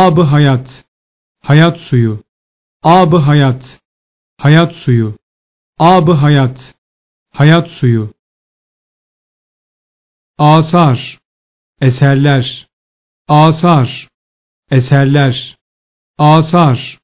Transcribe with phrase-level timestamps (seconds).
[0.00, 0.84] Abı hayat,
[1.40, 2.24] hayat suyu.
[2.82, 3.80] Abı hayat,
[4.38, 5.18] hayat suyu.
[5.78, 6.74] Abı hayat,
[7.30, 8.14] hayat suyu.
[10.38, 11.20] Asar,
[11.80, 12.68] eserler.
[13.28, 14.08] Asar,
[14.70, 15.58] eserler.
[16.18, 17.00] Asar,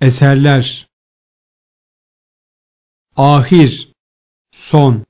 [0.00, 0.88] eserler.
[3.16, 3.92] Ahir,
[4.52, 5.06] son.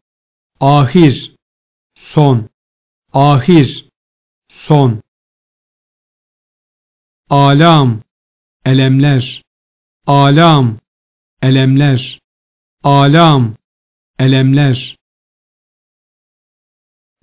[0.61, 1.37] Ahir,
[1.97, 2.49] son.
[3.13, 3.89] Ahir,
[4.49, 5.03] son.
[7.33, 8.03] Alam,
[8.65, 9.43] elemler.
[10.07, 10.79] Alam,
[11.43, 12.21] elemler.
[12.83, 13.57] Alam,
[14.19, 14.97] elemler.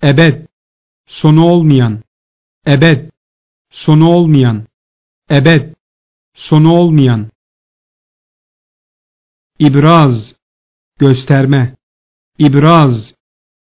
[0.02, 0.48] Ebed,
[1.06, 2.02] sonu olmayan.
[2.66, 3.10] Ebed,
[3.70, 4.66] sonu olmayan.
[5.30, 5.74] Ebed,
[6.34, 7.30] sonu olmayan.
[9.58, 10.36] İbraz,
[10.98, 11.76] gösterme.
[12.38, 13.14] İbraz,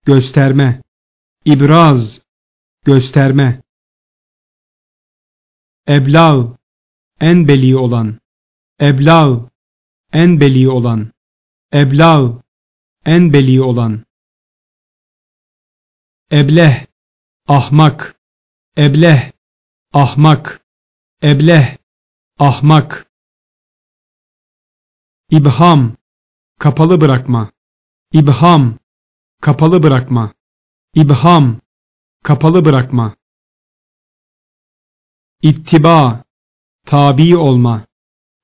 [0.06, 0.82] gösterme.
[1.46, 2.22] İbraz,
[2.86, 3.67] gösterme.
[5.90, 6.58] Eblav,
[7.20, 8.20] en beli olan.
[8.80, 9.50] Eblav,
[10.14, 11.12] en beli olan.
[11.74, 12.42] Eblav,
[13.06, 14.06] en beli olan.
[16.32, 16.86] Ebleh,
[17.48, 18.20] ahmak.
[18.78, 19.32] Ebleh,
[19.94, 20.62] ahmak.
[21.24, 21.78] Ebleh,
[22.40, 23.08] ahmak.
[25.30, 25.98] İbham,
[26.60, 27.52] kapalı bırakma.
[28.12, 28.80] İbham,
[29.42, 30.34] kapalı bırakma.
[30.94, 31.62] İbham,
[32.24, 33.16] kapalı bırakma.
[35.42, 36.24] İttiba,
[36.86, 37.88] tabi olma.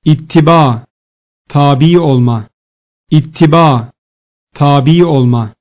[0.04, 0.86] İttiba,
[1.48, 2.48] tabi olma.
[3.10, 3.92] İttiba,
[4.54, 5.54] tabi olma.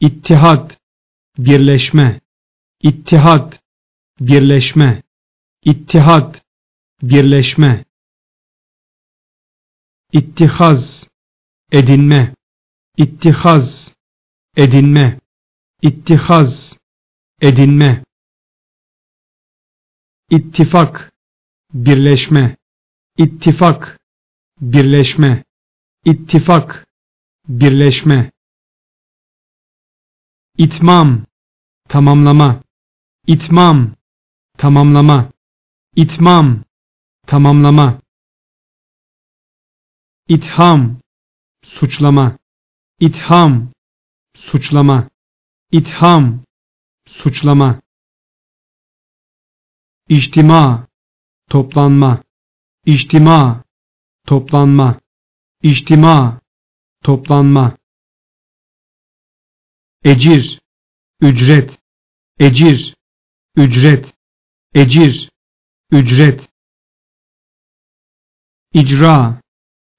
[0.00, 0.78] İttihat,
[1.38, 2.20] birleşme.
[2.82, 3.62] İttihat,
[4.20, 5.02] birleşme.
[5.64, 6.44] İttihat,
[7.02, 7.84] birleşme.
[10.12, 11.08] İttihaz,
[11.72, 12.34] edinme.
[12.96, 13.94] İttihaz,
[14.56, 15.20] edinme.
[15.82, 16.78] İttihaz,
[17.40, 18.03] edinme.
[20.36, 21.12] İttifak,
[21.74, 22.56] birleşme.
[23.18, 24.00] İttifak,
[24.60, 25.44] birleşme.
[26.04, 26.86] İttifak,
[27.48, 28.32] birleşme.
[30.58, 31.26] İtmam,
[31.88, 32.62] tamamlama.
[33.26, 33.94] İtmam,
[34.58, 35.32] tamamlama.
[35.96, 36.64] İtmam,
[37.26, 38.02] tamamlama.
[40.28, 41.00] İtham,
[41.64, 42.38] suçlama.
[43.00, 43.72] İtham,
[44.36, 45.10] suçlama.
[45.72, 46.44] İtham,
[47.06, 47.83] suçlama.
[50.08, 50.88] İçtima,
[51.50, 52.22] toplanma.
[52.86, 53.64] İçtima,
[54.26, 55.00] toplanma.
[55.62, 56.40] İçtima,
[57.02, 57.76] toplanma.
[60.04, 60.60] Ecir,
[61.20, 61.78] ücret.
[62.38, 62.96] Ecir,
[63.56, 64.14] ücret.
[64.74, 65.30] Ecir,
[65.90, 66.48] ücret.
[68.72, 69.40] İcra,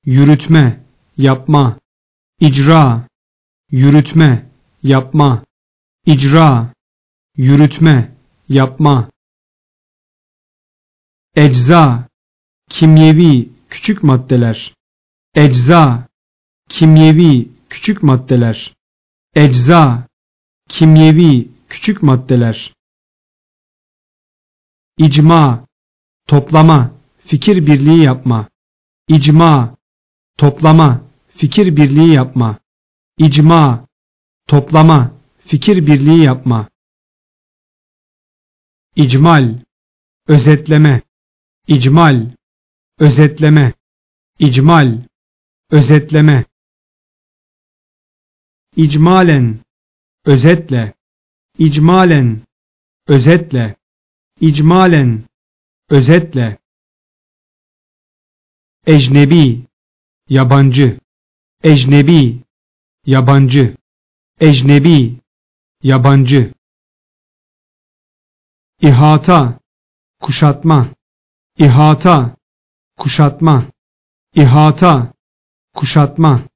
[0.06, 0.84] yürütme,
[1.18, 1.80] yapma.
[2.40, 3.08] İcra,
[3.72, 4.52] yürütme,
[4.84, 5.46] yapma.
[6.06, 6.74] İcra,
[7.38, 8.16] yürütme,
[8.50, 9.15] yapma.
[11.36, 12.08] Ecza,
[12.70, 14.74] kimyevi küçük maddeler.
[15.36, 16.08] Ecza,
[16.70, 18.76] kimyevi küçük maddeler.
[19.36, 20.08] Ecza,
[20.70, 22.74] kimyevi küçük maddeler.
[24.98, 25.68] İcma,
[26.28, 28.50] toplama, fikir birliği yapma.
[29.08, 29.78] İcma,
[30.38, 32.60] toplama, fikir birliği yapma.
[33.18, 33.88] İcma,
[34.48, 36.70] toplama, fikir birliği yapma.
[38.96, 39.60] İcmal,
[40.28, 41.02] özetleme,
[41.68, 42.32] İcmal,
[43.00, 43.74] özetleme,
[44.40, 45.02] İcmal,
[45.70, 46.46] özetleme.
[48.76, 49.60] İcmalen,
[50.26, 50.94] özetle,
[51.60, 52.42] İcmalen,
[53.08, 53.76] özetle,
[54.42, 55.24] İcmalen,
[55.90, 56.58] özetle.
[58.86, 59.66] Ecnebi,
[60.30, 61.00] yabancı,
[61.64, 62.44] ecnebi,
[63.06, 63.78] yabancı,
[64.40, 65.20] ecnebi,
[65.84, 66.54] yabancı.
[68.82, 69.60] İhata,
[70.22, 70.96] kuşatma,
[71.58, 72.36] ihata,
[72.98, 73.72] kuşatma,
[74.34, 75.14] ihata,
[75.76, 76.50] kuşatma.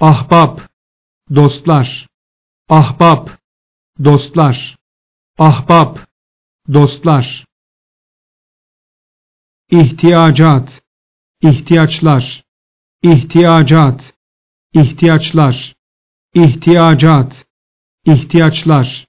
[0.00, 0.70] Ahbap,
[1.36, 2.08] dostlar,
[2.68, 3.40] ahbap,
[4.04, 4.78] dostlar,
[5.38, 6.08] ahbap,
[6.72, 7.46] dostlar.
[9.70, 10.82] İhtiyacat,
[11.42, 12.44] ihtiyaçlar,
[13.02, 14.14] ihtiyacat,
[14.72, 15.74] ihtiyaçlar,
[16.34, 17.46] ihtiyacat,
[18.04, 19.06] ihtiyaçlar.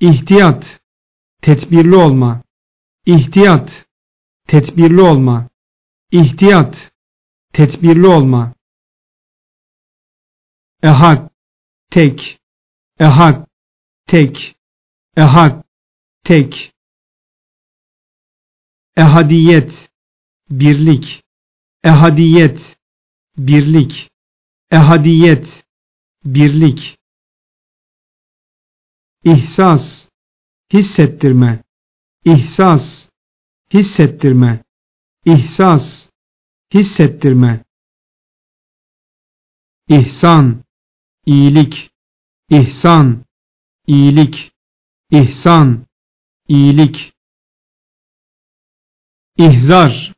[0.00, 0.77] İhtiyat,
[1.42, 2.42] tedbirli olma.
[3.06, 3.86] İhtiyat,
[4.46, 5.48] tedbirli olma.
[6.10, 6.92] İhtiyat,
[7.52, 8.54] tedbirli olma.
[10.82, 11.30] Ehad,
[11.90, 12.40] tek.
[12.98, 13.46] Ehad,
[14.06, 14.56] tek.
[15.16, 15.64] Ehad,
[16.24, 16.72] tek.
[18.96, 19.90] Ehadiyet,
[20.50, 21.24] birlik.
[21.84, 22.78] Ehadiyet,
[23.36, 24.10] birlik.
[24.70, 25.64] Ehadiyet,
[26.24, 26.98] birlik.
[29.24, 30.07] ihsas,
[30.72, 31.64] hissettirme,
[32.24, 33.08] ihsas,
[33.72, 34.64] hissettirme,
[35.24, 36.10] ihsas,
[36.74, 37.64] hissettirme.
[39.88, 40.64] İhsan,
[41.26, 41.90] iyilik,
[42.50, 43.24] ihsan,
[43.86, 44.52] iyilik,
[45.10, 45.86] ihsan,
[46.48, 47.14] iyilik.
[49.36, 50.14] İhzar,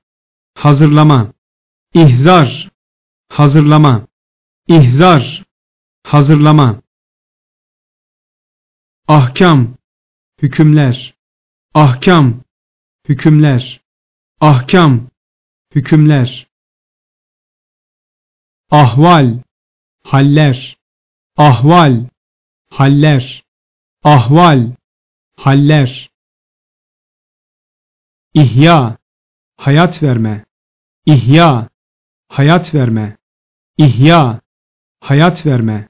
[0.54, 1.32] hazırlama,
[1.94, 2.70] ihzar,
[3.28, 4.06] hazırlama,
[4.68, 5.44] ihzar,
[6.02, 6.82] hazırlama.
[9.08, 9.79] Ahkam,
[10.42, 11.14] hükümler,
[11.74, 12.44] ahkam,
[13.08, 13.80] hükümler,
[14.40, 15.10] ahkam,
[15.74, 16.50] hükümler.
[18.70, 19.42] Ahval,
[20.02, 20.78] haller,
[21.36, 22.08] ahval,
[22.70, 23.44] haller,
[24.02, 24.76] ahval,
[25.36, 26.10] haller.
[28.34, 28.98] İhya,
[29.56, 30.46] hayat verme,
[31.06, 31.68] ihya,
[32.28, 33.16] hayat verme,
[33.76, 34.40] ihya,
[35.00, 35.88] hayat verme.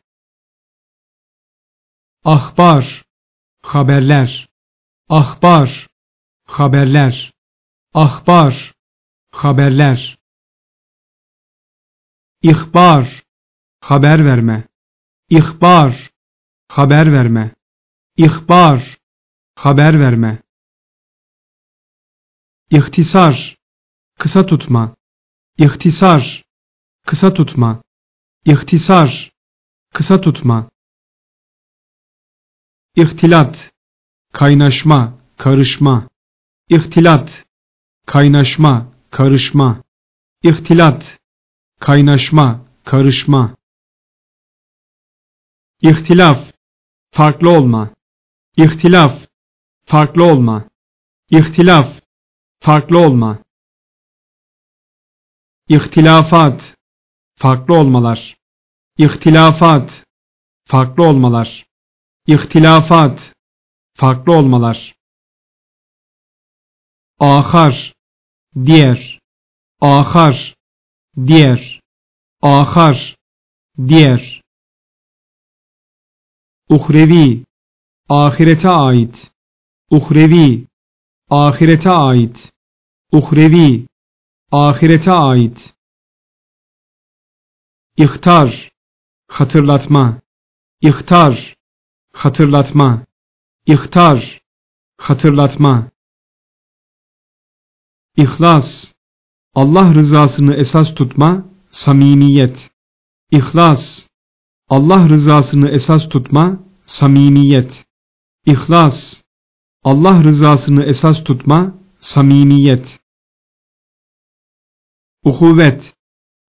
[2.24, 3.04] Ahbar,
[3.62, 4.48] haberler,
[5.08, 5.88] ahbar,
[6.46, 7.32] haberler,
[7.94, 8.74] ahbar,
[9.32, 10.18] haberler.
[12.42, 13.24] İhbar,
[13.80, 14.68] haber verme,
[15.28, 16.10] ihbar,
[16.68, 17.54] haber verme,
[18.16, 18.98] ihbar,
[19.54, 20.42] haber verme.
[22.70, 23.56] İhtisar,
[24.18, 24.96] kısa tutma,
[25.58, 26.44] İhtisar,
[27.06, 27.82] kısa tutma,
[28.44, 29.32] İhtisar,
[29.94, 30.69] kısa tutma.
[32.96, 33.72] İhtilat,
[34.32, 36.08] kaynaşma, karışma.
[36.68, 37.46] İhtilat,
[38.06, 39.82] kaynaşma, karışma.
[40.42, 41.18] İhtilat,
[41.80, 43.56] kaynaşma, karışma.
[45.80, 46.52] İhtilaf,
[47.10, 47.90] farklı olma.
[48.56, 49.28] İhtilaf,
[49.86, 50.68] farklı olma.
[51.30, 52.02] İhtilaf,
[52.60, 53.38] farklı olma.
[55.68, 56.74] İhtilafat,
[57.34, 58.36] farklı olmalar.
[58.98, 60.04] İhtilafat,
[60.64, 61.69] farklı olmalar.
[62.34, 63.32] İhtilafat,
[63.94, 64.94] farklı olmalar.
[67.18, 67.94] Ahar,
[68.64, 69.20] diğer.
[69.80, 70.54] Ahar,
[71.26, 71.80] diğer.
[72.42, 73.16] Ahar,
[73.88, 74.42] diğer.
[76.68, 77.44] Uhrevi,
[78.08, 79.32] ahirete ait.
[79.90, 80.66] Uhrevi,
[81.30, 82.52] ahirete ait.
[83.12, 83.86] Uhrevi,
[84.52, 85.74] ahirete ait.
[87.96, 88.70] İhtar,
[89.28, 90.20] hatırlatma.
[90.80, 91.59] İhtar,
[92.12, 93.06] hatırlatma.
[93.66, 94.40] İhtar,
[94.96, 95.90] hatırlatma.
[98.16, 98.94] İhlas,
[99.54, 102.70] Allah rızasını esas tutma, samimiyet.
[103.30, 104.08] İhlas,
[104.68, 107.84] Allah rızasını esas tutma, samimiyet.
[108.46, 109.22] İhlas,
[109.84, 113.00] Allah rızasını esas tutma, samimiyet.
[115.24, 115.94] Uhuvvet,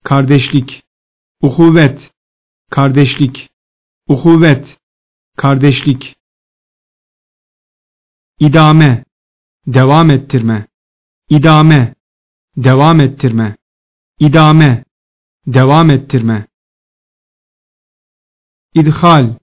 [0.04, 0.84] kardeşlik.
[1.42, 2.12] Uhuvvet,
[2.70, 3.50] kardeşlik.
[4.08, 4.81] Uhuvvet,
[5.38, 6.16] kardeşlik.
[8.40, 9.06] İdame,
[9.68, 10.68] devam ettirme.
[11.30, 11.96] İdame,
[12.58, 13.58] devam ettirme.
[14.20, 14.86] İdame,
[15.48, 16.48] devam ettirme.
[18.74, 19.38] İdhal,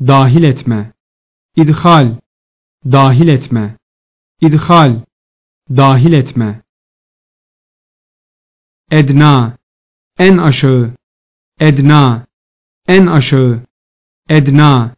[0.00, 0.92] dahil etme.
[1.56, 2.20] İdhal,
[2.84, 3.78] dahil etme.
[4.40, 5.04] İdhal,
[5.70, 6.62] dahil etme.
[8.90, 9.58] Edna,
[10.18, 10.96] en aşağı.
[11.60, 12.26] Edna,
[12.86, 13.66] en aşağı.
[14.28, 14.96] Edna,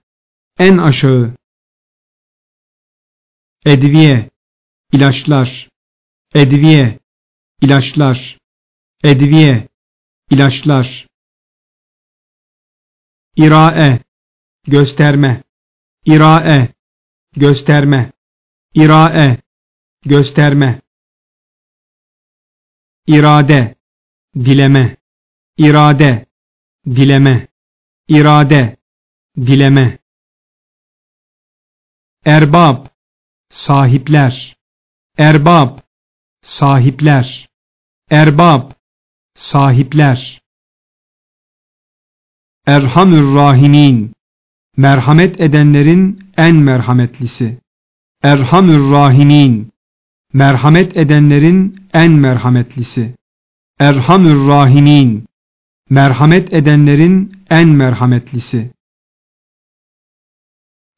[0.61, 1.37] en aşağı.
[3.67, 4.31] Edviye,
[4.93, 5.69] ilaçlar.
[6.35, 6.99] Edviye,
[7.63, 8.39] ilaçlar.
[9.05, 9.69] Edviye,
[10.31, 11.07] ilaçlar.
[13.37, 14.01] İrae,
[14.67, 15.43] gösterme.
[16.05, 16.75] İrae,
[17.37, 18.13] gösterme.
[18.75, 19.39] İrae,
[20.05, 20.83] gösterme.
[23.07, 23.75] İrade,
[24.35, 24.97] dileme.
[25.57, 26.27] İrade,
[26.87, 27.49] dileme.
[28.09, 28.77] İrade,
[29.37, 30.00] dileme.
[32.25, 32.91] Erbab,
[33.51, 34.57] sahipler.
[35.17, 35.81] Erbab,
[36.43, 37.49] sahipler.
[38.11, 38.75] Erbab,
[39.35, 40.41] sahipler.
[42.67, 44.13] Erhamür Rahimin,
[44.77, 47.59] merhamet edenlerin en merhametlisi.
[48.23, 49.73] Erhamür Rahimin,
[50.33, 53.15] merhamet edenlerin en merhametlisi.
[53.79, 55.27] Erhamür Rahimin,
[55.91, 58.73] merhamet edenlerin en merhametlisi.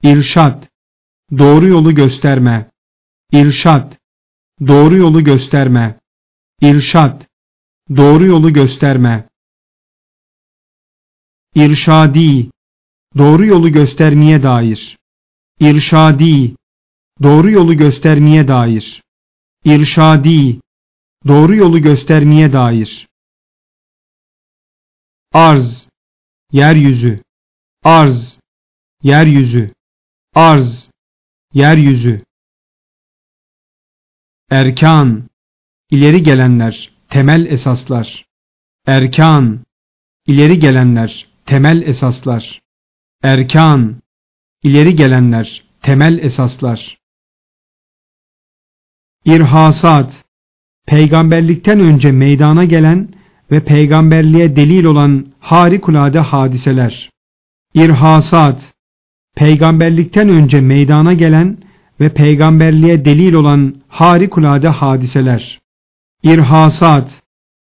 [0.03, 0.72] İrşad,
[1.39, 2.71] doğru yolu gösterme.
[3.33, 3.93] İrşad,
[4.67, 6.01] doğru yolu gösterme.
[6.61, 7.23] İrşad,
[7.97, 9.29] doğru yolu gösterme.
[11.55, 12.51] İrşadi,
[13.19, 14.99] doğru yolu göstermeye dair.
[15.61, 16.57] İrşadi,
[17.23, 19.03] doğru yolu göstermeye dair.
[19.65, 20.61] İrşadi,
[21.29, 23.09] doğru yolu göstermeye dair.
[25.33, 25.89] Arz,
[26.53, 27.23] yeryüzü,
[27.85, 28.39] arz,
[29.03, 29.73] yeryüzü,
[30.35, 30.82] arz,
[31.55, 32.25] yeryüzü.
[34.51, 35.29] Erkan,
[35.91, 38.27] ileri gelenler, temel esaslar.
[38.87, 39.65] Erkan,
[40.27, 42.61] ileri gelenler, temel esaslar.
[43.23, 44.03] Erkan,
[44.63, 46.99] ileri gelenler, temel esaslar.
[49.25, 50.25] İrhasat,
[50.87, 53.09] peygamberlikten önce meydana gelen
[53.51, 57.11] ve peygamberliğe delil olan harikulade hadiseler.
[57.75, 58.72] İrhasat,
[59.37, 61.59] peygamberlikten önce meydana gelen
[62.01, 65.61] ve peygamberliğe delil olan harikulade hadiseler.
[66.23, 67.23] İrhasat,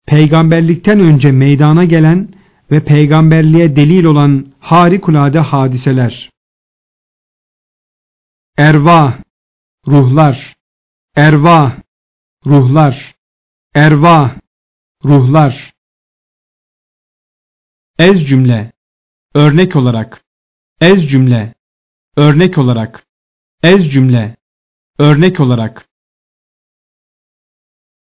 [0.06, 2.34] peygamberlikten önce meydana gelen
[2.70, 6.30] ve peygamberliğe delil olan harikulade hadiseler.
[8.58, 9.18] Ervah,
[9.88, 10.56] ruhlar,
[11.16, 11.76] ervah,
[12.46, 13.14] ruhlar,
[13.74, 14.34] ervah,
[15.04, 15.74] ruhlar.
[17.98, 18.72] Ez cümle,
[19.34, 20.23] örnek olarak,
[20.80, 21.54] ez cümle,
[22.16, 23.06] örnek olarak,
[23.62, 24.36] ez cümle,
[24.98, 25.88] örnek olarak.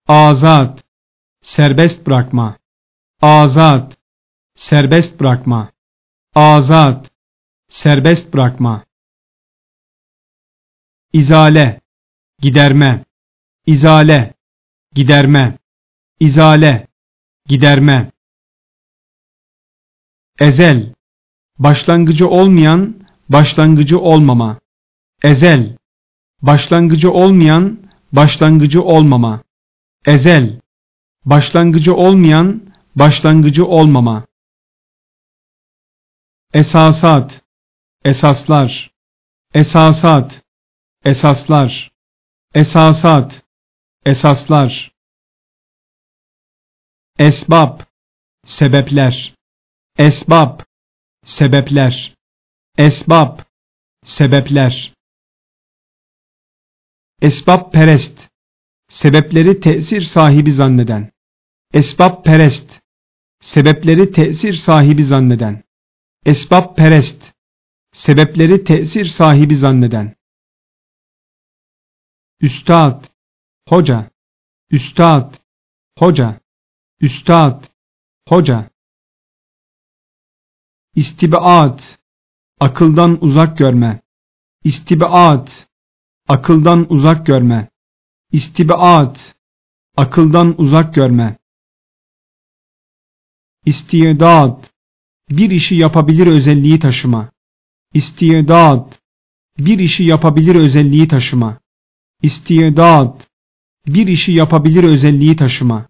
[0.07, 0.85] Azat,
[1.41, 2.59] serbest bırakma,
[3.21, 3.97] azat,
[4.55, 5.71] serbest bırakma,
[6.35, 7.11] azat,
[7.69, 8.85] serbest bırakma.
[11.13, 11.81] İzale,
[12.39, 13.05] giderme,
[13.65, 14.33] izale,
[14.91, 15.57] giderme,
[16.19, 16.87] izale,
[17.45, 18.11] giderme.
[20.39, 20.93] Ezel,
[21.59, 24.59] başlangıcı olmayan, başlangıcı olmama.
[25.23, 25.77] Ezel,
[26.41, 27.79] başlangıcı olmayan,
[28.11, 29.43] başlangıcı olmama.
[30.05, 30.61] Ezel,
[31.25, 34.25] başlangıcı olmayan, başlangıcı olmama.
[36.53, 37.41] Esasat,
[38.05, 38.91] esaslar,
[39.53, 40.43] esasat,
[41.05, 41.91] esaslar,
[42.53, 43.43] esasat,
[44.05, 44.93] esaslar.
[47.19, 47.79] Esbab,
[48.45, 49.35] sebepler,
[49.97, 50.59] esbab,
[51.23, 52.15] sebepler,
[52.77, 53.41] esbab,
[54.03, 54.93] sebepler.
[57.21, 58.29] Esbab perest,
[58.89, 61.11] sebepleri tesir sahibi zanneden.
[61.73, 62.81] Esbab perest,
[63.41, 65.63] sebepleri tesir sahibi zanneden.
[66.25, 67.33] Esbab perest,
[67.93, 70.15] sebepleri tesir sahibi zanneden.
[72.41, 73.11] Üstad,
[73.69, 74.09] hoca,
[74.71, 75.41] üstad,
[75.99, 76.39] hoca,
[77.01, 77.71] üstad,
[78.27, 78.72] hoca.
[80.95, 81.99] İstibaat,
[82.59, 84.01] akıldan uzak görme.
[84.63, 85.69] İstibaat,
[86.27, 87.69] akıldan uzak görme.
[88.31, 89.35] İstibaat,
[89.97, 91.37] akıldan uzak görme.
[93.65, 94.73] İstidat,
[95.29, 97.31] bir işi yapabilir özelliği taşıma.
[97.93, 99.01] İstidat,
[99.57, 101.59] bir işi yapabilir özelliği taşıma.
[102.21, 103.29] İstidat,
[103.87, 105.89] bir işi yapabilir özelliği taşıma.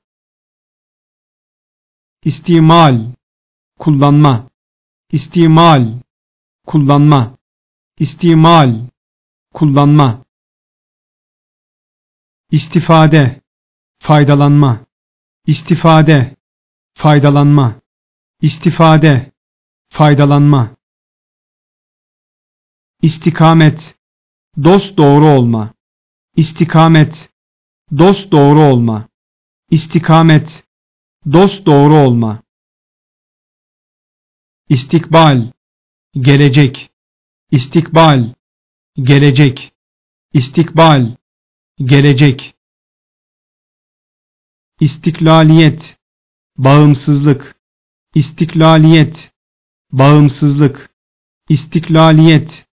[2.25, 3.11] İstimal,
[3.79, 4.52] kullanma.
[5.13, 6.01] İstimal,
[6.67, 7.37] kullanma.
[7.99, 8.89] İstimal,
[9.53, 10.25] kullanma.
[12.51, 13.41] İstifade,
[13.99, 14.85] faydalanma.
[15.47, 16.35] İstifade,
[16.93, 17.81] faydalanma.
[18.41, 19.31] İstifade,
[19.89, 20.75] faydalanma.
[23.01, 23.95] İstikamet,
[24.63, 25.73] dost doğru olma.
[26.35, 27.29] İstikamet,
[27.97, 29.09] dost doğru olma.
[29.69, 30.67] İstikamet,
[31.33, 32.42] dost doğru olma.
[34.73, 35.51] İstikbal,
[36.13, 36.91] gelecek.
[37.51, 38.33] İstikbal,
[38.95, 39.73] gelecek.
[40.33, 41.15] İstikbal,
[41.77, 42.55] gelecek.
[44.79, 45.97] İstiklaliyet,
[46.57, 47.55] bağımsızlık.
[48.15, 49.33] İstiklaliyet,
[49.91, 50.89] bağımsızlık.
[51.49, 52.67] İstiklaliyet,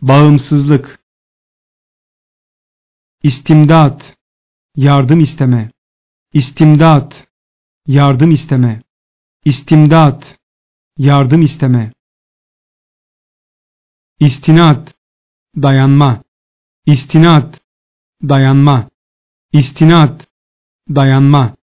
[0.00, 1.00] bağımsızlık.
[3.22, 4.16] İstimdat,
[4.76, 5.72] yardım isteme.
[6.32, 7.28] İstimdat,
[7.86, 8.82] yardım isteme.
[9.44, 10.37] İstimdat,
[10.98, 11.92] yardım isteme.
[14.20, 14.94] İstinat,
[15.56, 16.24] dayanma.
[16.86, 17.60] İstinat,
[18.22, 18.90] dayanma.
[19.52, 20.28] İstinat,
[20.88, 21.56] dayanma.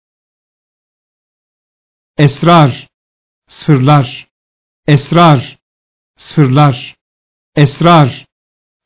[2.18, 2.90] Esrar,
[3.48, 4.30] sırlar.
[4.88, 5.60] Esrar,
[6.18, 6.98] sırlar.
[7.56, 8.26] Esrar,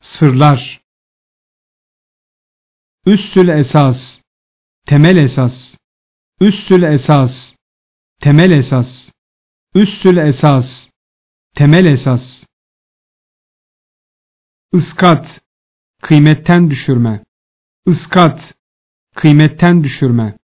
[0.00, 0.82] sırlar.
[3.06, 4.20] Üssül esas,
[4.86, 5.76] temel esas.
[6.40, 7.54] Üssül esas,
[8.20, 9.12] temel esas.
[9.74, 10.88] Üssül esas,
[11.54, 12.46] temel esas.
[14.72, 15.40] Iskat,
[16.02, 17.24] kıymetten düşürme.
[17.86, 18.54] Iskat,
[19.14, 20.38] kıymetten düşürme.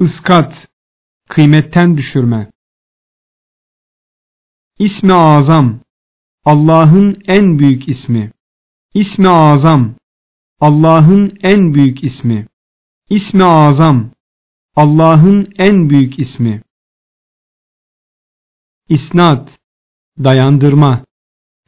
[0.00, 0.68] Iskat,
[1.28, 2.50] kıymetten düşürme.
[4.78, 5.80] İsmi azam,
[6.44, 8.32] Allah'ın en büyük ismi.
[8.94, 9.94] İsmi azam,
[10.60, 12.48] Allah'ın en büyük ismi.
[13.10, 14.10] İsmi azam,
[14.76, 16.62] Allah'ın en büyük ismi.
[18.88, 19.58] İsnat,
[20.18, 21.04] dayandırma.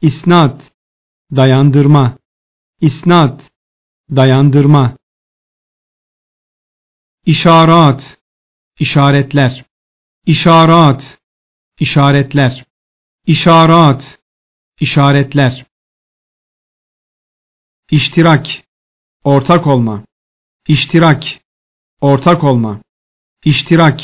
[0.01, 0.73] İsnat,
[1.35, 2.17] dayandırma,
[2.79, 3.51] isnat,
[4.09, 4.97] dayandırma.
[7.25, 8.19] İşarat,
[8.79, 9.65] işaretler,
[10.25, 11.19] işarat,
[11.79, 12.65] işaretler,
[13.25, 14.19] işarat,
[14.79, 15.65] işaretler.
[17.91, 18.47] İştirak,
[19.23, 20.05] ortak olma,
[20.67, 21.23] iştirak,
[22.01, 22.81] ortak olma,
[23.45, 23.99] iştirak,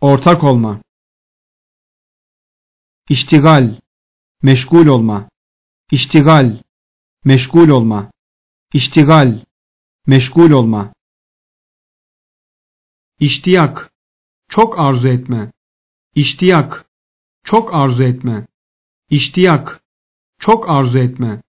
[0.00, 0.84] ortak olma.
[3.08, 3.80] İştigal,
[4.42, 5.28] meşgul olma,
[5.90, 6.62] iştigal,
[7.24, 8.10] meşgul olma,
[8.72, 9.44] iştigal,
[10.06, 10.92] meşgul olma.
[13.18, 13.92] İştiyak,
[14.48, 15.52] çok arzu etme.
[16.14, 16.86] İştiyak,
[17.42, 18.46] çok arzu etme.
[19.10, 19.82] İştiyak,
[20.38, 21.42] çok arzu etme.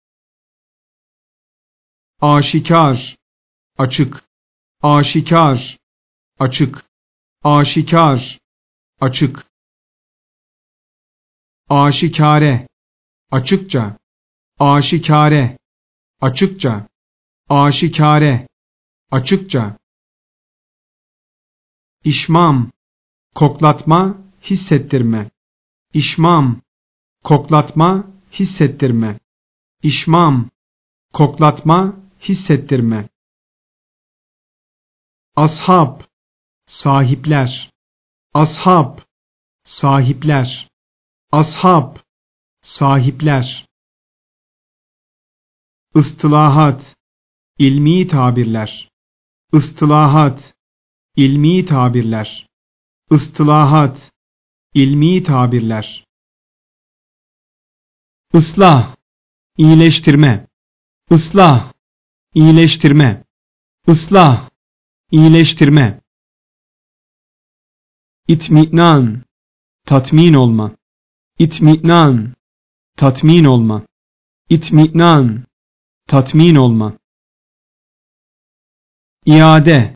[2.21, 3.17] Aşikar,
[3.77, 4.23] açık.
[4.81, 5.77] Aşikar,
[6.39, 6.85] açık.
[7.43, 8.39] Aşikar,
[8.99, 9.54] açık.
[11.69, 12.67] Aşikare,
[13.31, 13.97] açıkça.
[14.59, 15.57] Aşikare,
[16.21, 16.87] açıkça.
[17.49, 18.47] Aşikare,
[19.11, 19.77] açıkça.
[22.03, 22.71] İşmam,
[23.35, 25.31] koklatma, hissettirme.
[25.93, 26.61] İşmam,
[27.23, 29.19] koklatma, hissettirme.
[29.83, 30.49] İşmam,
[31.13, 33.09] koklatma, hissettirme.
[35.35, 36.01] Ashab,
[36.67, 37.71] sahipler.
[38.33, 38.99] Ashab,
[39.63, 40.74] sahipler.
[41.39, 41.97] Ashab,
[42.61, 43.67] sahipler.
[45.95, 46.95] Istılahat,
[47.57, 48.89] ilmi tabirler.
[49.53, 50.55] Istılahat,
[51.15, 52.47] ilmi tabirler.
[53.11, 54.11] Istılahat,
[54.73, 56.05] ilmi tabirler.
[58.33, 58.95] Islah,
[59.57, 60.47] iyileştirme.
[61.11, 61.73] Islah,
[62.33, 63.25] iyileştirme.
[63.87, 64.49] Islah,
[65.11, 66.01] iyileştirme.
[68.27, 69.23] İtminan,
[69.85, 70.75] tatmin olma.
[71.39, 72.33] İtminan,
[72.97, 73.85] tatmin olma.
[74.49, 75.45] İtminan,
[76.07, 76.97] tatmin olma.
[79.25, 79.95] İade,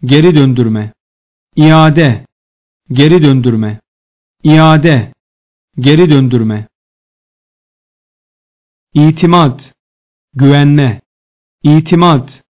[0.00, 0.92] geri döndürme,
[1.56, 2.26] iade,
[2.88, 3.80] geri döndürme,
[4.42, 5.12] iade,
[5.76, 6.68] geri döndürme.
[8.94, 9.74] İtimat,
[10.32, 11.00] güvenme,
[11.62, 12.42] itimat,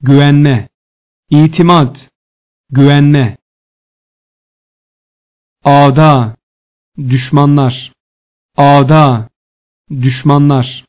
[0.00, 0.68] güvenme,
[1.30, 2.10] itimat,
[2.70, 3.36] güvenme.
[5.64, 6.35] Ağda,
[6.98, 7.92] düşmanlar,
[8.56, 9.28] ağda,
[9.90, 10.84] düşmanlar,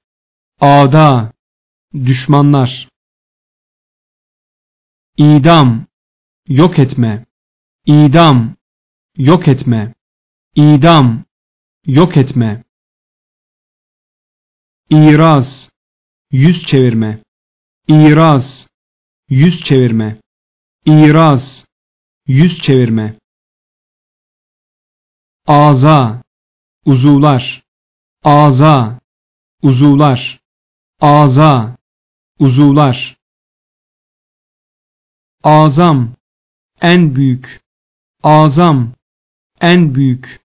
[0.59, 1.33] ağda,
[1.93, 2.89] düşmanlar.
[5.17, 5.87] İdam,
[6.47, 7.25] yok etme,
[7.85, 8.55] idam,
[9.17, 9.93] yok etme,
[10.55, 11.25] idam,
[11.85, 12.63] yok etme.
[14.89, 15.71] İraz,
[16.31, 17.19] yüz çevirme,
[17.87, 18.67] İraz,
[19.29, 20.17] yüz çevirme,
[20.85, 21.65] İraz,
[22.27, 23.15] yüz çevirme.
[25.47, 26.23] Ağza,
[26.85, 27.63] uzuvlar,
[28.23, 28.99] ağza,
[29.61, 30.41] uzuvlar,
[30.99, 31.77] ağza,
[32.39, 33.17] uzuvlar.
[35.43, 36.15] Azam,
[36.81, 37.61] en büyük,
[38.23, 38.93] azam,
[39.61, 40.41] en büyük,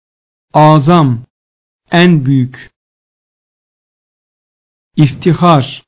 [0.53, 1.27] azam,
[1.91, 2.73] en büyük.
[4.97, 5.85] İftihar,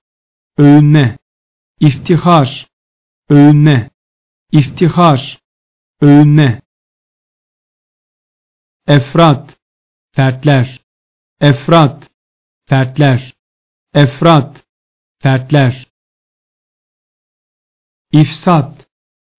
[0.57, 1.19] övünme,
[1.81, 2.69] iftihar,
[3.29, 3.91] övünme,
[4.53, 5.41] iftihar,
[6.01, 6.63] övünme.
[8.87, 9.59] Efrat,
[10.17, 10.81] fertler,
[11.41, 12.11] efrat,
[12.69, 13.35] fertler,
[13.95, 14.67] efrat,
[15.23, 15.87] fertler.
[18.13, 18.89] İfsat,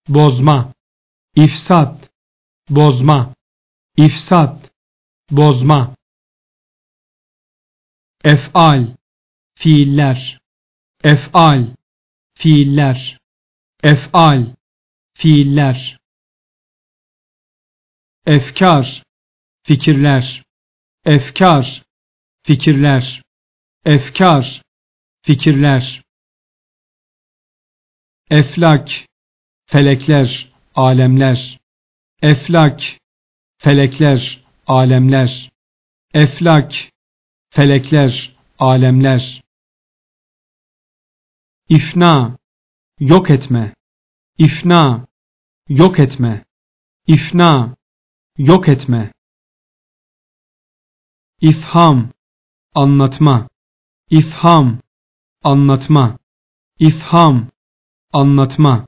[0.08, 0.74] bozma,
[1.36, 2.10] ifsat,
[2.70, 3.34] bozma,
[3.96, 4.72] ifsat,
[5.30, 5.96] bozma.
[8.24, 8.96] Efal,
[9.58, 10.40] fiiller,
[11.04, 11.74] efal,
[12.34, 13.18] fiiller,
[13.82, 14.54] efal,
[15.18, 15.98] fiiller.
[18.26, 19.02] Efkar,
[19.64, 20.44] fikirler,
[21.04, 21.82] efkar,
[22.46, 23.22] fikirler,
[23.84, 24.62] efkar,
[25.22, 26.02] fikirler.
[28.30, 28.88] Eflak,
[29.66, 31.60] felekler, alemler.
[32.22, 32.80] Eflak,
[33.58, 35.50] felekler, alemler.
[36.14, 36.72] Eflak,
[37.50, 39.42] felekler, alemler.
[41.68, 42.38] İfna,
[43.00, 43.74] yok etme.
[44.38, 45.06] İfna,
[45.68, 46.44] yok etme.
[47.06, 47.76] İfna,
[48.38, 49.12] yok etme.
[51.42, 52.12] İfham,
[52.74, 53.48] anlatma.
[54.10, 54.78] İfham,
[55.42, 56.18] anlatma.
[56.78, 57.50] İfham,
[58.12, 58.86] anlatma.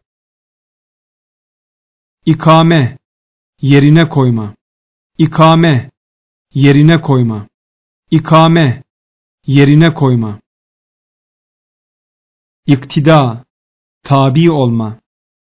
[2.27, 2.99] İkame,
[3.61, 4.55] yerine koyma.
[5.19, 5.91] İkame,
[6.55, 7.49] yerine koyma.
[8.11, 8.85] İkame,
[9.47, 10.41] yerine koyma.
[12.67, 13.45] İktida,
[14.03, 15.01] tabi olma.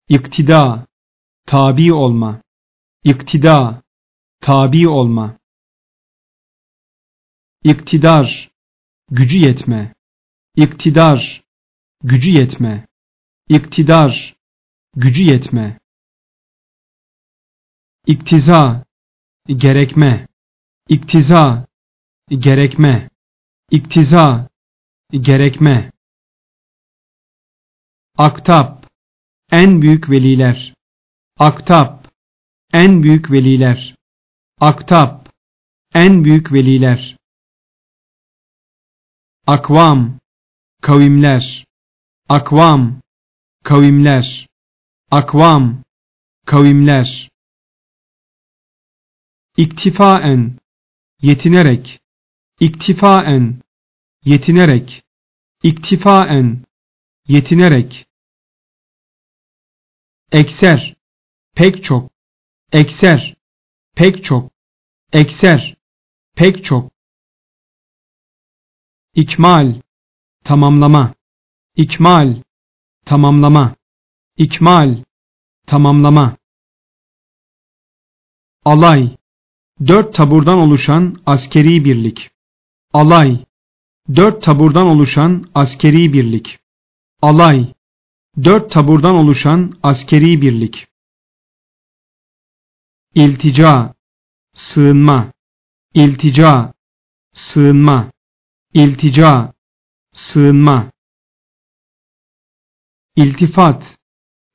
[0.10, 0.88] İktida,
[1.46, 2.42] tabi olma.
[3.04, 3.82] İktida,
[4.42, 5.41] tabi olma.
[7.64, 8.52] İktidar,
[9.10, 9.94] gücü yetme.
[10.56, 11.44] iktidar,
[12.04, 12.88] gücü yetme,
[13.50, 14.36] iktidar,
[14.96, 15.80] gücü yetme,
[18.06, 18.86] iktiza,
[19.48, 20.28] gerekme,
[20.90, 21.68] iktiza,
[22.30, 23.10] gerekme,
[23.72, 24.50] iktiza,
[25.12, 25.92] gerekme,
[28.18, 28.86] aktap,
[29.52, 30.74] en büyük veliler,
[31.38, 32.08] aktap,
[32.74, 33.96] en büyük veliler,
[34.60, 35.30] aktap,
[35.94, 37.21] en büyük veliler,
[39.48, 40.20] akvam,
[40.82, 41.66] kavimler,
[42.30, 43.02] akvam,
[43.64, 44.48] kavimler,
[45.12, 45.84] akvam,
[46.46, 47.30] kavimler,
[49.58, 50.60] iktifaen,
[51.22, 52.02] yetinerek,
[52.60, 53.62] iktifaen,
[54.26, 55.04] yetinerek,
[55.64, 56.66] iktifaen,
[57.28, 58.06] yetinerek,
[60.32, 60.96] ekser,
[61.56, 62.12] pek çok,
[62.72, 63.36] ekser,
[63.96, 64.52] pek çok,
[65.14, 65.76] ekser,
[66.36, 66.91] pek çok,
[69.16, 69.82] ikmal,
[70.44, 71.16] tamamlama,
[71.76, 72.42] ikmal,
[73.06, 73.76] tamamlama,
[74.38, 75.04] ikmal,
[75.68, 76.38] tamamlama,
[78.66, 79.18] alay,
[79.88, 82.32] dört taburdan oluşan askeri birlik,
[82.94, 83.46] alay,
[84.16, 86.60] dört taburdan oluşan askeri birlik,
[87.22, 87.74] alay,
[88.44, 90.88] dört taburdan oluşan askeri birlik,
[93.16, 93.94] iltica,
[94.54, 95.34] sığınma,
[95.94, 96.74] iltica,
[97.34, 98.12] sığınma,
[98.74, 99.54] iltica,
[100.14, 100.92] sığınma,
[103.16, 103.98] iltifat,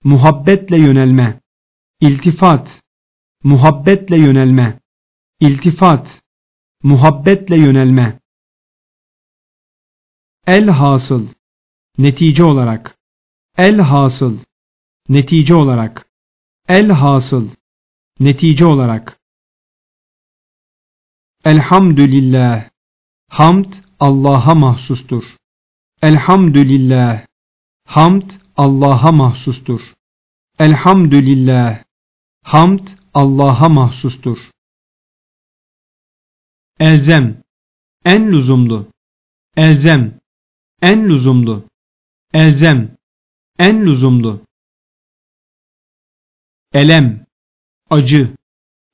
[0.04, 1.40] muhabbetle yönelme,
[2.00, 2.82] iltifat,
[3.44, 4.80] muhabbetle yönelme,
[5.40, 6.22] iltifat,
[6.82, 8.20] muhabbetle yönelme,
[10.46, 11.28] el hasıl,
[11.98, 12.98] netice olarak,
[13.56, 14.38] el hasıl,
[15.08, 16.10] netice olarak,
[16.68, 17.50] el hasıl,
[18.20, 19.20] netice olarak,
[21.44, 22.70] elhamdülillah,
[23.28, 25.36] hamd Allah'a mahsustur.
[26.02, 27.26] Elhamdülillah,
[27.84, 29.94] hamd Allah'a mahsustur.
[30.58, 31.84] Elhamdülillah,
[32.42, 34.50] hamd Allah'a mahsustur.
[36.80, 37.42] Elzem,
[38.04, 38.92] en lüzumlu.
[39.56, 40.20] Elzem,
[40.82, 41.68] en lüzumlu.
[42.34, 42.96] Elzem,
[43.58, 44.46] en lüzumlu.
[46.72, 47.26] Elem,
[47.90, 48.36] acı.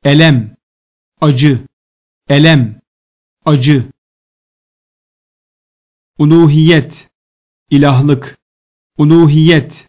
[0.05, 0.57] Elem,
[1.21, 1.67] acı.
[2.29, 2.81] Elem,
[3.45, 3.92] acı.
[6.23, 7.11] Uluhiyet,
[7.71, 8.39] ilahlık.
[8.99, 9.89] Uluhiyet,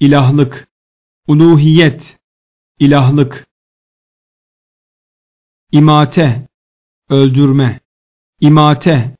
[0.00, 0.68] ilahlık.
[1.26, 2.18] Uluhiyet,
[2.78, 3.48] ilahlık.
[5.70, 6.48] İmate,
[7.08, 7.80] öldürme.
[8.40, 9.16] İmate,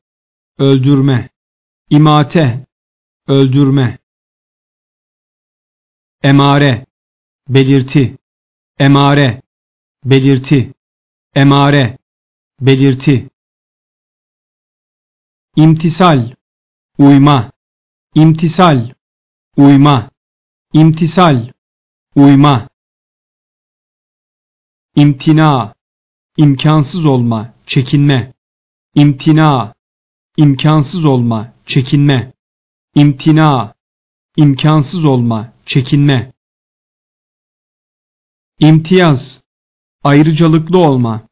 [0.59, 1.29] öldürme.
[1.91, 2.67] İmate,
[3.27, 3.99] öldürme.
[6.23, 6.87] Emare,
[7.49, 8.19] belirti.
[8.79, 9.43] Emare,
[10.05, 10.75] belirti.
[11.35, 11.99] Emare,
[12.61, 13.31] belirti.
[15.57, 16.42] İmtisal,
[17.03, 17.53] uyma.
[18.15, 18.91] İmtisal,
[19.57, 20.11] uyma.
[20.73, 21.51] İmtisal,
[22.15, 22.69] uyma.
[24.97, 25.75] İmtina,
[26.37, 28.33] imkansız olma, çekinme.
[28.95, 29.75] İmtina,
[30.37, 32.33] imkansız olma, çekinme.
[32.95, 33.75] İmtina,
[34.37, 36.33] imkansız olma, çekinme.
[38.59, 39.43] İmtiyaz,
[40.03, 41.29] ayrıcalıklı olma.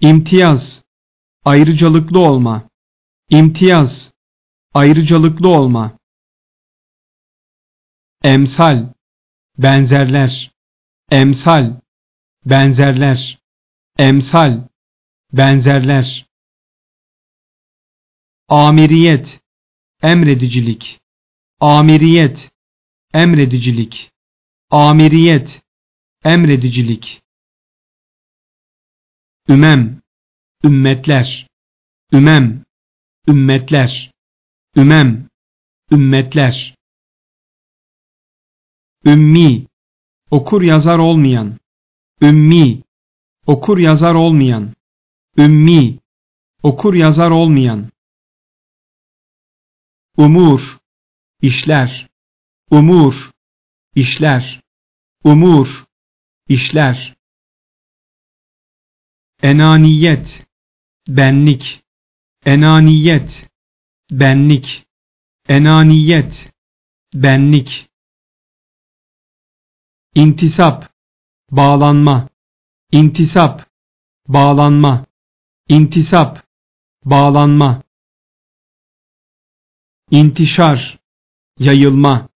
[0.00, 0.84] İmtiyaz,
[1.44, 2.68] ayrıcalıklı olma.
[3.30, 4.13] İmtiyaz,
[4.74, 5.98] ayrıcalıklı olma.
[8.24, 8.92] Emsal,
[9.58, 10.52] benzerler.
[11.10, 11.80] Emsal,
[12.44, 13.38] benzerler.
[13.98, 14.68] Emsal,
[15.32, 16.26] benzerler.
[18.48, 19.40] Amiriyet,
[20.02, 21.00] emredicilik.
[21.60, 22.50] Amiriyet,
[23.14, 24.10] emredicilik.
[24.70, 25.62] Amiriyet,
[26.24, 27.22] emredicilik.
[29.48, 30.02] Ümem,
[30.64, 31.48] ümmetler.
[32.12, 32.64] Ümem,
[33.28, 34.13] ümmetler.
[34.76, 35.28] Ümem,
[35.92, 36.76] ümmetler.
[39.06, 39.66] Ümmi,
[40.30, 41.58] okur yazar olmayan.
[42.22, 42.82] Ümmi,
[43.46, 44.74] okur yazar olmayan.
[45.38, 45.98] Ümmi,
[46.62, 47.90] okur yazar olmayan.
[50.16, 50.78] Umur,
[51.42, 52.08] işler.
[52.70, 53.30] Umur,
[53.94, 54.62] işler.
[55.24, 55.86] Umur,
[56.48, 57.16] işler.
[59.42, 60.46] Enaniyet,
[61.08, 61.84] benlik.
[62.46, 63.50] Enaniyet,
[64.10, 64.86] benlik.
[65.48, 66.52] Enaniyet,
[67.14, 67.90] benlik.
[70.14, 70.92] İntisap,
[71.50, 72.28] bağlanma.
[72.92, 73.68] İntisap,
[74.28, 75.06] bağlanma.
[75.68, 76.46] İntisap,
[77.04, 77.82] bağlanma.
[80.10, 80.98] İntişar,
[81.58, 82.28] yayılma.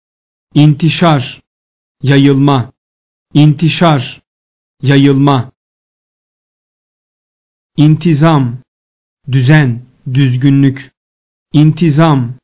[0.55, 1.43] İntişar,
[2.03, 2.73] yayılma.
[3.35, 4.23] İntişar,
[4.83, 5.53] yayılma.
[7.77, 8.63] İntizam,
[9.33, 10.98] düzen, düzgünlük.
[11.53, 12.39] İntizam,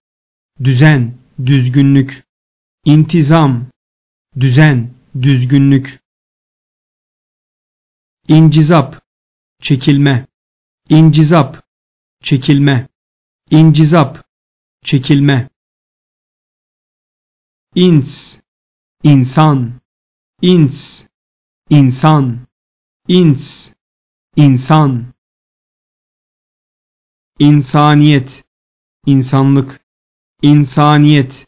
[0.64, 2.24] düzen, düzgünlük,
[2.84, 3.70] intizam,
[4.40, 6.00] düzen, düzgünlük,
[8.28, 9.02] incizap,
[9.62, 10.26] çekilme,
[10.88, 11.66] incizap,
[12.22, 12.88] çekilme,
[13.50, 14.26] incizap,
[14.84, 15.50] çekilme,
[17.74, 18.40] ins,
[19.02, 19.80] insan,
[20.42, 21.06] ins,
[21.70, 22.46] insan,
[23.08, 23.72] ins,
[24.36, 25.14] insan,
[27.38, 28.43] insaniyet,
[29.06, 29.80] insanlık,
[30.42, 31.46] insaniyet,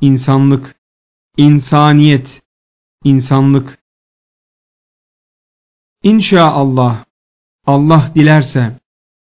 [0.00, 0.76] insanlık,
[1.36, 2.42] insaniyet,
[3.04, 3.78] insanlık.
[6.02, 7.04] İnşaallah,
[7.66, 8.80] Allah dilerse,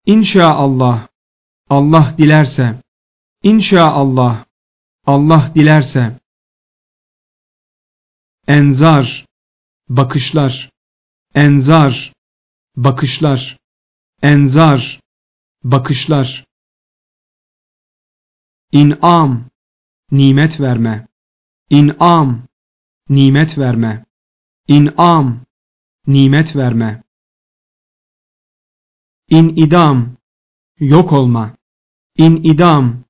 [0.07, 1.09] İnşaallah,
[1.71, 2.83] Allah dilerse,
[3.43, 4.45] İnşaallah,
[5.07, 6.21] Allah dilerse.
[8.47, 9.27] Enzar,
[9.89, 10.71] bakışlar,
[11.35, 12.13] enzar,
[12.77, 13.59] bakışlar,
[14.23, 15.01] enzar,
[15.65, 16.45] bakışlar.
[18.73, 19.51] İn'am,
[20.11, 21.09] nimet verme,
[21.71, 22.49] İn'am,
[23.09, 24.07] nimet verme,
[24.69, 25.45] İn'am,
[26.07, 27.03] nimet verme.
[29.31, 30.17] İn'idam,
[30.79, 31.57] yok olma,
[32.17, 33.05] İn'idam,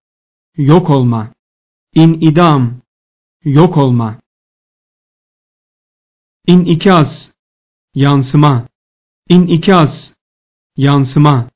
[0.56, 1.34] yok olma,
[1.94, 2.82] İn'idam,
[3.44, 4.20] yok olma.
[6.46, 7.34] İnikaz,
[7.94, 8.68] yansıma,
[9.28, 10.16] İnikaz,
[10.76, 11.50] yansıma,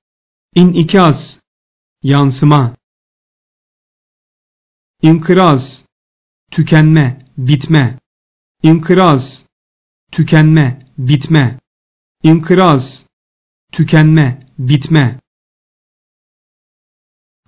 [0.54, 1.42] İnikaz,
[2.02, 2.76] yansıma.
[5.02, 5.84] İnkıraz,
[6.50, 7.98] tükenme, bitme.
[8.62, 9.46] İnkıraz,
[10.12, 11.60] tükenme, bitme.
[12.22, 13.06] İnkıraz,
[13.72, 15.20] tükenme, bitme.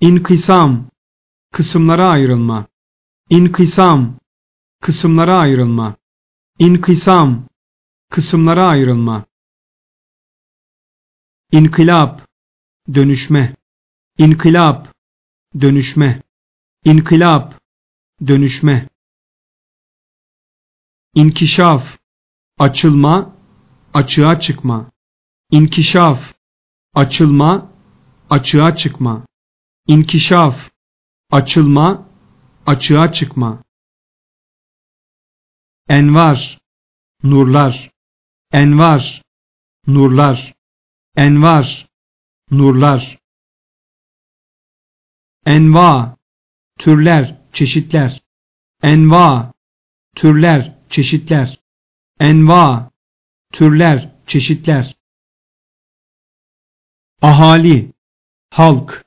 [0.01, 0.91] İnkısam,
[1.53, 2.67] kısımlara ayrılma.
[3.31, 4.19] İnkısam,
[4.81, 5.97] kısımlara ayrılma.
[6.59, 7.49] İnkısam,
[8.11, 9.27] kısımlara ayrılma.
[11.53, 12.29] İnkılap,
[12.95, 13.57] dönüşme.
[14.19, 14.95] İnkılap,
[15.61, 16.28] dönüşme.
[16.85, 17.61] İnkılap,
[18.27, 18.89] dönüşme.
[21.15, 21.83] İnkişaf,
[22.59, 23.37] açılma,
[23.95, 24.91] açığa çıkma.
[25.51, 26.19] İnkişaf,
[26.95, 27.73] açılma,
[28.31, 29.27] açığa çıkma.
[29.87, 30.71] İnkişaf,
[31.31, 32.09] açılma,
[32.67, 33.65] açığa çıkma.
[35.89, 36.59] Envar,
[37.23, 37.91] nurlar,
[38.53, 39.23] envar,
[39.87, 40.55] nurlar,
[41.17, 41.89] envar,
[42.51, 43.19] nurlar.
[45.47, 46.18] Enva,
[46.79, 48.23] türler, çeşitler.
[48.83, 49.53] Enva,
[50.17, 51.59] türler, çeşitler.
[52.21, 52.91] Enva,
[53.53, 54.97] türler, çeşitler.
[57.23, 57.93] Ahali,
[58.51, 59.05] halk,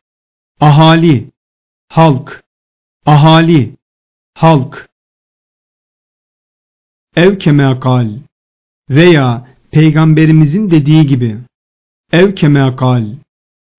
[0.59, 1.31] ahali,
[1.87, 2.43] halk,
[3.05, 3.77] ahali,
[4.33, 4.89] halk.
[7.15, 8.19] Ev kemakal
[8.89, 11.37] veya peygamberimizin dediği gibi.
[12.11, 13.15] Ev kemakal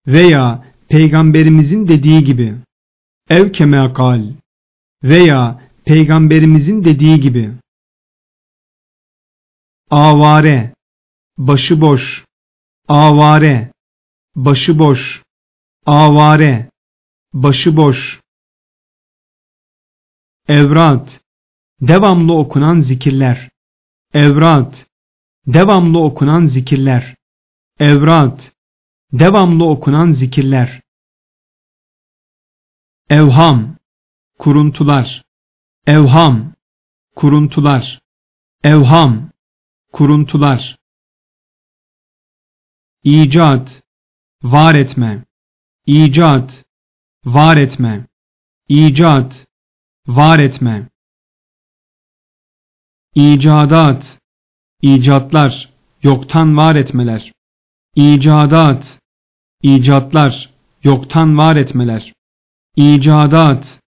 [0.06, 2.61] veya peygamberimizin dediği gibi.
[3.36, 4.22] Ev kemakal
[5.02, 7.52] veya peygamberimizin dediği gibi.
[9.90, 10.74] Avare,
[11.38, 12.24] başıboş,
[12.88, 13.72] avare,
[14.36, 15.22] başıboş,
[15.86, 16.70] avare,
[17.32, 18.20] başıboş.
[20.48, 21.20] Evrat,
[21.80, 23.50] devamlı okunan zikirler.
[24.14, 24.86] Evrat,
[25.46, 27.16] devamlı okunan zikirler.
[27.78, 28.52] Evrat,
[29.12, 30.81] devamlı okunan zikirler.
[33.12, 33.76] Evham,
[34.38, 35.24] kuruntular.
[35.86, 36.54] Evham,
[37.16, 38.00] kuruntular.
[38.64, 39.30] Evham,
[39.92, 40.78] kuruntular.
[43.04, 43.82] İcat,
[44.42, 45.24] var etme.
[45.86, 46.64] İcat,
[47.24, 48.06] var etme.
[48.68, 49.46] İcat,
[50.06, 50.88] var etme.
[53.14, 54.18] İcadat,
[54.82, 55.70] icatlar,
[56.02, 57.32] yoktan var etmeler.
[57.94, 59.00] İcadat,
[59.62, 60.50] icatlar,
[60.82, 62.12] yoktan var etmeler.
[62.76, 63.80] İcadat,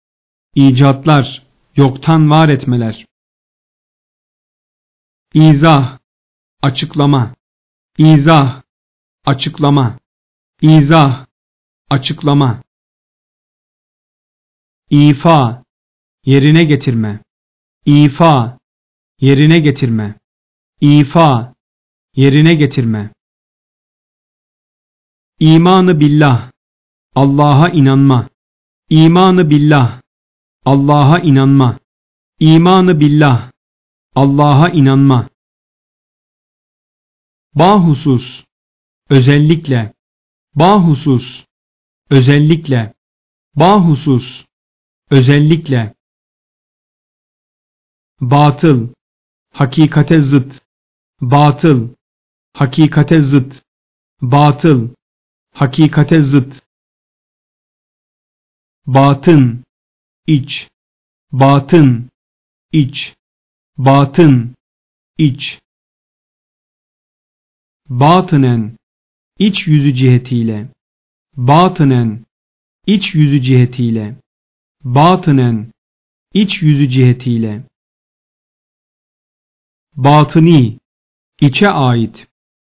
[0.55, 3.07] icatlar, yoktan var etmeler.
[5.35, 5.99] İzah,
[6.63, 7.35] açıklama.
[7.99, 8.63] İzah,
[9.25, 9.99] açıklama.
[10.63, 11.27] İzah,
[11.91, 12.63] açıklama.
[14.91, 15.65] İfa,
[16.25, 17.23] yerine getirme.
[17.87, 18.59] İfa,
[19.21, 20.19] yerine getirme.
[20.81, 21.55] İfa,
[22.17, 23.13] yerine getirme.
[25.39, 26.53] İmanı billah,
[27.15, 28.34] Allah'a inanma.
[28.89, 30.03] İmanı billah,
[30.65, 31.79] Allah'a inanma.
[32.39, 33.53] İmanı billah,
[34.15, 35.29] Allah'a inanma.
[37.55, 38.45] Bahusus,
[39.11, 39.95] özellikle,
[40.55, 41.45] bahusus,
[42.11, 42.95] özellikle,
[43.55, 44.45] bahusus,
[45.11, 45.95] özellikle.
[48.21, 48.89] Batıl,
[49.51, 50.63] hakikate zıt,
[51.21, 51.89] batıl,
[52.53, 53.63] hakikate zıt,
[54.23, 54.89] batıl,
[55.53, 56.64] hakikate zıt.
[58.87, 59.65] Batın,
[60.27, 60.69] iç,
[61.33, 62.11] batın,
[62.73, 63.15] iç,
[63.79, 64.55] batın,
[65.19, 65.59] iç.
[67.89, 68.77] Batınen,
[69.39, 70.69] iç yüzü cihetiyle,
[71.37, 72.25] batınen,
[72.87, 74.17] iç yüzü cihetiyle,
[74.83, 75.73] batınen,
[76.35, 77.65] iç yüzü cihetiyle.
[79.97, 80.79] Batıni,
[81.41, 82.29] içe ait,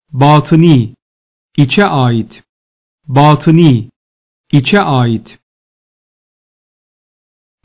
[0.10, 0.96] batıni,
[1.58, 2.44] içe ait,
[3.08, 3.90] batıni,
[4.52, 5.40] içe ait.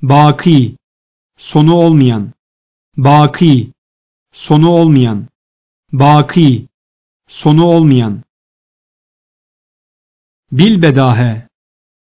[0.03, 0.77] Baki,
[1.37, 2.33] sonu olmayan,
[2.97, 3.73] baki,
[4.33, 5.29] sonu olmayan,
[5.93, 6.69] baki,
[7.29, 8.23] sonu olmayan.
[10.53, 11.49] Bilbedahe,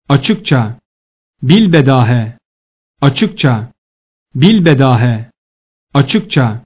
[0.08, 0.80] açıkça,
[1.42, 2.38] bilbedahe,
[3.00, 3.72] açıkça,
[4.34, 5.30] bilbedahe,
[5.94, 6.64] açıkça.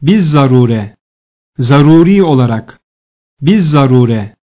[0.00, 0.96] Biz zarure,
[1.58, 2.80] zaruri olarak,
[3.40, 4.36] biz zarure,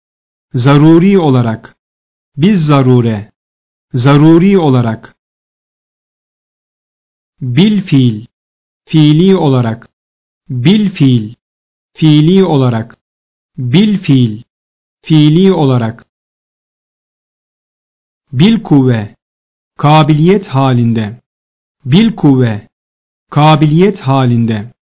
[0.55, 1.77] zaruri olarak,
[2.37, 3.34] biz zarure,
[3.95, 5.17] zaruri olarak.
[7.41, 8.27] Bil fiil,
[8.89, 9.91] fiili olarak,
[10.49, 11.35] bil fiil,
[11.97, 12.99] fiili olarak,
[13.59, 14.43] bil fiil,
[15.03, 16.07] fiili olarak.
[18.33, 19.17] Bil kuvve,
[19.79, 21.21] kabiliyet halinde,
[21.85, 22.69] bil kuvve,
[23.31, 24.73] kabiliyet halinde,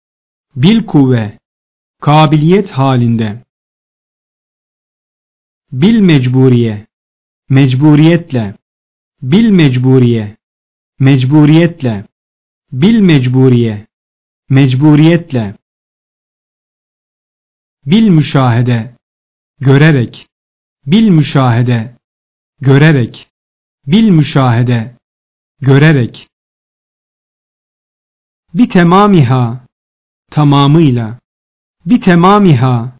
[0.56, 1.38] bil kuvve,
[2.00, 3.44] kabiliyet halinde.
[5.72, 6.86] Bil mecburiye,
[7.48, 8.61] mecburiyetle,
[9.22, 10.36] bil mecburiye,
[10.98, 12.06] mecburiyetle,
[12.72, 13.86] bil mecburiye,
[14.48, 15.54] mecburiyetle.
[17.86, 18.96] Bil müşahede,
[19.60, 20.28] görerek,
[20.86, 21.96] bil müşahede,
[22.60, 23.28] görerek,
[23.86, 24.96] bil müşahede,
[25.60, 26.28] görerek.
[28.54, 29.66] Bi temamiha,
[30.30, 31.18] tamamıyla,
[31.86, 32.98] bi temamiha,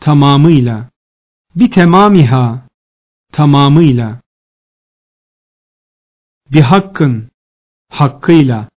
[0.00, 0.90] tamamıyla,
[1.56, 2.68] bi temamiha,
[3.32, 4.19] tamamıyla.
[6.52, 7.30] Bi hakkın,
[7.88, 8.70] hakkıyla,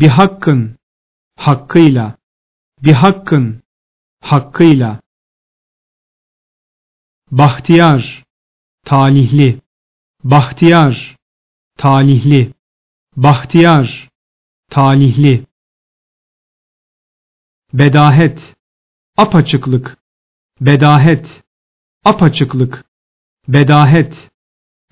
[0.00, 0.78] bi hakkın,
[1.36, 2.16] hakkıyla,
[2.82, 3.62] bi hakkın,
[4.20, 5.00] hakkıyla.
[7.30, 8.24] Bahtiyar,
[8.84, 9.60] talihli,
[10.24, 11.16] bahtiyar,
[11.76, 12.54] talihli,
[13.16, 14.10] bahtiyar,
[14.70, 15.46] talihli.
[17.72, 18.56] Bedahet,
[19.16, 19.98] apaçıklık,
[20.60, 21.44] bedahet,
[22.04, 22.84] apaçıklık,
[23.48, 24.30] bedahet,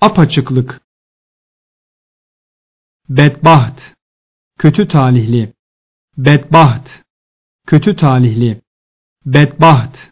[0.01, 0.81] apaçıklık.
[3.17, 3.95] Bedbaht,
[4.57, 5.53] kötü talihli,
[6.17, 7.03] bedbaht,
[7.67, 8.61] kötü talihli,
[9.25, 10.11] bedbaht,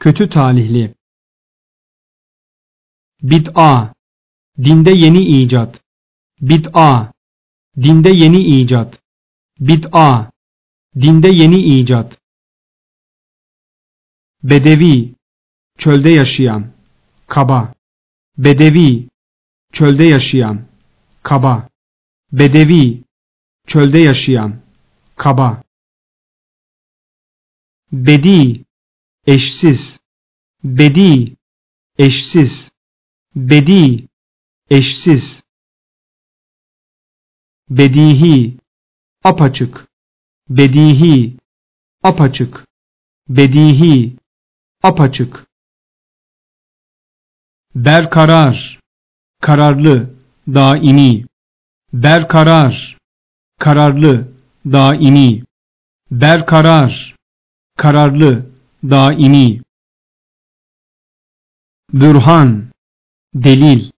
[0.00, 0.94] kötü talihli.
[3.22, 3.94] Bid'a,
[4.58, 5.82] dinde yeni icat,
[6.40, 7.12] bid'a,
[7.76, 9.00] dinde yeni icat,
[9.60, 10.32] bid'a,
[10.94, 12.20] dinde yeni icat.
[14.42, 15.14] Bedevi,
[15.78, 16.72] çölde yaşayan,
[17.26, 17.74] kaba,
[18.38, 19.08] bedevi,
[19.72, 20.66] çölde yaşayan,
[21.22, 21.68] kaba,
[22.38, 23.04] bedevi,
[23.66, 24.62] çölde yaşayan,
[25.16, 25.62] kaba.
[27.92, 28.64] Bedi,
[29.26, 30.00] eşsiz,
[30.64, 31.36] bedi,
[31.98, 32.70] eşsiz,
[33.36, 34.08] bedi,
[34.70, 35.42] eşsiz.
[37.70, 38.58] Bedihi,
[39.24, 39.88] apaçık,
[40.48, 41.36] bedihi,
[42.02, 42.66] apaçık,
[43.28, 44.16] bedihi,
[44.82, 45.46] apaçık.
[47.74, 48.80] Berkarar,
[49.40, 50.14] kararlı,
[50.48, 51.26] daimi,
[52.02, 52.98] berkarar,
[53.58, 54.28] kararlı,
[54.66, 55.44] daimi,
[56.10, 57.16] berkarar,
[57.76, 58.50] kararlı,
[58.84, 59.62] daimi.
[61.92, 62.72] Bürhan,
[63.34, 63.90] delil,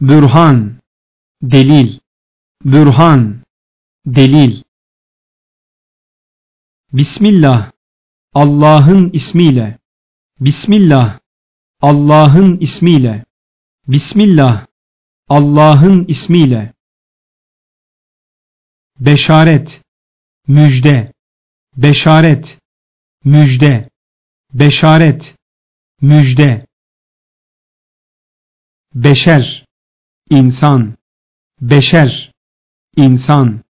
[0.00, 0.80] bürhan,
[1.42, 1.98] delil,
[2.64, 3.42] bürhan,
[4.06, 4.62] delil.
[6.92, 7.72] Bismillah,
[8.34, 9.78] Allah'ın ismiyle,
[10.40, 11.20] Bismillah,
[11.80, 13.24] Allah'ın ismiyle,
[13.88, 14.66] Bismillah,
[15.28, 16.79] Allah'ın ismiyle.
[19.00, 19.82] Beşaret,
[20.46, 21.12] müjde,
[21.76, 22.58] beşaret,
[23.24, 23.90] müjde,
[24.54, 25.34] beşaret,
[26.00, 26.66] müjde.
[28.94, 29.64] Beşer,
[30.30, 30.96] insan,
[31.60, 32.32] beşer,
[32.96, 33.62] insan,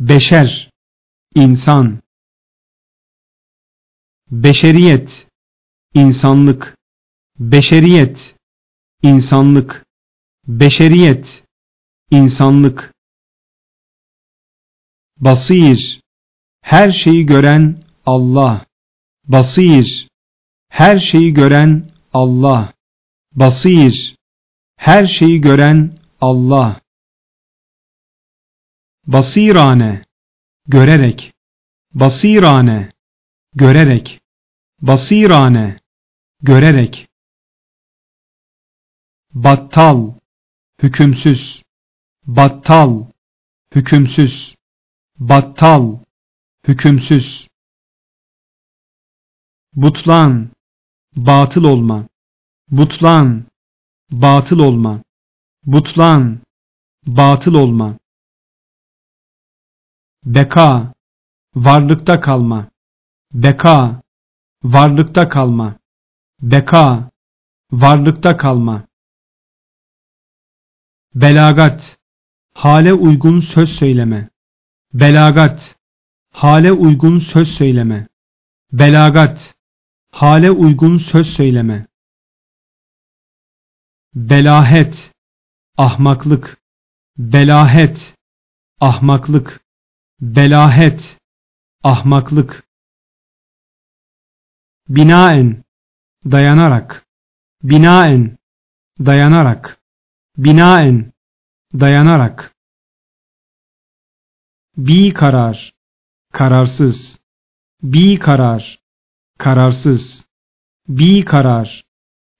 [0.00, 0.70] beşer,
[1.34, 2.02] insan.
[4.30, 5.28] Beşeriyet,
[5.94, 6.76] insanlık,
[7.38, 8.36] beşeriyet,
[9.02, 9.86] insanlık,
[10.46, 11.44] beşeriyet,
[12.10, 12.92] insanlık.
[15.24, 16.00] Basir,
[16.60, 18.66] her şeyi gören Allah.
[19.24, 20.08] Basir,
[20.68, 22.74] her şeyi gören Allah.
[23.32, 24.16] Basir,
[24.76, 26.82] her şeyi gören Allah.
[29.06, 30.04] Basirane,
[30.66, 31.32] görerek.
[31.94, 32.92] Basirane,
[33.54, 34.20] görerek.
[34.80, 35.80] Basirane,
[36.40, 37.08] görerek.
[39.34, 40.14] Battal,
[40.82, 41.62] hükümsüz.
[42.26, 43.06] battal,
[43.74, 44.51] hükümsüz,
[45.18, 45.98] battal,
[46.68, 47.48] hükümsüz.
[49.74, 50.50] Butlan,
[51.16, 52.08] batıl olma,
[52.70, 53.44] butlan,
[54.10, 55.02] batıl olma,
[55.64, 56.40] butlan,
[57.06, 57.98] batıl olma.
[60.24, 60.92] Beka,
[61.54, 62.70] varlıkta kalma,
[63.32, 64.02] beka,
[64.64, 65.78] varlıkta kalma,
[66.40, 67.10] beka,
[67.72, 68.86] varlıkta kalma.
[71.14, 71.98] Belagat,
[72.54, 74.31] hale uygun söz söyleme.
[74.94, 75.76] Belagat,
[76.30, 78.08] hale uygun söz söyleme.
[78.72, 79.54] Belagat,
[80.10, 81.86] hale uygun söz söyleme.
[84.14, 85.12] Belahet,
[85.76, 86.58] ahmaklık.
[87.18, 88.16] Belahet,
[88.80, 89.60] ahmaklık.
[90.20, 91.18] Belahet,
[91.82, 92.64] ahmaklık.
[94.88, 95.64] Binaen,
[96.24, 97.06] dayanarak.
[97.62, 98.38] Binaen,
[98.98, 99.80] dayanarak.
[100.36, 101.12] Binaen,
[101.74, 102.54] dayanarak.
[104.76, 105.74] Bi karar,
[106.32, 107.20] kararsız.
[107.82, 108.80] Bi karar,
[109.38, 110.26] kararsız.
[110.88, 111.84] Bi karar,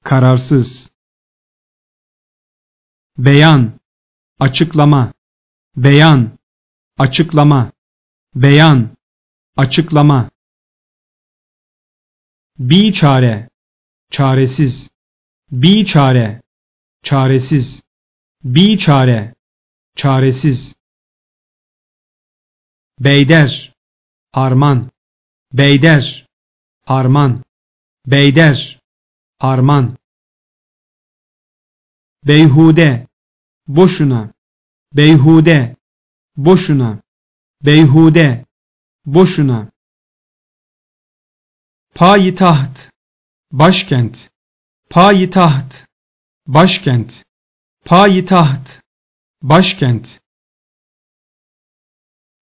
[0.04, 0.92] kararsız.
[3.18, 3.80] Beyan,
[4.38, 5.12] açıklama.
[5.76, 6.38] Beyan,
[6.98, 7.72] açıklama.
[8.34, 8.96] Beyan,
[9.56, 10.30] açıklama.
[12.58, 13.48] Bi çare,
[14.10, 14.90] çaresiz.
[15.50, 16.42] Bi çare,
[17.02, 17.82] çaresiz.
[18.44, 19.34] Bi çare,
[19.96, 20.81] çaresiz.
[23.04, 23.74] Beyder,
[24.32, 24.90] harman.
[25.52, 26.26] Beyder,
[26.86, 27.42] harman.
[28.06, 28.80] Beyder,
[29.38, 29.96] harman.
[32.24, 33.06] Beyhude,
[33.66, 34.32] boşuna.
[34.92, 35.76] Beyhude,
[36.36, 37.02] boşuna.
[37.62, 38.44] Beyhude,
[39.06, 39.70] boşuna.
[41.94, 42.90] Payitaht,
[43.52, 44.30] başkent.
[44.90, 45.86] Payitaht,
[46.46, 47.24] başkent.
[47.84, 48.80] Payitaht,
[49.42, 50.21] başkent.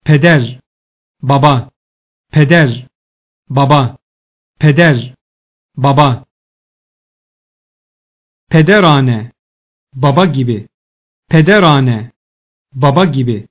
[0.05, 0.61] Peder,
[1.23, 1.71] baba.
[2.33, 2.89] Peder,
[3.49, 3.99] baba.
[4.59, 5.15] Peder,
[5.77, 6.27] baba.
[8.51, 9.33] Pederane,
[9.95, 10.69] baba gibi.
[11.29, 12.13] Pederane,
[12.73, 13.49] baba gibi.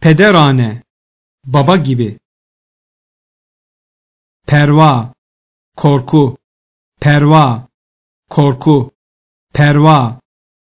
[0.00, 0.82] Pederane,
[1.44, 2.18] baba gibi.
[4.46, 5.14] Perva,
[5.76, 6.38] korku.
[7.00, 7.68] Perva,
[8.28, 8.92] korku.
[9.52, 10.20] Perva,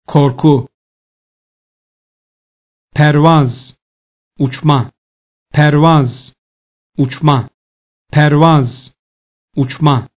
[0.06, 0.68] korku.
[2.94, 3.76] Pervaz,
[4.38, 4.95] uçma.
[5.56, 6.32] Pervaz,
[6.98, 7.50] uçma.
[8.12, 8.94] Pervaz,
[9.56, 10.08] uçma.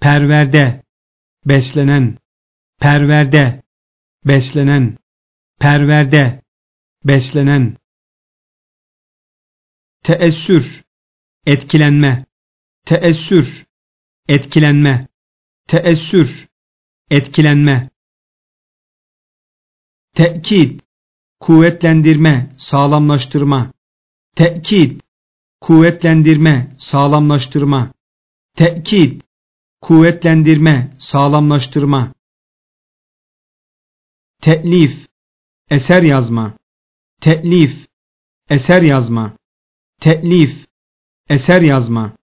[0.00, 0.82] Perverde,
[1.46, 2.18] beslenen.
[2.80, 3.62] Perverde,
[4.24, 4.98] beslenen.
[5.60, 6.42] Perverde,
[7.04, 7.76] beslenen.
[10.02, 10.84] Teessür,
[11.46, 12.26] etkilenme.
[12.86, 13.66] Teessür,
[14.28, 15.08] etkilenme.
[15.68, 16.48] Teessür,
[17.10, 17.90] etkilenme.
[20.14, 20.81] Tekit,
[21.42, 23.72] kuvvetlendirme, sağlamlaştırma.
[24.36, 25.02] Tekit,
[25.60, 27.92] kuvvetlendirme, sağlamlaştırma.
[28.56, 29.22] Tekit,
[29.80, 32.14] kuvvetlendirme, sağlamlaştırma.
[34.42, 35.08] Te'lif,
[35.70, 36.58] eser yazma.
[37.20, 37.88] Te'lif,
[38.50, 39.36] eser yazma.
[40.00, 40.66] Te'lif,
[41.28, 42.16] eser yazma.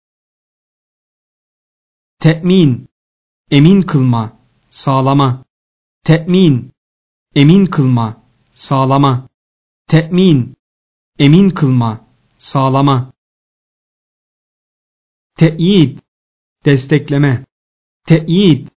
[2.20, 2.88] Te'min,
[3.52, 4.40] emin kılma,
[4.70, 5.46] sağlama.
[6.04, 6.72] Te'min,
[7.36, 8.19] emin kılma,
[8.60, 9.30] sağlama.
[9.88, 10.56] Te'min,
[11.20, 12.08] emin kılma,
[12.38, 13.14] sağlama.
[15.38, 16.00] Te'yid,
[16.66, 17.46] destekleme.
[18.08, 18.68] Te'yid,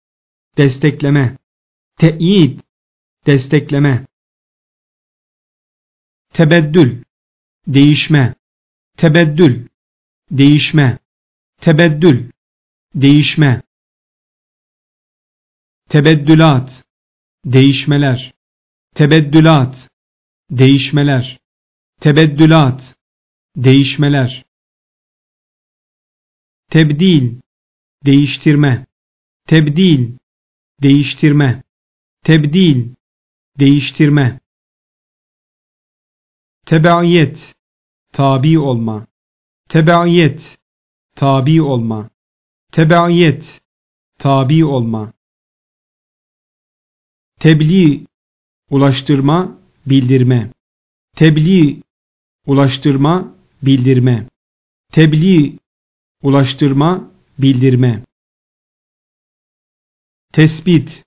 [0.56, 1.38] destekleme.
[1.96, 2.60] Te'yid,
[3.26, 4.06] destekleme.
[6.34, 7.04] Tebeddül,
[7.66, 8.34] değişme.
[8.96, 9.68] Tebeddül,
[10.30, 10.98] değişme.
[11.60, 12.30] Tebeddül,
[12.94, 13.62] değişme.
[15.88, 16.84] Tebeddülat,
[17.44, 18.41] değişmeler.
[18.94, 19.88] Tebeddülat,
[20.50, 21.40] değişmeler.
[22.00, 22.96] Tebeddülat,
[23.56, 24.44] değişmeler.
[26.70, 27.40] Tebdil,
[28.04, 28.86] değiştirme.
[29.46, 30.16] Tebdil,
[30.82, 31.62] değiştirme.
[32.24, 32.94] Tebdil,
[33.58, 34.40] değiştirme.
[36.66, 37.54] Tebaiyet,
[38.12, 39.06] tabi olma.
[39.68, 40.58] Tebaiyet,
[41.16, 42.10] tabi olma.
[42.72, 43.62] Tebaiyet,
[44.18, 45.12] tabi olma.
[47.40, 48.06] Tebliğ,
[48.72, 50.52] ulaştırma, bildirme.
[51.16, 51.82] Tebliğ,
[52.46, 54.28] ulaştırma, bildirme.
[54.92, 55.58] Tebliğ,
[56.22, 58.04] ulaştırma, bildirme.
[60.32, 61.04] Tespit,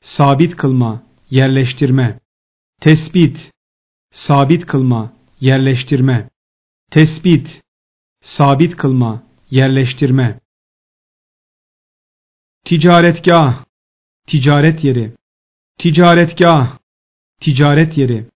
[0.00, 2.20] sabit kılma, yerleştirme.
[2.80, 3.50] Tespit,
[4.10, 6.30] sabit kılma, yerleştirme.
[6.90, 7.62] Tespit,
[8.20, 10.40] sabit kılma, yerleştirme.
[12.64, 13.64] Ticaretgah,
[14.26, 15.12] ticaret yeri.
[15.78, 16.79] Ticaretgah,
[17.40, 18.30] ticaret yeri,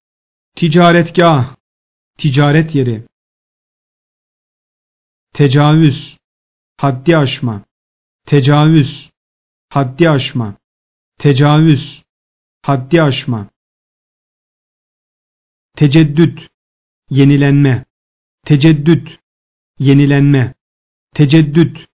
[0.57, 1.57] ticaretgah,
[2.19, 3.07] ticaret yeri,
[5.33, 6.19] tecavüz,
[6.77, 7.65] haddi aşma,
[8.27, 9.11] tecavüz,
[9.69, 10.59] haddi aşma,
[11.19, 12.03] tecavüz,
[12.63, 13.51] haddi aşma,
[15.77, 16.51] teceddüt,
[17.11, 17.85] yenilenme,
[18.47, 19.21] teceddüt,
[19.79, 20.55] yenilenme,
[21.15, 21.89] teceddüt,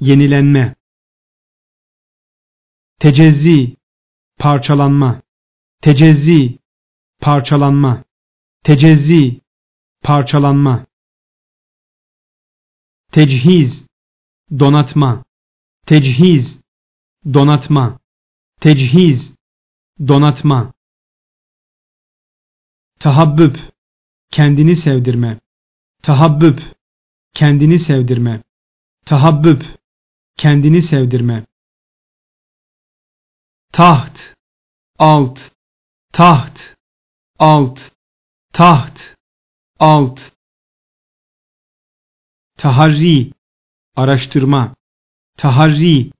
[0.00, 0.74] yenilenme,
[2.98, 3.76] tecezzi,
[4.38, 5.25] parçalanma,
[5.82, 6.58] tecezzi,
[7.20, 8.04] parçalanma,
[8.64, 9.40] tecezzi,
[10.02, 10.86] parçalanma,
[13.12, 13.86] tecihiz,
[14.50, 15.24] donatma,
[15.86, 16.60] tecihiz,
[17.24, 18.00] donatma,
[18.60, 19.34] tecihiz,
[19.98, 20.72] donatma,
[22.98, 23.56] tahabbüp,
[24.30, 25.40] kendini sevdirme,
[26.02, 26.58] tahabbüp,
[27.34, 28.42] kendini sevdirme,
[29.04, 29.62] tahabbüp,
[30.36, 31.46] kendini sevdirme,
[33.72, 34.36] taht,
[34.98, 35.55] alt,
[36.16, 36.56] taht,
[37.38, 37.78] alt,
[38.52, 38.96] taht,
[39.78, 40.18] alt,
[42.56, 43.32] taharri,
[43.96, 44.76] araştırma,
[45.36, 46.12] taharri,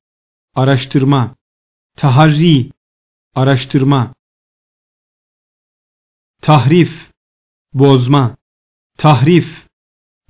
[0.55, 1.37] araştırma,
[1.97, 2.71] taharri,
[3.35, 4.15] araştırma,
[6.43, 6.93] tahrif,
[7.73, 8.37] bozma,
[8.99, 9.49] tahrif,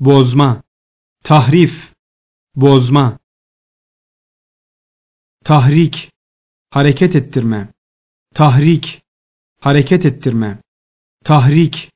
[0.00, 0.62] bozma,
[1.24, 1.74] tahrif,
[2.54, 3.18] bozma,
[5.44, 6.12] tahrik,
[6.70, 7.72] hareket ettirme,
[8.34, 9.05] tahrik,
[9.66, 10.62] hareket ettirme,
[11.24, 11.90] tahrik,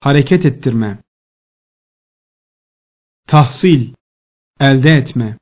[0.00, 1.02] hareket ettirme,
[3.26, 3.94] tahsil,
[4.60, 5.38] elde etme,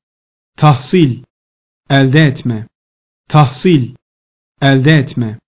[0.57, 1.25] tahsil,
[1.91, 2.69] elde etme,
[3.29, 3.97] tahsil,
[4.63, 5.39] elde etme,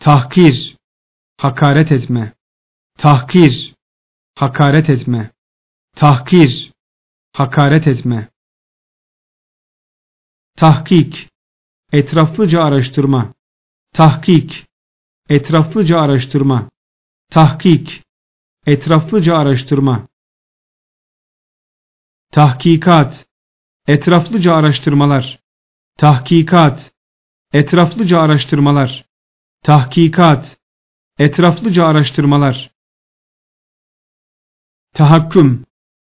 [0.00, 0.76] tahkir,
[1.40, 2.34] hakaret etme,
[2.98, 3.74] tahkir,
[4.34, 5.32] hakaret etme,
[5.96, 6.72] tahkir,
[7.32, 8.30] hakaret etme,
[10.56, 11.28] tahkik,
[11.92, 13.37] etraflıca araştırma,
[13.92, 14.66] tahkik,
[15.28, 16.70] etraflıca araştırma,
[17.30, 18.02] tahkik,
[18.66, 20.08] etraflıca araştırma,
[22.32, 23.26] tahkikat,
[23.86, 25.40] etraflıca araştırmalar,
[25.96, 26.92] tahkikat,
[27.52, 29.06] etraflıca araştırmalar,
[29.62, 30.58] tahkikat,
[31.18, 32.70] etraflıca araştırmalar,
[34.94, 35.66] tahakküm,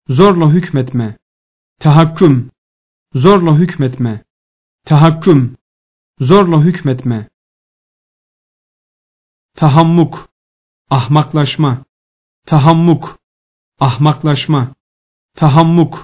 [0.08, 1.18] zorla hükmetme,
[1.80, 2.50] tahakküm,
[3.14, 4.24] zorla hükmetme,
[4.84, 5.56] tahakküm,
[6.20, 7.28] zorla hükmetme,
[9.60, 10.14] tahammuk,
[10.90, 11.84] ahmaklaşma,
[12.46, 13.04] tahammuk,
[13.86, 14.74] ahmaklaşma,
[15.34, 15.94] tahammuk,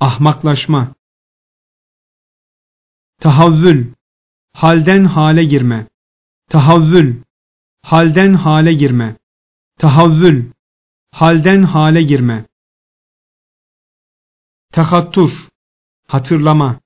[0.00, 0.94] ahmaklaşma,
[3.20, 3.80] tahavvül,
[4.52, 5.88] halden hale girme,
[6.52, 7.22] tahavvül,
[7.82, 9.16] halden hale girme,
[9.78, 10.52] tahavvül,
[11.10, 12.46] halden hale girme,
[14.72, 15.32] tahattur,
[16.06, 16.80] hatırlama,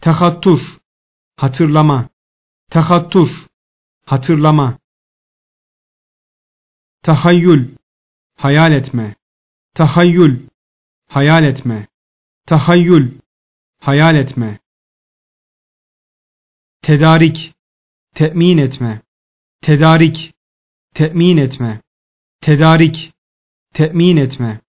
[0.00, 0.60] tahattur,
[1.36, 2.08] hatırlama,
[2.70, 3.30] tahattur,
[4.06, 4.78] hatırlama,
[7.02, 7.76] tahayyül,
[8.36, 9.16] hayal etme,
[9.74, 10.48] tahayyül,
[11.08, 11.88] hayal etme,
[12.46, 13.20] tahayyül,
[13.80, 14.58] hayal etme,
[16.82, 17.54] tedarik,
[18.14, 19.02] temin etme,
[19.60, 20.34] tedarik,
[20.94, 21.82] temin etme,
[22.40, 23.12] tedarik,
[23.74, 24.60] temin etme,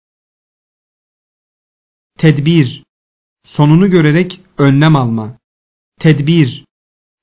[2.17, 2.83] tedbir,
[3.45, 5.37] sonunu görerek önlem alma,
[5.99, 6.65] tedbir,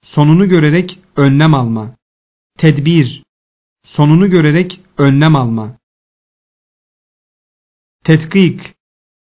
[0.03, 1.97] sonunu görerek önlem alma,
[2.59, 3.26] tedbir,
[3.97, 5.79] sonunu görerek önlem alma,
[8.05, 8.77] tetkik,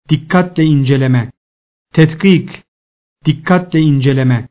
[0.10, 1.32] dikkatle inceleme,
[1.94, 2.64] tetkik,
[3.26, 4.50] dikkatle inceleme,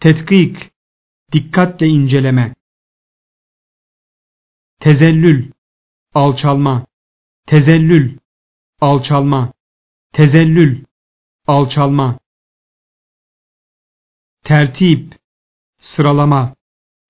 [0.00, 0.72] tetkik,
[1.32, 2.54] dikkatle inceleme,
[4.80, 5.52] tezellül,
[6.14, 6.86] alçalma,
[7.46, 8.18] tezellül,
[8.80, 9.52] alçalma,
[10.12, 10.84] tezellül,
[11.46, 12.18] alçalma,
[14.44, 15.18] tertip,
[15.78, 16.56] sıralama,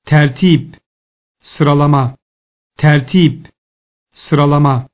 [0.04, 0.76] tertip,
[1.40, 2.19] sıralama,
[2.80, 3.48] tertip,
[4.12, 4.88] sıralama,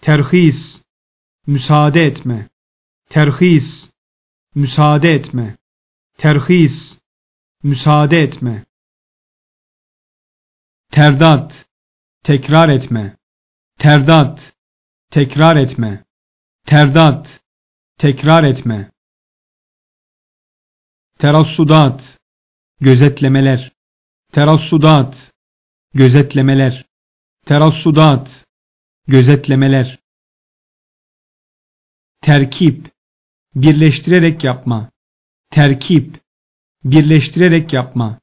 [0.00, 0.82] terhis,
[1.46, 2.48] müsaade etme,
[3.10, 3.90] terhis,
[4.54, 5.56] müsaade etme,
[6.18, 6.98] terhis,
[7.62, 8.66] müsaade etme,
[10.90, 11.66] terdat,
[12.24, 13.16] tekrar etme,
[13.78, 14.56] terdat,
[15.10, 16.04] tekrar etme,
[16.66, 17.40] terdat,
[17.98, 18.90] tekrar etme,
[21.18, 22.18] terassudat,
[22.80, 23.72] gözetlemeler,
[24.32, 25.32] terassudat,
[25.94, 26.84] gözetlemeler,
[27.46, 28.46] terassudat,
[29.06, 29.98] gözetlemeler,
[32.20, 32.90] terkip,
[33.54, 34.90] birleştirerek yapma,
[35.50, 36.20] terkip,
[36.84, 38.20] birleştirerek yapma,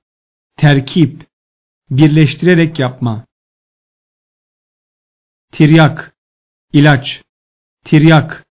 [0.57, 1.27] terkip,
[1.89, 3.25] birleştirerek yapma,
[5.51, 6.15] tiryak,
[6.73, 7.23] ilaç,
[7.83, 8.45] tiryak,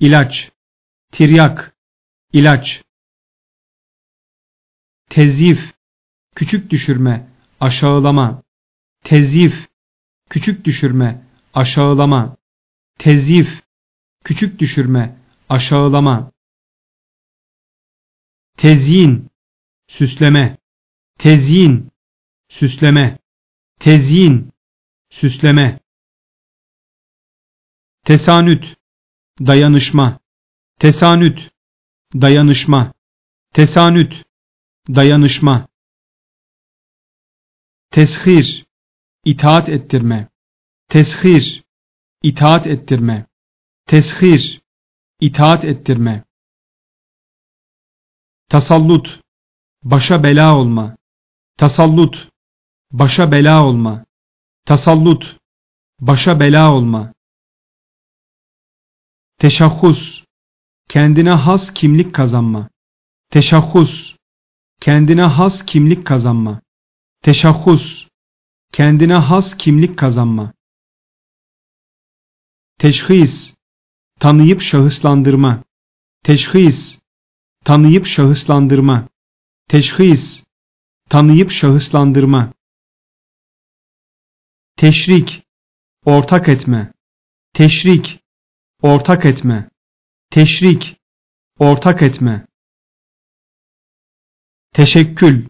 [0.00, 0.52] ilaç,
[1.12, 1.76] tiryak,
[2.32, 2.82] ilaç,
[5.10, 5.74] tezif,
[6.34, 7.28] küçük düşürme,
[7.60, 8.42] aşağılama.
[9.04, 9.68] Tezyif,
[10.30, 12.36] küçük düşürme, aşağılama.
[12.98, 13.62] Tezyif,
[14.24, 16.32] küçük düşürme, aşağılama.
[18.56, 19.30] Tezyin,
[19.88, 20.58] süsleme.
[21.18, 21.90] Tezyin,
[22.48, 23.18] süsleme.
[23.78, 24.52] Tezyin,
[25.10, 25.80] süsleme.
[28.04, 28.76] Tesanüt,
[29.40, 30.20] dayanışma.
[30.78, 31.50] Tesanüt,
[32.14, 32.94] dayanışma.
[33.54, 34.24] Tesanüt,
[34.88, 35.68] dayanışma.
[37.90, 38.66] Teshir,
[39.24, 40.28] itaat ettirme.
[40.88, 41.64] Teshir,
[42.22, 43.26] itaat ettirme.
[43.86, 44.60] Teshir,
[45.20, 46.24] itaat ettirme.
[48.48, 49.20] Tasallut,
[49.82, 50.96] başa bela olma.
[51.56, 52.28] Tasallut,
[52.92, 54.04] başa bela olma.
[54.66, 55.36] Tasallut,
[56.00, 57.12] başa bela olma.
[59.38, 60.24] Teşahhus,
[60.88, 62.70] kendine has kimlik kazanma.
[63.30, 64.16] Teşahhus,
[64.80, 66.60] kendine has kimlik kazanma.
[67.22, 67.99] Teşahhus,
[68.72, 70.52] kendine has kimlik kazanma.
[72.78, 73.54] Teşhis,
[74.20, 75.64] tanıyıp şahıslandırma.
[76.24, 77.00] Teşhis,
[77.64, 79.08] tanıyıp şahıslandırma.
[79.68, 80.44] Teşhis,
[81.08, 82.52] tanıyıp şahıslandırma.
[84.76, 85.42] Teşrik,
[86.04, 86.92] ortak etme.
[87.54, 88.20] Teşrik,
[88.82, 89.70] ortak etme.
[90.30, 91.00] Teşrik,
[91.58, 92.46] ortak etme.
[94.72, 95.48] Teşekkül,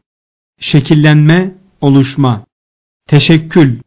[0.59, 2.49] şekillenme, oluşma.
[3.11, 3.81] Teşekkül,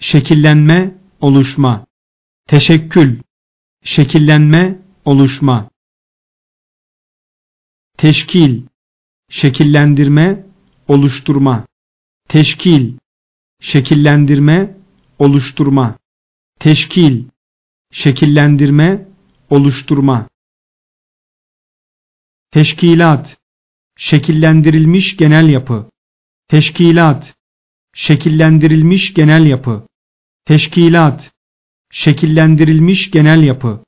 [0.00, 1.86] şekillenme, oluşma.
[2.46, 3.22] Teşekkül,
[3.84, 5.70] şekillenme, oluşma.
[7.96, 8.62] Teşkil,
[9.28, 10.46] şekillendirme,
[10.88, 11.66] oluşturma.
[12.28, 12.98] Teşkil,
[13.60, 14.76] şekillendirme,
[15.18, 15.98] oluşturma.
[16.60, 17.24] Teşkil,
[17.90, 19.08] şekillendirme,
[19.50, 20.28] oluşturma.
[22.50, 23.38] Teşkilat,
[23.96, 25.90] şekillendirilmiş genel yapı.
[26.48, 27.35] Teşkilat,
[27.96, 29.86] şekillendirilmiş genel yapı.
[30.44, 31.32] Teşkilat,
[31.90, 33.84] şekillendirilmiş genel yapı.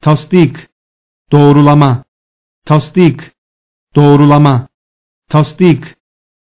[0.00, 0.56] Tasdik,
[1.32, 2.04] doğrulama.
[2.64, 3.20] Tasdik,
[3.96, 4.68] doğrulama.
[5.28, 5.96] Tasdik,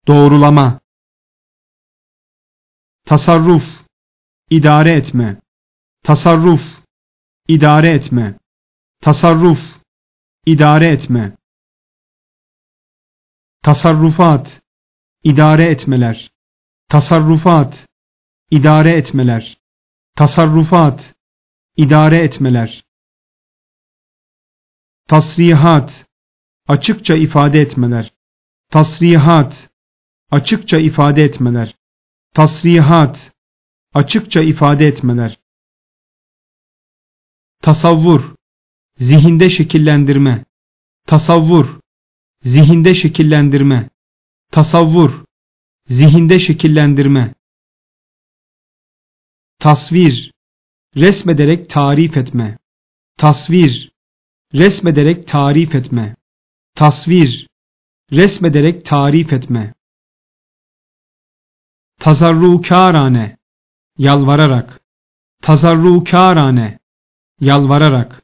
[0.06, 0.80] doğrulama.
[3.04, 3.64] Tasarruf,
[4.50, 5.40] idare etme.
[6.02, 6.62] Tasarruf,
[7.48, 8.38] idare etme.
[9.00, 9.60] Tasarruf,
[10.46, 11.36] idare etme.
[13.62, 14.65] Tasarrufat,
[15.30, 16.30] idare etmeler.
[16.88, 17.86] Tasarrufat,
[18.50, 19.58] idare etmeler.
[20.16, 21.14] Tasarrufat,
[21.76, 22.84] idare etmeler.
[25.08, 26.06] Tasrihat,
[26.68, 28.12] açıkça ifade etmeler.
[28.70, 29.70] Tasrihat,
[30.30, 31.76] açıkça ifade etmeler.
[32.34, 33.32] Tasrihat,
[33.94, 35.38] açıkça ifade etmeler.
[37.62, 38.34] Tasavvur,
[38.98, 40.44] zihinde şekillendirme.
[41.06, 41.80] Tasavvur,
[42.42, 43.90] zihinde şekillendirme.
[44.56, 45.24] Tasavvur,
[45.88, 47.34] zihinde şekillendirme.
[49.58, 50.32] Tasvir,
[50.96, 52.58] resmederek tarif etme.
[53.16, 53.92] Tasvir,
[54.54, 56.16] resmederek tarif etme.
[56.74, 57.48] Tasvir,
[58.12, 59.74] resmederek tarif etme.
[62.00, 63.36] Tazarrukârane,
[63.98, 64.80] yalvararak.
[65.42, 66.78] Tazarrukârane,
[67.40, 68.22] yalvararak.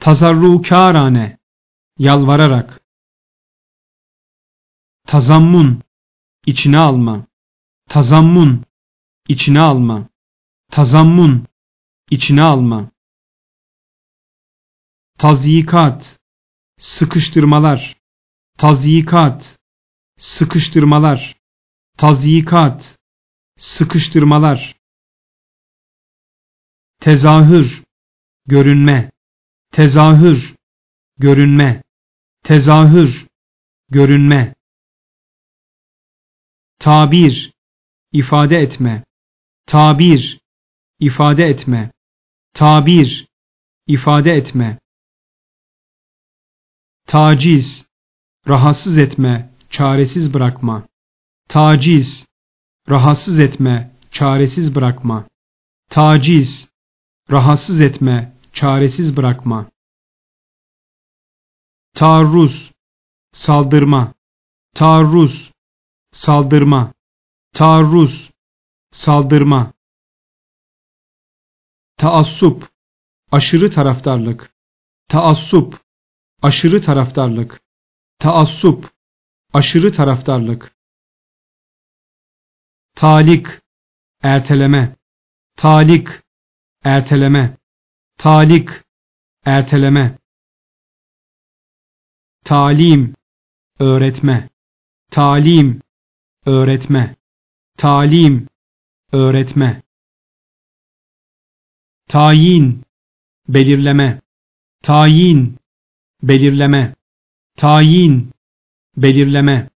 [0.00, 1.38] Tazarrukârane,
[1.98, 2.81] yalvararak.
[5.06, 5.82] Tazammun,
[6.46, 7.26] içine alma.
[7.88, 8.64] Tazammun,
[9.28, 10.08] içine alma.
[10.70, 11.46] Tazammun,
[12.10, 12.90] içine alma.
[15.18, 16.18] Tazyikat,
[16.78, 17.96] sıkıştırmalar.
[18.58, 19.58] Tazyikat,
[20.18, 21.36] sıkıştırmalar.
[21.96, 22.98] Tazyikat,
[23.56, 24.76] sıkıştırmalar.
[27.00, 27.84] Tezahür,
[28.46, 29.12] görünme.
[29.70, 30.54] Tezahür,
[31.18, 31.82] görünme.
[32.44, 33.26] Tezahür,
[33.88, 34.54] görünme.
[36.82, 37.52] Tabir,
[38.12, 39.04] ifade etme.
[39.66, 40.40] Tabir,
[41.00, 41.92] ifade etme.
[42.54, 43.28] Tabir,
[43.86, 44.78] ifade etme.
[47.06, 47.86] Taciz,
[48.48, 50.88] rahatsız etme, çaresiz bırakma.
[51.48, 52.26] Taciz,
[52.88, 55.28] rahatsız etme, çaresiz bırakma.
[55.88, 56.70] Taciz,
[57.30, 59.70] rahatsız etme, çaresiz bırakma.
[61.94, 62.72] Taarruz,
[63.32, 64.14] saldırma.
[64.74, 65.51] Taarruz,
[66.12, 66.94] saldırma.
[67.54, 68.30] Taarruz,
[68.92, 69.72] saldırma.
[71.96, 72.72] Taassup,
[73.30, 74.54] aşırı taraftarlık.
[75.08, 75.80] Taassup,
[76.42, 77.62] aşırı taraftarlık.
[78.18, 78.92] Taassup,
[79.52, 80.76] aşırı taraftarlık.
[82.94, 83.46] Talik,
[84.22, 84.96] erteleme.
[85.56, 86.08] Talik,
[86.84, 87.56] erteleme.
[88.18, 88.68] Talik,
[89.44, 90.18] erteleme.
[92.44, 93.14] Talim,
[93.78, 94.48] öğretme.
[95.10, 95.80] talim,
[96.46, 97.16] öğretme,
[97.76, 98.48] talim,
[99.12, 99.82] öğretme.
[102.08, 102.84] Tayin,
[103.48, 104.20] belirleme,
[104.82, 105.58] tayin,
[106.22, 106.94] belirleme,
[107.56, 108.32] tayin,
[108.96, 109.70] belirleme.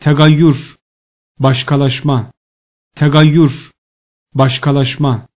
[0.00, 0.76] Tegayyür,
[1.38, 2.32] başkalaşma,
[2.94, 3.72] tegayyür,
[4.34, 5.28] başkalaşma,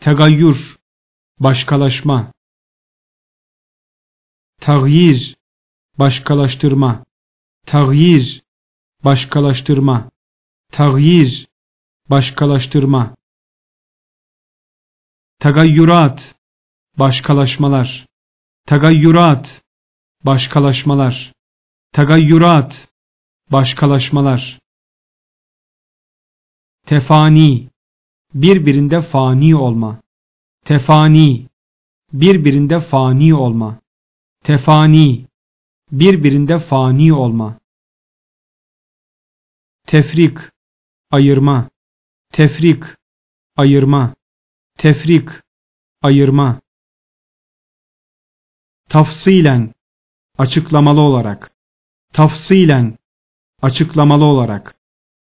[0.00, 0.78] tegayyür,
[1.40, 2.32] başkalaşma.
[4.60, 5.36] Tagyir,
[5.98, 7.04] başkalaştırma,
[7.66, 8.42] tagyir,
[9.06, 10.10] başkalaştırma,
[10.72, 11.48] tagyir,
[12.10, 13.16] başkalaştırma.
[15.38, 16.34] Tagayyurat,
[16.98, 18.06] başkalaşmalar,
[18.66, 19.62] tagayyurat,
[20.24, 21.32] başkalaşmalar,
[21.92, 22.88] tagayyurat,
[23.52, 24.60] başkalaşmalar.
[26.86, 27.68] Tefani,
[28.34, 30.00] birbirinde fani olma,
[30.64, 31.46] tefani,
[32.12, 33.80] birbirinde fani olma,
[34.44, 35.26] tefani,
[35.92, 37.58] birbirinde fani olma.
[39.86, 40.38] Tefrik,
[41.10, 41.70] ayırma,
[42.32, 42.84] tefrik,
[43.56, 44.14] ayırma,
[44.78, 45.28] tefrik,
[46.02, 46.60] ayırma.
[48.88, 49.74] Tafsilen,
[50.38, 51.52] açıklamalı olarak,
[52.12, 52.98] tafsilen,
[53.62, 54.76] açıklamalı olarak,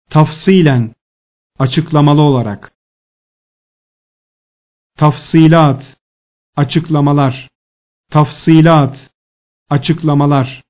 [0.10, 0.96] tafsilen,
[1.60, 2.74] açıklamalı olarak.
[4.98, 5.98] Tafsilat,
[6.56, 7.50] açıklamalar,
[8.10, 9.12] tafsilat,
[9.70, 10.64] açıklamalar,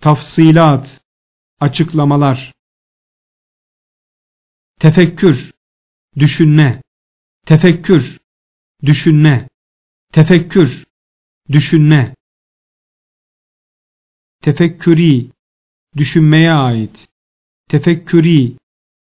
[0.00, 1.00] tafsilat,
[1.60, 2.55] açıklamalar.
[4.80, 5.52] Tefekkür,
[6.18, 6.82] düşünme,
[7.46, 8.20] tefekkür,
[8.82, 9.48] düşünme,
[10.12, 10.84] tefekkür,
[11.52, 12.14] düşünme.
[14.42, 15.30] Tefekküri,
[15.96, 17.08] düşünmeye ait,
[17.68, 18.56] tefekküri,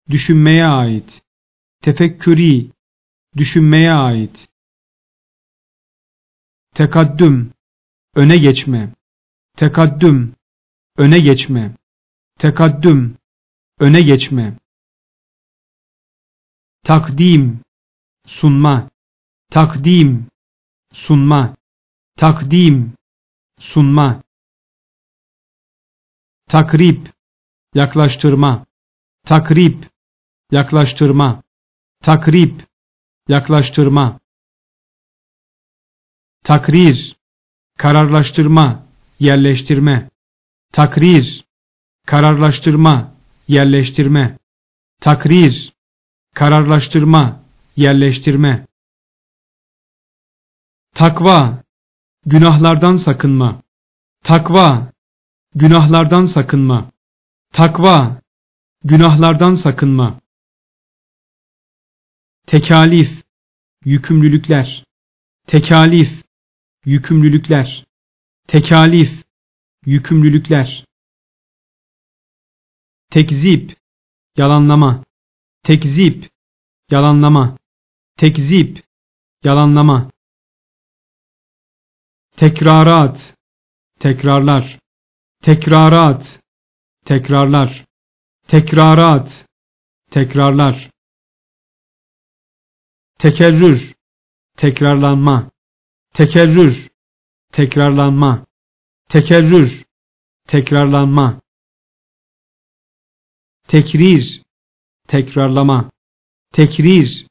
[0.09, 1.22] düşünmeye ait,
[1.82, 2.72] tefekküri,
[3.38, 4.49] düşünmeye ait.
[6.76, 7.53] Tekaddüm,
[8.16, 8.93] öne geçme,
[9.57, 10.36] tekaddüm,
[10.97, 11.76] öne geçme,
[12.39, 13.18] tekaddüm,
[13.80, 14.57] öne geçme.
[16.84, 17.64] Takdim,
[18.26, 18.90] sunma,
[19.52, 20.28] takdim,
[20.94, 21.56] sunma,
[22.18, 22.94] takdim,
[23.60, 24.24] sunma.
[26.48, 27.14] Takrip,
[27.74, 28.66] yaklaştırma,
[29.26, 29.90] takrip,
[30.52, 31.44] yaklaştırma,
[32.02, 32.68] takrip,
[33.28, 34.20] yaklaştırma.
[36.44, 37.16] Takrir,
[37.78, 38.88] kararlaştırma,
[39.20, 40.10] yerleştirme.
[40.72, 41.46] Takrir,
[42.06, 43.16] kararlaştırma,
[43.48, 44.38] yerleştirme.
[45.02, 45.73] Takrir,
[46.34, 47.44] kararlaştırma,
[47.76, 48.68] yerleştirme.
[50.96, 51.64] Takva,
[52.26, 53.62] günahlardan sakınma.
[54.24, 54.92] Takva,
[55.56, 56.92] günahlardan sakınma.
[57.52, 58.22] Takva,
[58.84, 60.22] günahlardan sakınma.
[62.48, 63.24] Tekalif,
[63.86, 64.86] yükümlülükler.
[65.48, 66.24] Tekalif,
[66.86, 67.86] yükümlülükler.
[68.48, 69.24] Tekalif,
[69.86, 70.86] yükümlülükler.
[73.10, 73.78] Tekzip,
[74.38, 75.04] yalanlama.
[75.64, 76.30] Tekzip,
[76.91, 77.57] yalanlama.
[78.18, 78.84] Tekzip,
[79.43, 80.11] yalanlama.
[82.38, 83.36] Tekrarat,
[83.99, 84.80] tekrarlar.
[85.41, 86.39] Tekrarat,
[87.05, 87.86] tekrarlar.
[88.47, 89.45] Tekrarat,
[90.11, 90.89] tekrarlar.
[93.20, 93.93] Tekerrür,
[94.57, 95.51] tekrarlanma.
[96.14, 96.89] Tekerrür,
[97.51, 98.45] tekrarlanma.
[99.09, 99.84] Tekerrür,
[100.47, 101.41] tekrarlanma.
[103.68, 104.43] Tekrir,
[105.14, 105.91] tekrarlama.
[106.51, 107.28] Tekrir,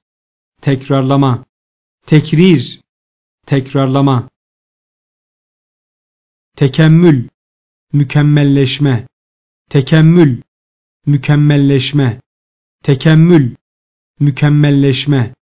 [0.60, 1.44] tekrarlama.
[2.06, 2.80] Tekrir,
[3.46, 4.30] tekrarlama.
[6.56, 7.28] Tekemmül,
[7.92, 9.08] mükemmelleşme.
[9.70, 10.42] Tekemmül,
[11.06, 12.20] mükemmelleşme.
[12.82, 13.56] Tekemmül,
[14.20, 15.34] mükemmelleşme.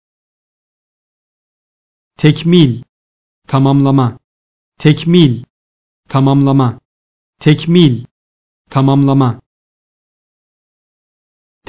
[2.18, 2.84] Tekmil,
[3.48, 4.20] tamamlama.
[4.78, 5.44] Tekmil,
[6.10, 6.80] tamamlama.
[7.40, 8.06] Tekmil,
[8.70, 9.42] tamamlama.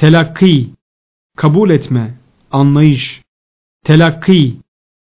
[0.01, 0.75] Telakki,
[1.37, 2.17] kabul etme,
[2.51, 3.21] anlayış.
[3.83, 4.61] Telakki,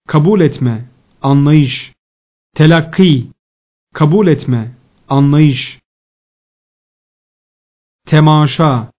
[0.08, 0.90] kabul etme,
[1.22, 1.94] anlayış.
[2.56, 3.32] Telakki,
[3.94, 4.78] kabul etme,
[5.10, 5.80] anlayış.
[8.06, 8.92] Temaşa,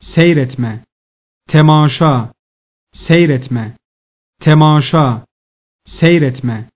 [0.00, 0.84] seyretme.
[1.48, 2.32] Temaşa,
[2.92, 3.76] seyretme.
[4.40, 5.26] Temaşa,
[5.84, 6.70] seyretme.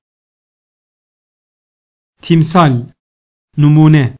[2.22, 2.86] Timsal,
[3.56, 4.16] numune.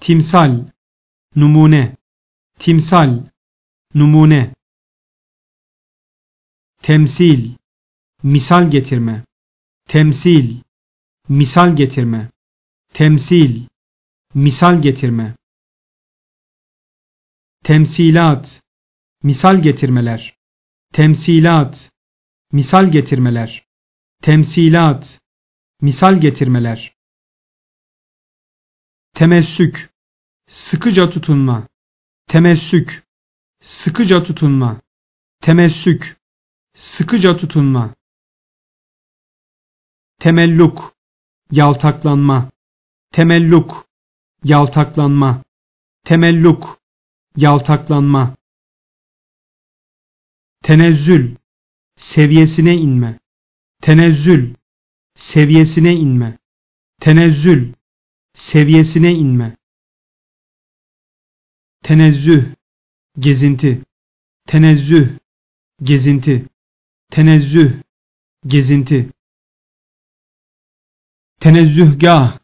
[0.00, 0.66] Timsal,
[1.36, 1.96] numune.
[2.58, 3.28] Timsal,
[3.94, 4.54] numune.
[6.82, 7.56] Temsil,
[8.22, 9.24] misal getirme.
[9.88, 10.62] Temsil,
[11.28, 12.30] misal getirme.
[12.92, 13.68] Temsil,
[14.34, 15.36] misal getirme.
[17.64, 18.60] Temsilat,
[19.22, 20.36] misal getirmeler.
[20.92, 21.90] Temsilat,
[22.52, 23.64] misal getirmeler.
[24.22, 25.20] Temsilat,
[25.80, 26.94] misal getirmeler.
[29.14, 29.90] Temessük,
[30.48, 31.68] sıkıca tutunma,
[32.28, 33.07] temessük,
[33.68, 34.80] sıkıca tutunma,
[35.40, 36.20] temessük,
[36.74, 37.94] sıkıca tutunma,
[40.18, 40.96] temelluk,
[41.50, 42.50] yaltaklanma,
[43.12, 43.88] temelluk,
[44.44, 45.44] yaltaklanma,
[46.04, 46.80] temelluk,
[47.36, 48.36] yaltaklanma,
[50.62, 51.36] tenezzül,
[51.96, 53.18] seviyesine inme,
[53.82, 54.54] tenezzül,
[55.14, 56.38] seviyesine inme,
[57.00, 57.74] tenezzül,
[58.34, 59.56] seviyesine inme,
[61.82, 62.57] tenezzüh,
[63.18, 63.84] gezinti,
[64.46, 65.18] tenezzüh,
[65.82, 66.46] gezinti,
[67.10, 67.82] tenezzüh,
[68.46, 69.10] gezinti,
[71.40, 72.38] tenezzühgah,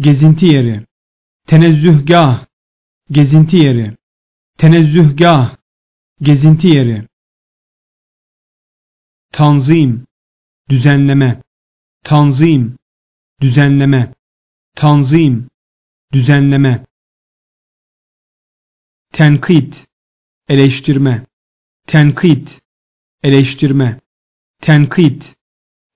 [0.00, 0.86] gezinti yeri,
[1.46, 2.46] tenezzühgah,
[3.10, 3.96] gezinti yeri,
[4.58, 5.56] tenezzühgah,
[6.20, 7.08] gezinti yeri,
[9.32, 10.06] tanzim,
[10.70, 11.42] düzenleme,
[12.04, 12.78] tanzim,
[13.40, 14.14] düzenleme,
[14.74, 15.48] tanzim,
[16.12, 16.84] düzenleme,
[19.12, 19.86] tenkit,
[20.48, 21.26] eleştirme,
[21.86, 22.62] tenkit,
[23.22, 24.00] eleştirme,
[24.60, 25.36] tenkit,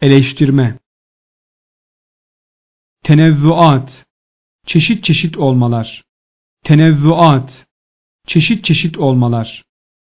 [0.00, 0.78] eleştirme,
[3.02, 4.06] tenevvuat,
[4.66, 6.04] çeşit çeşit olmalar,
[6.64, 7.66] tenevvuat,
[8.26, 9.64] çeşit çeşit olmalar,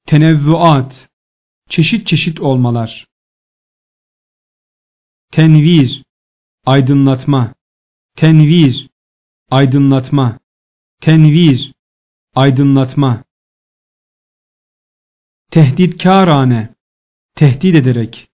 [0.06, 1.10] tenevvuat,
[1.68, 3.06] çeşit çeşit olmalar,
[5.32, 6.04] tenvir,
[6.66, 7.54] aydınlatma,
[8.16, 8.88] tenvir,
[9.50, 10.38] aydınlatma,
[11.00, 11.72] tenvir,
[12.34, 13.24] aydınlatma,
[15.50, 16.74] tehditkârane,
[17.34, 18.30] tehdit ederek,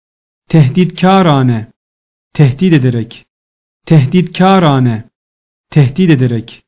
[0.50, 1.72] tehditkârane,
[2.34, 3.26] tehdit ederek,
[3.86, 5.10] tehditkârane,
[5.70, 6.64] tehdit ederek,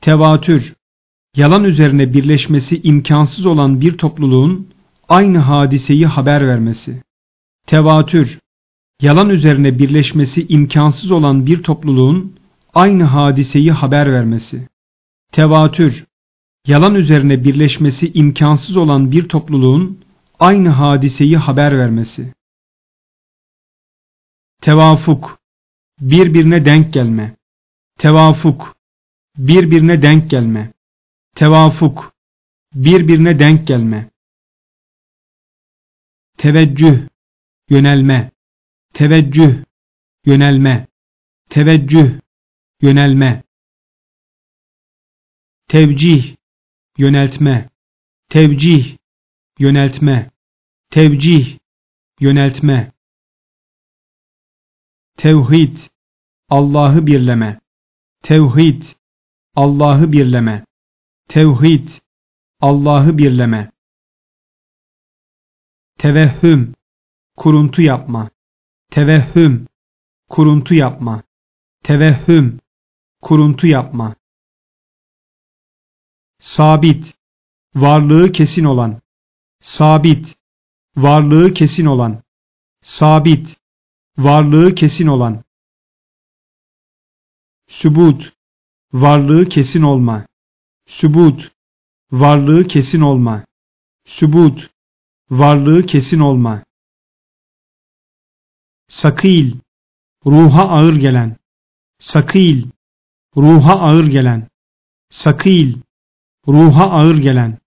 [0.00, 0.74] tevatür,
[1.36, 4.68] yalan üzerine birleşmesi imkansız olan bir topluluğun
[5.08, 7.02] aynı hadiseyi haber vermesi,
[7.66, 8.38] tevatür,
[9.00, 12.34] yalan üzerine birleşmesi imkansız olan bir topluluğun
[12.74, 14.68] aynı hadiseyi haber vermesi,
[15.32, 16.06] tevatür,
[16.66, 20.04] yalan üzerine birleşmesi imkansız olan bir topluluğun
[20.38, 22.34] aynı hadiseyi haber vermesi.
[24.60, 25.38] Tevafuk,
[26.00, 27.36] birbirine denk gelme.
[27.98, 28.76] Tevafuk,
[29.38, 30.72] birbirine denk gelme.
[31.34, 32.14] Tevafuk,
[32.74, 34.10] birbirine denk gelme.
[36.38, 37.08] Teveccüh,
[37.70, 38.30] yönelme.
[38.94, 39.64] Teveccüh,
[40.26, 40.86] yönelme.
[41.50, 42.20] Teveccüh,
[42.80, 43.42] yönelme.
[45.68, 46.33] Tevcih,
[46.98, 47.70] yöneltme,
[48.28, 48.98] tevcih,
[49.58, 50.30] yöneltme,
[50.90, 51.58] tevcih,
[52.20, 52.92] yöneltme.
[55.16, 55.76] Tevhid,
[56.48, 57.60] Allah'ı birleme,
[58.22, 58.82] tevhid,
[59.54, 60.66] Allah'ı birleme,
[61.28, 61.88] tevhid,
[62.60, 63.70] Allah'ı birleme.
[65.98, 66.74] Tevehhüm,
[67.36, 68.30] kuruntu yapma,
[68.90, 69.66] tevehhüm,
[70.28, 71.22] kuruntu yapma,
[71.82, 72.60] tevehhüm,
[73.22, 74.16] kuruntu yapma
[76.44, 77.14] sabit,
[77.74, 79.02] varlığı kesin olan,
[79.60, 80.36] sabit,
[80.96, 82.22] varlığı kesin olan,
[82.82, 83.56] sabit,
[84.18, 85.44] varlığı kesin olan,
[87.68, 88.32] sübut,
[88.92, 90.26] varlığı kesin olma,
[90.86, 91.52] sübut,
[92.12, 93.46] varlığı kesin olma,
[94.04, 94.70] sübut,
[95.30, 96.64] varlığı kesin olma,
[98.88, 99.56] sakil,
[100.26, 101.36] ruha ağır gelen,
[101.98, 102.70] sakil,
[103.36, 104.48] ruha ağır gelen,
[105.10, 105.83] sakil,
[106.48, 107.58] ruha ağır gelen.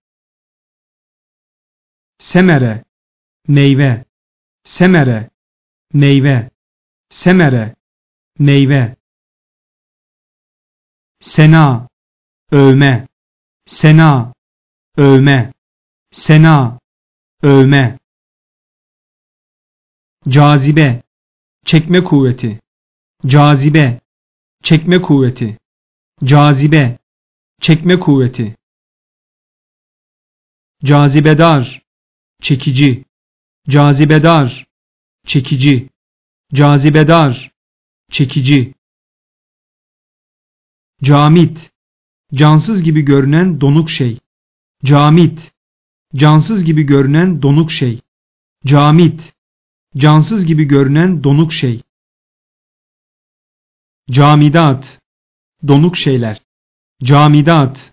[2.18, 2.84] Semere,
[3.48, 4.04] meyve,
[4.64, 5.30] semere,
[5.92, 6.50] meyve,
[7.08, 7.76] semere,
[8.38, 8.96] meyve.
[11.20, 11.88] Sena,
[12.50, 13.08] övme,
[13.66, 14.34] sena,
[14.96, 15.52] övme,
[16.10, 16.78] sena,
[17.42, 17.98] övme.
[20.28, 21.02] Cazibe,
[21.64, 22.60] çekme kuvveti,
[23.26, 24.00] cazibe,
[24.62, 25.58] çekme kuvveti,
[26.24, 26.98] cazibe,
[27.60, 28.57] çekme kuvveti
[30.84, 31.82] cazibedar,
[32.42, 33.04] çekici,
[33.68, 34.66] cazibedar,
[35.26, 35.90] çekici,
[36.54, 37.50] cazibedar,
[38.10, 38.74] çekici.
[41.02, 41.72] Camit,
[42.34, 44.18] cansız gibi görünen donuk şey.
[44.84, 45.52] Camit,
[46.14, 48.00] cansız gibi görünen donuk şey.
[48.66, 49.34] Camit,
[49.96, 51.82] cansız gibi görünen donuk şey.
[54.10, 55.00] Camidat,
[55.66, 56.40] donuk şeyler.
[57.02, 57.92] Camidat,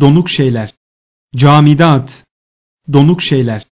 [0.00, 0.77] donuk şeyler.
[1.36, 2.24] Camidat,
[2.92, 3.66] donuk şeyler.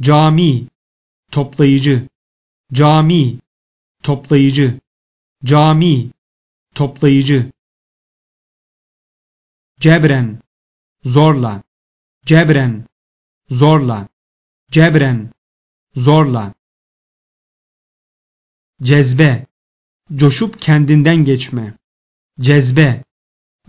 [0.00, 0.68] Cami,
[1.30, 2.08] toplayıcı.
[2.72, 3.40] Cami,
[4.02, 4.80] toplayıcı.
[5.44, 6.10] Cami,
[6.74, 7.52] toplayıcı.
[9.80, 10.42] Cebren,
[11.04, 11.62] zorla.
[12.26, 12.86] Cebren,
[13.50, 14.08] zorla.
[14.70, 15.32] Cebren,
[15.96, 16.54] zorla.
[18.82, 19.46] Cezbe,
[20.14, 21.78] coşup kendinden geçme,
[22.40, 23.04] cezbe,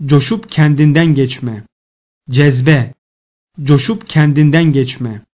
[0.06, 1.66] coşup kendinden geçme,
[2.30, 2.94] cezbe,
[3.62, 5.26] coşup kendinden geçme.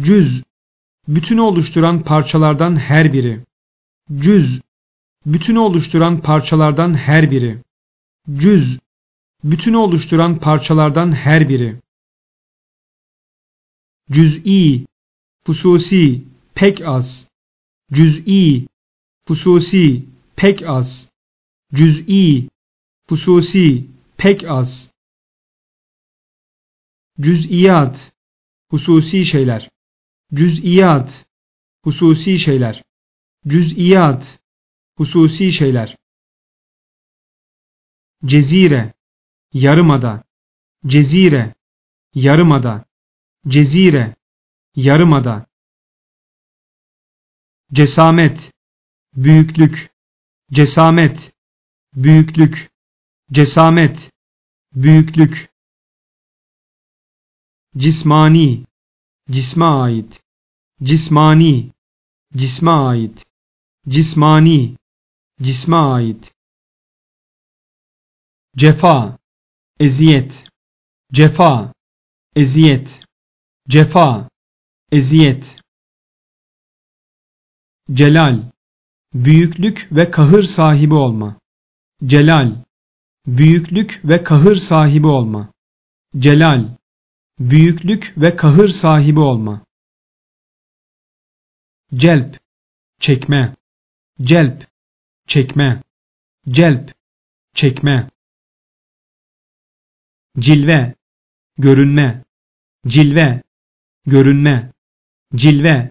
[0.00, 0.42] Cüz,
[1.08, 3.44] bütünü oluşturan parçalardan her biri.
[4.18, 4.60] Cüz,
[5.26, 7.62] bütünü oluşturan parçalardan her biri.
[8.36, 8.78] Cüz,
[9.44, 11.80] bütünü oluşturan parçalardan her biri.
[14.10, 14.86] Cüz'i,
[15.46, 16.24] hususi,
[16.54, 17.28] pek az.
[17.92, 18.66] Cüz'i,
[19.28, 20.04] hususi,
[20.36, 21.07] pek az.
[21.74, 22.48] Cüz'i,
[23.08, 24.90] hususi, pek az.
[27.20, 28.12] Cüz'iyat,
[28.70, 29.70] hususi şeyler.
[30.34, 31.26] Cüz'iyat,
[31.84, 32.84] hususi şeyler.
[33.46, 34.40] Cüz'iyat,
[34.96, 35.98] hususi şeyler.
[38.24, 38.94] Cezire,
[39.52, 40.24] yarımada.
[40.86, 41.54] Cezire,
[42.14, 42.84] yarımada.
[43.48, 44.16] Cezire,
[44.74, 45.46] yarımada.
[47.72, 48.52] Cesamet,
[49.12, 49.90] büyüklük.
[50.52, 51.32] Cesamet,
[51.94, 52.70] büyüklük.
[53.32, 54.10] Cesamet,
[54.72, 55.50] büyüklük.
[57.76, 58.64] Cismani,
[59.30, 60.22] cisme ait.
[60.82, 61.72] Cismani,
[62.36, 63.26] cisme ait.
[63.88, 64.76] Cismani,
[65.42, 66.34] cisme ait.
[68.56, 69.18] Cefa,
[69.80, 70.50] eziyet.
[71.12, 71.72] Cefa,
[72.36, 73.00] eziyet.
[73.68, 74.28] Cefa,
[74.92, 75.56] eziyet.
[77.92, 78.50] Celal,
[79.14, 81.37] büyüklük ve kahır sahibi olma.
[82.06, 82.64] Celal,
[83.26, 85.52] büyüklük ve kahır sahibi olma.
[86.18, 86.76] Celal,
[87.38, 89.66] büyüklük ve kahır sahibi olma.
[91.94, 92.40] Celp,
[93.00, 93.56] çekme.
[94.22, 94.68] Celp,
[95.26, 95.82] çekme.
[96.48, 96.94] Celp,
[97.54, 98.10] çekme.
[100.38, 100.94] Cilve,
[101.56, 102.24] görünme.
[102.86, 103.42] Cilve,
[104.06, 104.72] görünme.
[105.34, 105.90] Cilve,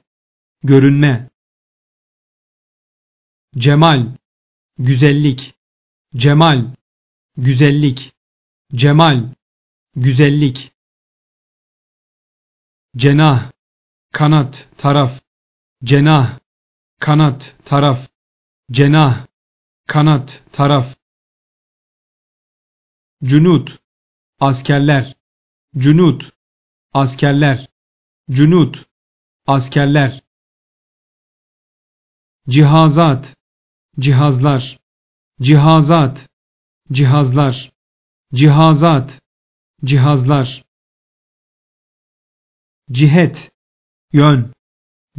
[0.63, 1.29] görünme.
[3.57, 4.15] Cemal,
[4.77, 5.56] güzellik.
[6.15, 6.75] Cemal,
[7.37, 8.13] güzellik.
[8.75, 9.33] Cemal,
[9.95, 10.71] güzellik.
[12.97, 13.51] Cenah,
[14.11, 15.21] kanat, taraf.
[15.83, 16.39] Cenah,
[16.99, 18.09] kanat, taraf.
[18.71, 19.27] Cenah,
[19.87, 20.97] kanat, taraf.
[23.23, 23.79] Cunut,
[24.39, 25.15] askerler.
[25.77, 26.33] Cunut,
[26.93, 27.69] askerler.
[28.31, 28.87] Cunut,
[29.47, 30.23] askerler.
[32.49, 33.37] Cihazat,
[33.99, 34.86] cihazlar.
[35.41, 36.29] Cihazat,
[36.91, 37.71] cihazlar.
[38.33, 39.21] Cihazat,
[39.85, 40.63] cihazlar.
[42.91, 43.51] Cihet,
[44.11, 44.53] yön.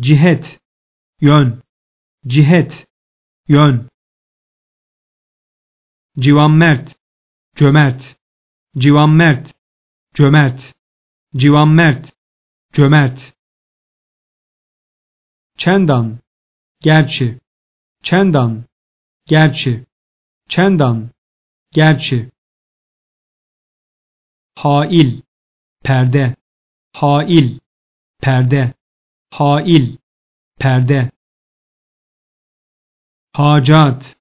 [0.01, 0.61] Cihet,
[1.21, 1.63] yön.
[2.27, 2.89] Cihet,
[3.49, 3.89] yön.
[6.19, 6.97] Civanmert,
[7.57, 8.19] cömert.
[8.77, 9.55] Civanmert,
[10.15, 10.75] cömert.
[11.37, 12.15] Civanmert,
[12.73, 13.35] cömert.
[15.57, 16.19] Çendan,
[16.81, 17.41] gerçi.
[18.03, 18.65] Çendan,
[19.27, 19.88] gerçi.
[20.49, 21.11] Çendan,
[21.71, 22.31] gerçi.
[24.55, 25.23] Hail,
[25.85, 26.37] perde.
[26.93, 27.59] Hail,
[28.21, 28.75] perde.
[29.31, 29.97] Hail,
[30.59, 31.11] perde.
[33.33, 34.17] Hacat,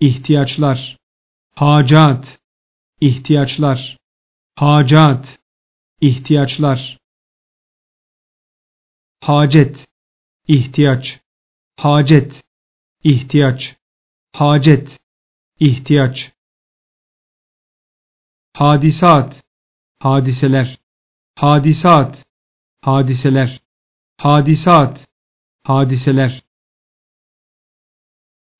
[0.00, 0.98] ihtiyaçlar.
[1.54, 2.40] Hacat,
[3.00, 3.96] ihtiyaçlar.
[4.56, 5.38] Hacat,
[6.00, 7.00] ihtiyaçlar.
[9.20, 9.88] Hacet,
[10.48, 11.20] ihtiyaç.
[11.76, 12.42] Hacet,
[13.04, 13.76] ihtiyaç.
[14.32, 14.99] Hacet,
[15.60, 16.32] ihtiyaç.
[18.52, 19.44] Hadisat,
[19.98, 20.78] hadiseler.
[21.36, 22.26] Hadisat,
[22.82, 23.60] hadiseler.
[24.16, 25.08] Hadisat,
[25.62, 26.44] hadiseler.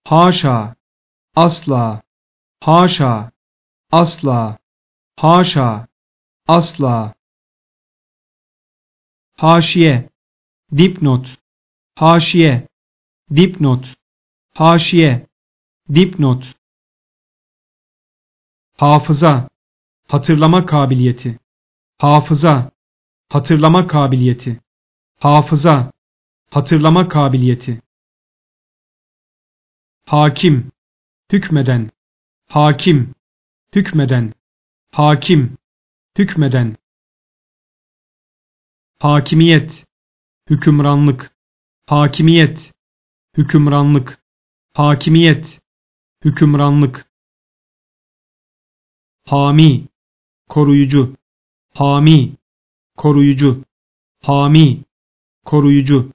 [0.05, 0.77] Haşa,
[1.35, 2.03] asla,
[2.61, 3.33] haşa,
[3.93, 4.59] asla,
[5.17, 5.89] haşa,
[6.47, 7.15] asla.
[9.37, 10.11] Haşiye,
[10.77, 11.27] dipnot,
[11.95, 12.69] haşiye,
[13.37, 13.85] dipnot,
[14.55, 15.27] haşiye,
[15.95, 16.60] dipnot.
[18.81, 19.49] Hafıza,
[20.09, 21.39] hatırlama kabiliyeti,
[21.99, 22.71] hafıza,
[23.29, 24.61] hatırlama kabiliyeti,
[25.19, 25.93] hafıza,
[26.51, 27.83] hatırlama kabiliyeti.
[30.07, 30.73] Hakim,
[31.33, 31.91] hükmeden,
[32.49, 33.15] hakim,
[33.75, 34.33] hükmeden,
[34.93, 35.59] hakim,
[36.19, 36.77] hükmeden.
[38.99, 39.87] Hakimiyet,
[40.51, 41.35] hükümranlık,
[41.87, 42.73] hakimiyet,
[43.37, 44.23] hükümranlık,
[44.75, 45.61] hakimiyet,
[46.25, 47.10] hükümranlık.
[49.27, 49.89] Hami,
[50.49, 51.17] koruyucu,
[51.75, 52.37] hami,
[52.97, 53.65] koruyucu,
[54.23, 54.85] hami,
[55.45, 56.13] koruyucu.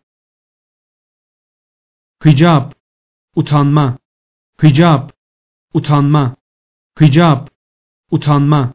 [2.23, 2.73] Hicab,
[3.35, 3.99] utanma,
[4.61, 5.11] hicab,
[5.73, 6.35] utanma,
[6.99, 7.49] hicab,
[8.11, 8.73] utanma.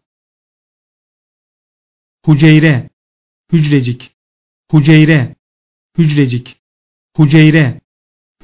[2.26, 2.90] Huceyre,
[3.52, 4.16] hücrecik,
[4.70, 5.36] huceyre,
[5.98, 6.60] hücrecik,
[7.16, 7.80] huceyre,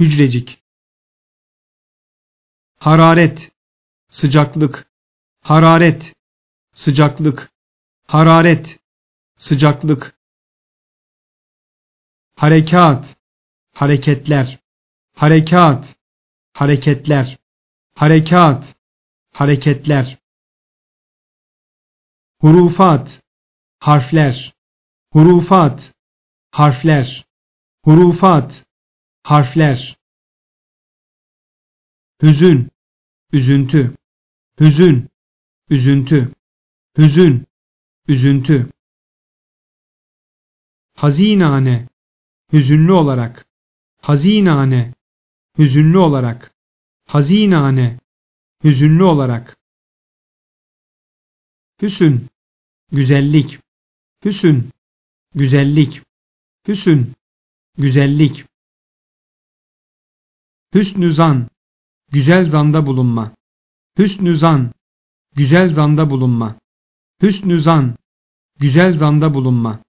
[0.01, 0.67] hücrecik.
[2.87, 3.53] hararet,
[4.11, 4.91] sıcaklık,
[5.49, 6.15] hararet,
[6.75, 7.53] sıcaklık,
[8.07, 8.79] hararet,
[9.39, 10.19] sıcaklık,
[12.37, 13.17] harekat,
[13.73, 14.61] hareketler,
[15.15, 15.97] harekat,
[16.53, 17.39] hareketler,
[17.95, 18.77] harekat,
[19.33, 20.19] hareketler,
[22.41, 23.23] hurufat,
[23.79, 24.55] harfler,
[25.13, 25.95] hurufat,
[26.51, 27.27] harfler,
[27.85, 28.67] hurufat,
[29.23, 29.99] harfler,
[32.23, 32.71] hüzün,
[33.33, 33.97] üzüntü,
[34.61, 35.16] hüzün,
[35.71, 36.33] üzüntü,
[36.99, 37.47] hüzün,
[38.09, 38.71] üzüntü,
[40.95, 41.89] hazinane,
[42.53, 43.47] hüzünlü olarak,
[44.03, 44.95] hazinane,
[45.59, 46.55] hüzünlü olarak,
[47.07, 47.99] hazinane,
[48.65, 49.59] hüzünlü olarak,
[51.83, 52.29] hüsün,
[52.93, 53.59] güzellik,
[54.25, 54.71] hüsün,
[55.35, 56.03] güzellik,
[56.69, 57.13] hüsün,
[57.79, 58.45] güzellik,
[60.75, 61.49] hüsnü zan,
[62.13, 63.35] güzel zanda bulunma,
[63.99, 64.73] hüsnü zan,
[65.37, 66.61] güzel zanda bulunma,
[67.23, 67.97] hüsnü zan,
[68.59, 69.83] güzel zanda bulunma,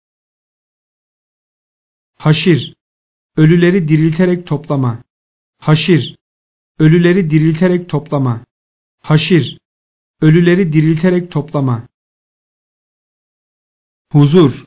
[2.18, 2.76] haşir,
[3.36, 5.04] ölüleri dirilterek toplama,
[5.58, 6.18] haşir,
[6.80, 8.46] ölüleri dirilterek toplama,
[9.00, 9.60] haşir,
[10.22, 11.88] ölüleri dirilterek toplama,
[14.12, 14.66] huzur,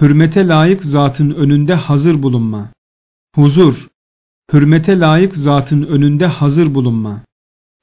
[0.00, 2.72] hürmete layık zatın önünde hazır bulunma,
[3.34, 3.88] huzur,
[4.52, 7.24] hürmete layık zatın önünde hazır bulunma,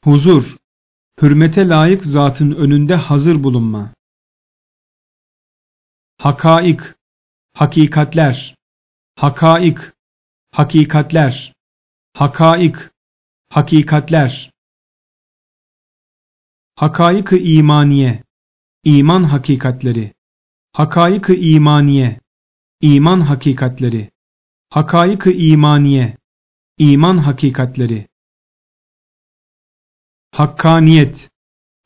[0.04, 0.58] huzur,
[1.22, 3.94] hürmete layık zatın önünde hazır bulunma,
[6.18, 6.80] hakaik,
[7.54, 8.56] hakikatler,
[9.16, 9.78] hakaik,
[10.52, 11.54] hakikatler,
[12.14, 12.76] hakaik,
[13.50, 14.52] hakikatler,
[16.76, 18.24] hakaik-ı imaniye,
[18.84, 20.14] iman hakikatleri,
[20.72, 22.20] hakaik-ı imaniye,
[22.82, 24.12] iman hakikatleri,
[24.70, 26.18] hakaik-ı imaniye,
[26.78, 28.08] iman hakikatleri,
[30.40, 31.30] hakkaniyet,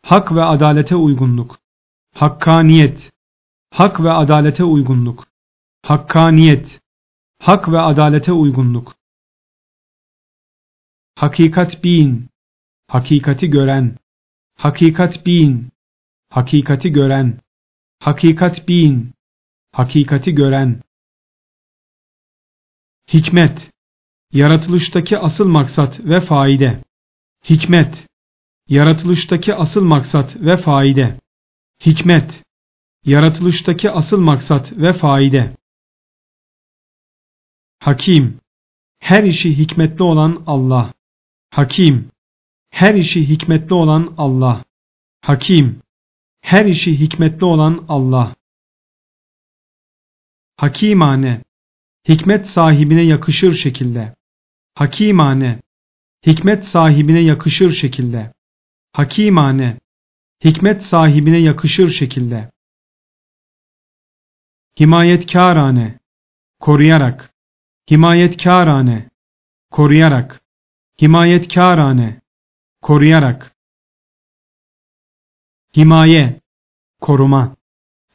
[0.02, 1.60] hak ve adalete uygunluk,
[2.14, 3.12] hakkaniyet,
[3.72, 5.28] hak ve adalete uygunluk,
[5.86, 6.82] hakkaniyet,
[7.40, 8.96] hak ve adalete uygunluk,
[11.16, 12.30] hakikat bin,
[12.88, 13.98] hakikati gören,
[14.56, 15.70] hakikat bin,
[16.30, 17.40] hakikati gören,
[18.00, 19.14] hakikat bin,
[19.72, 20.82] hakikati gören,
[23.14, 23.72] hikmet,
[24.32, 26.84] yaratılıştaki asıl maksat ve faide,
[27.50, 28.09] hikmet,
[28.70, 31.20] yaratılıştaki asıl maksat ve faide,
[31.86, 32.44] hikmet,
[33.06, 35.58] yaratılıştaki asıl maksat ve faide,
[37.80, 38.40] hakim,
[39.00, 40.94] her işi hikmetli olan Allah,
[41.50, 42.12] hakim,
[42.70, 44.66] her işi hikmetli olan Allah,
[45.22, 45.82] hakim,
[46.42, 48.36] her işi hikmetli olan Allah.
[50.58, 51.44] Hakimane,
[52.10, 54.16] hikmet sahibine yakışır şekilde.
[54.76, 55.60] Hakimane,
[56.28, 58.34] hikmet sahibine yakışır şekilde.
[59.00, 59.80] Hakimane,
[60.46, 62.52] hikmet sahibine yakışır şekilde.
[64.80, 66.00] Himayetkârane,
[66.60, 67.34] koruyarak.
[67.92, 69.10] Himayetkârane,
[69.72, 70.42] koruyarak.
[71.02, 72.22] Himayetkârane,
[72.82, 73.56] koruyarak.
[75.78, 76.42] Himaye,
[77.02, 77.56] koruma.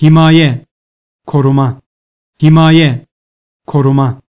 [0.03, 0.67] Himaye,
[1.27, 1.83] koruma.
[2.43, 3.07] Himaye,
[3.67, 4.23] koruma.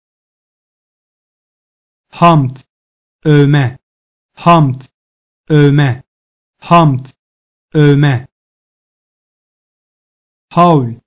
[2.11, 2.57] Hamd,
[3.25, 3.79] övme.
[4.35, 4.83] Hamd,
[5.49, 6.03] övme.
[6.69, 7.07] Hamd,
[7.73, 8.29] övme.
[10.51, 11.01] Havl,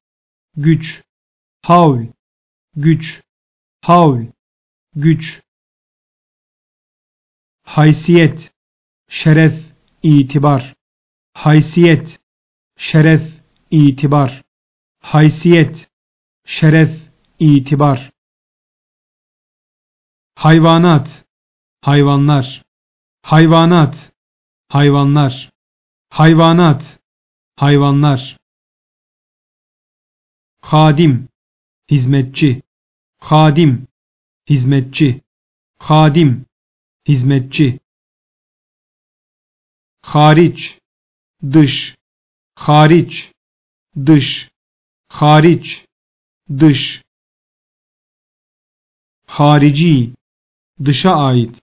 [0.56, 1.04] güç.
[1.62, 2.08] Havl,
[2.76, 3.24] güç.
[3.82, 4.26] Havl,
[4.94, 5.42] güç.
[7.64, 8.54] Haysiyet,
[9.10, 9.56] şeref,
[10.04, 10.76] itibar
[11.36, 12.20] haysiyet,
[12.78, 13.42] şeref,
[13.72, 14.44] itibar,
[15.00, 15.92] haysiyet,
[16.46, 16.92] şeref,
[17.40, 18.12] itibar.
[20.36, 21.26] Hayvanat,
[21.82, 22.66] hayvanlar,
[23.22, 24.15] hayvanat,
[24.76, 25.52] hayvanlar,
[26.10, 27.00] hayvanat,
[27.56, 28.38] hayvanlar.
[30.62, 31.30] Hadim,
[31.92, 32.62] hizmetçi,
[33.20, 33.88] hadim,
[34.50, 35.22] hizmetçi,
[35.80, 36.46] hadim,
[37.08, 37.80] hizmetçi.
[40.02, 40.80] Hariç,
[41.54, 41.96] dış,
[42.56, 43.32] hariç,
[44.06, 44.50] dış,
[45.08, 45.86] hariç,
[46.60, 47.04] dış.
[49.28, 50.14] Harici,
[50.86, 51.62] dışa ait,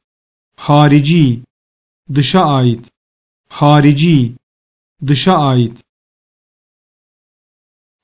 [0.57, 1.43] harici,
[2.15, 2.91] dışa ait,
[3.59, 4.37] harici,
[5.07, 5.85] dışa ait.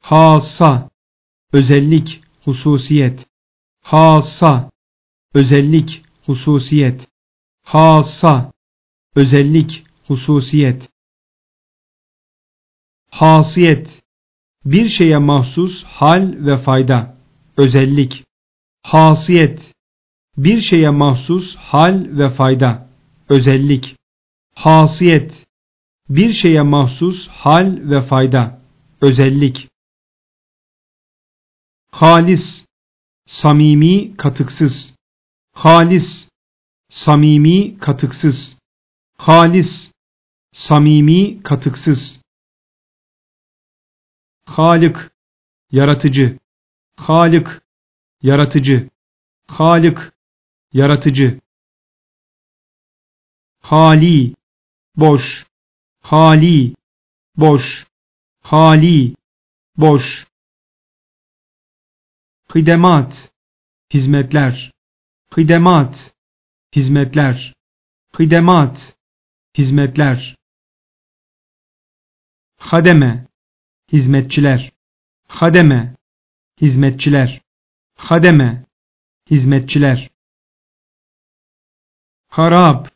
[0.01, 0.91] Hassa,
[1.53, 3.27] özellik, hususiyet.
[3.83, 4.71] Hassa,
[5.35, 7.09] özellik, hususiyet.
[7.65, 8.53] Hassa,
[9.15, 10.91] özellik, hususiyet.
[13.11, 14.03] Hasiyet
[14.65, 17.17] bir şeye mahsus hal ve fayda,
[17.57, 18.25] özellik.
[18.83, 19.75] Hasiyet
[20.37, 22.89] bir şeye mahsus hal ve fayda,
[23.29, 23.98] özellik.
[24.65, 25.47] Hasiyet
[26.09, 28.61] bir şeye mahsus hal ve fayda,
[29.01, 29.69] özellik.
[31.91, 32.67] Halis,
[33.27, 34.97] samimi, katıksız.
[35.53, 36.29] Halis,
[36.89, 38.59] samimi, katıksız.
[39.17, 39.93] Halis,
[40.53, 42.23] samimi, katıksız.
[44.45, 45.13] Halık,
[45.71, 46.39] yaratıcı.
[46.97, 47.63] Halık,
[48.23, 48.91] yaratıcı.
[49.47, 50.13] Halık,
[50.73, 51.41] yaratıcı.
[53.61, 54.38] Hali,
[54.99, 55.47] boş.
[56.01, 56.75] Hali,
[57.37, 57.87] boş.
[58.43, 59.15] Hali,
[59.77, 60.27] boş.
[62.55, 63.33] Hidemat,
[63.95, 64.73] hizmetler.
[65.37, 66.15] Hidemat,
[66.77, 67.55] hizmetler.
[68.19, 68.97] Hidemat,
[69.59, 70.37] hizmetler.
[72.59, 73.27] Hademe,
[73.93, 74.73] hizmetçiler.
[75.29, 75.97] Hademe,
[76.61, 77.43] hizmetçiler.
[77.97, 78.65] Hademe,
[79.31, 80.11] hizmetçiler.
[82.29, 82.91] Harap,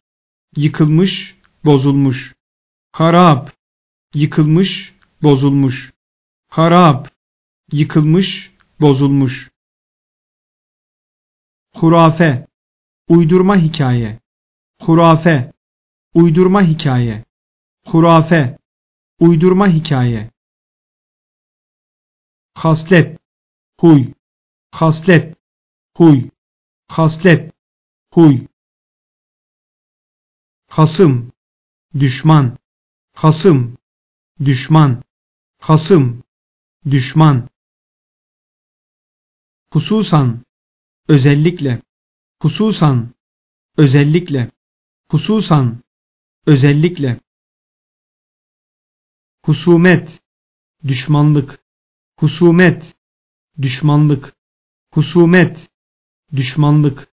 [0.56, 2.34] yıkılmış, bozulmuş.
[2.92, 3.56] Harap,
[4.14, 5.92] yıkılmış, bozulmuş.
[6.48, 7.12] Harap,
[7.72, 9.50] yıkılmış, bozulmuş.
[11.74, 12.46] Hurafe,
[13.08, 14.20] uydurma hikaye.
[14.80, 15.52] Hurafe,
[16.14, 17.24] uydurma hikaye.
[17.86, 18.58] Hurafe,
[19.20, 20.30] uydurma hikaye.
[22.54, 23.20] Haslet,
[23.80, 24.12] huy.
[24.70, 25.36] Haslet,
[25.96, 26.30] huy.
[26.88, 27.54] Haslet,
[28.14, 28.46] huy.
[30.68, 31.31] Hasım,
[31.94, 32.58] düşman.
[33.14, 33.78] Hasım,
[34.44, 35.02] düşman.
[35.58, 36.22] Hasım,
[36.90, 37.48] düşman.
[39.72, 40.44] Hususan,
[41.08, 41.82] özellikle.
[42.42, 43.14] Hususan,
[43.76, 44.50] özellikle.
[45.10, 45.82] Hususan,
[46.46, 47.20] özellikle.
[49.44, 50.22] Husumet,
[50.84, 51.64] düşmanlık.
[52.18, 52.96] Husumet,
[53.62, 54.36] düşmanlık.
[54.94, 55.70] Husumet,
[56.36, 57.12] düşmanlık.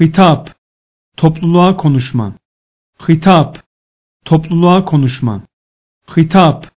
[0.00, 0.60] Hitap,
[1.16, 2.41] topluluğa konuşma.
[3.08, 3.66] Hitap,
[4.24, 5.46] topluluğa konuşma.
[6.16, 6.74] Hitap,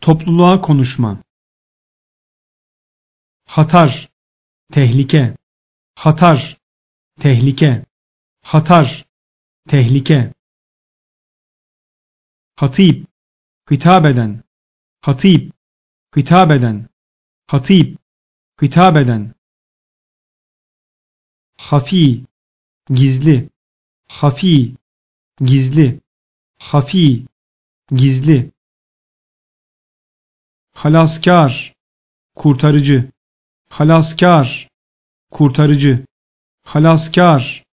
[0.00, 1.22] topluluğa konuşma.
[3.46, 4.10] Hatar,
[4.72, 5.36] tehlike.
[5.94, 6.58] Hatar,
[7.20, 7.86] tehlike.
[8.42, 9.06] Hatar,
[9.68, 10.34] tehlike.
[12.56, 13.06] Hatip,
[13.70, 14.42] hitap eden.
[15.00, 15.52] Hatip,
[16.16, 16.88] hitap eden.
[17.46, 17.98] Hatip,
[18.62, 19.34] hitap eden.
[21.56, 22.24] Hafi,
[22.88, 23.50] gizli.
[24.08, 24.79] Hafi,
[25.40, 26.00] gizli.
[26.58, 27.26] Hafi,
[27.90, 28.52] gizli.
[30.74, 31.74] Halaskar,
[32.36, 33.12] kurtarıcı.
[33.68, 34.68] Halaskar,
[35.30, 36.06] kurtarıcı.
[36.64, 37.64] Halaskar,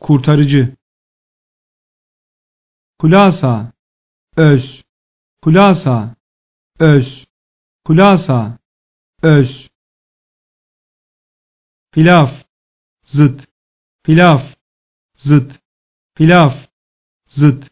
[0.00, 0.76] kurtarıcı.
[3.00, 3.72] Hulasa,
[4.36, 4.84] öz.
[5.44, 6.16] Hulasa,
[6.78, 7.26] öz.
[7.86, 8.58] Hulasa,
[9.22, 9.70] öz.
[11.96, 12.44] Hilaf,
[13.04, 13.48] zıt.
[14.08, 14.56] Hilaf,
[15.16, 15.60] zıt.
[16.20, 16.73] Hilaf,
[17.34, 17.70] zıt.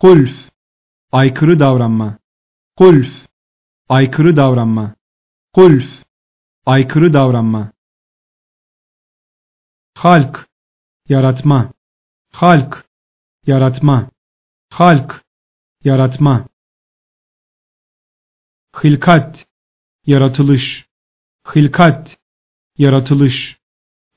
[0.00, 0.50] Kulf,
[1.12, 2.18] aykırı davranma.
[2.76, 3.28] Kulf,
[3.88, 4.94] aykırı davranma.
[5.52, 6.04] Kulf,
[6.66, 7.72] aykırı davranma.
[9.94, 10.48] Halk,
[11.08, 11.72] yaratma.
[12.32, 12.86] Halk,
[13.46, 14.10] yaratma.
[14.70, 15.24] Halk,
[15.84, 16.48] yaratma.
[18.84, 19.46] Hilkat,
[20.06, 20.86] yaratılış.
[21.54, 22.18] Hilkat,
[22.78, 23.58] yaratılış.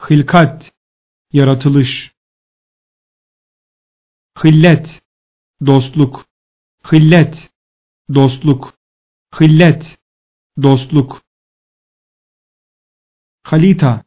[0.10, 0.74] Hilkat,
[1.34, 2.15] yaratılış.
[4.44, 5.02] Hillet,
[5.66, 6.26] dostluk.
[6.92, 7.52] Hillet,
[8.14, 8.74] dostluk.
[9.40, 10.00] Hillet,
[10.62, 11.22] dostluk.
[13.44, 14.04] Halita,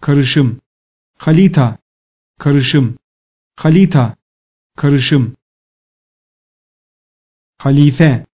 [0.00, 0.60] karışım.
[1.18, 1.78] Halita,
[2.38, 2.98] karışım.
[3.56, 4.16] Halita,
[4.76, 5.36] karışım.
[7.58, 8.26] Halife,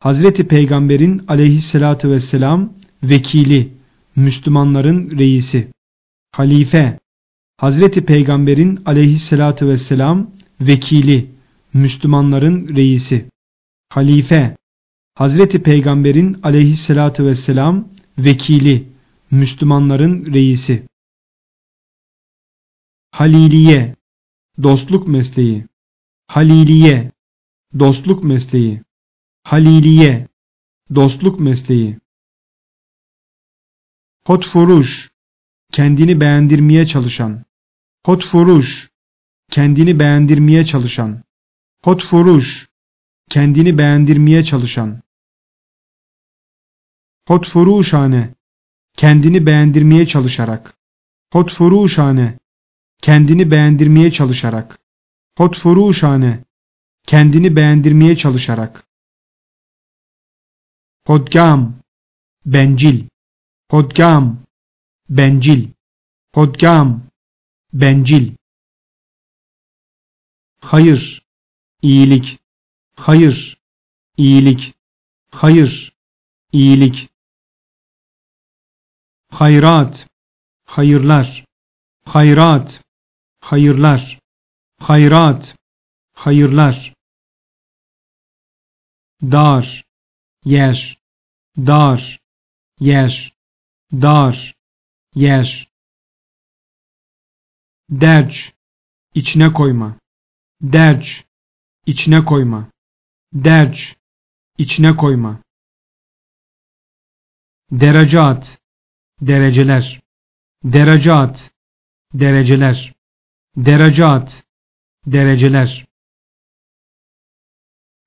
[0.00, 3.74] Hazreti Peygamber'in aleyhissalatü vesselam vekili,
[4.16, 5.72] Müslümanların reisi.
[6.32, 6.98] Halife,
[7.56, 10.30] Hazreti Peygamber'in aleyhissalatü vesselam
[10.60, 11.34] vekili,
[11.74, 13.30] Müslümanların reisi.
[13.88, 14.56] Halife,
[15.14, 18.88] Hazreti Peygamber'in aleyhissalatü vesselam vekili,
[19.30, 20.86] Müslümanların reisi.
[23.10, 23.96] Haliliye,
[24.62, 25.66] dostluk mesleği.
[26.26, 27.12] Haliliye,
[27.78, 28.82] dostluk mesleği.
[29.42, 30.28] Haliliye,
[30.94, 31.98] dostluk mesleği.
[34.26, 35.10] Hotfuruş,
[35.72, 37.44] kendini beğendirmeye çalışan.
[38.06, 38.90] Hotfuruş,
[39.50, 41.22] kendini beğendirmeye çalışan.
[41.84, 42.68] Hotfuruş,
[43.30, 45.02] kendini beğendirmeye çalışan.
[47.28, 48.34] Hotfuruşane,
[48.96, 50.74] kendini beğendirmeye çalışarak.
[51.32, 52.38] Hotfuruşane,
[53.02, 54.78] kendini beğendirmeye çalışarak.
[55.38, 56.44] Hotfuruşane,
[57.06, 58.86] kendini beğendirmeye çalışarak.
[61.06, 61.74] Hodgam,
[62.46, 63.08] bencil.
[63.70, 64.38] Hodgam,
[65.08, 65.68] bencil.
[66.34, 67.02] Hodgam,
[67.72, 68.37] bencil.
[70.60, 71.22] Hayır,
[71.82, 72.38] iyilik,
[72.96, 73.58] hayır,
[74.16, 74.74] iyilik,
[75.30, 75.92] hayır,
[76.52, 77.08] iyilik.
[79.30, 80.08] Hayrat,
[80.64, 81.44] hayırlar,
[82.04, 82.84] hayrat,
[83.40, 84.20] hayırlar,
[84.78, 85.56] hayrat,
[86.12, 86.94] hayırlar.
[89.22, 89.84] Dar,
[90.44, 90.98] yer,
[91.56, 92.20] dar,
[92.80, 93.34] yer,
[93.92, 94.54] dar,
[95.14, 95.68] yer.
[97.90, 98.52] Derç,
[99.14, 99.98] içine koyma.
[100.62, 101.24] Derç,
[101.86, 102.70] içine koyma.
[103.32, 103.96] Derç,
[104.58, 105.42] içine koyma.
[107.70, 108.60] Derecat,
[109.20, 110.02] dereceler.
[110.64, 111.52] Derecat,
[112.14, 112.94] dereceler.
[113.56, 114.44] Derecat,
[115.06, 115.86] dereceler.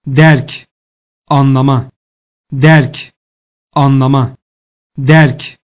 [0.08, 0.68] Derk,
[1.28, 1.92] anlama.
[2.52, 3.14] Derk,
[3.74, 4.38] anlama.
[4.98, 5.60] Derk,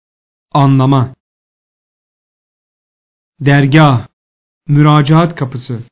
[0.52, 1.14] anlama.
[3.40, 4.08] Dergah,
[4.66, 5.82] müracaat kapısı.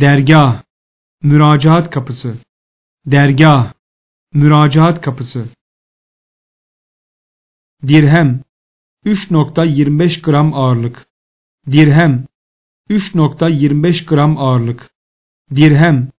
[0.00, 0.62] Dergah,
[1.22, 2.38] müracaat kapısı.
[3.06, 3.72] Dergah,
[4.32, 5.48] müracaat kapısı.
[7.82, 8.44] Dirhem,
[9.04, 11.08] 3.25 gram ağırlık.
[11.66, 12.26] Dirhem,
[12.90, 14.90] 3.25 gram ağırlık.
[15.50, 16.12] Dirhem,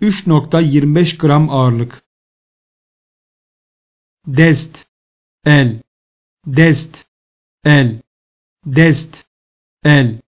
[0.00, 2.02] 3.25 gram ağırlık.
[4.26, 4.86] Dest,
[5.44, 5.82] el,
[6.46, 6.96] dest,
[7.64, 8.02] el,
[8.66, 9.16] dest,
[9.84, 10.20] el.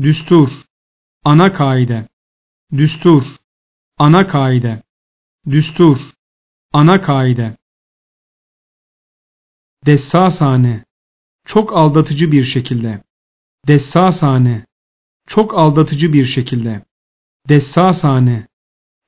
[0.00, 0.63] Düstur,
[1.24, 2.08] ana kaide,
[2.72, 3.36] düstur,
[3.98, 4.82] ana kaide,
[5.50, 5.98] düstur,
[6.72, 7.56] ana kaide.
[9.86, 10.84] Dessasane,
[11.44, 13.02] çok aldatıcı bir şekilde.
[13.66, 14.66] Dessasane,
[15.26, 16.84] çok aldatıcı bir şekilde.
[17.48, 18.48] Dessasane,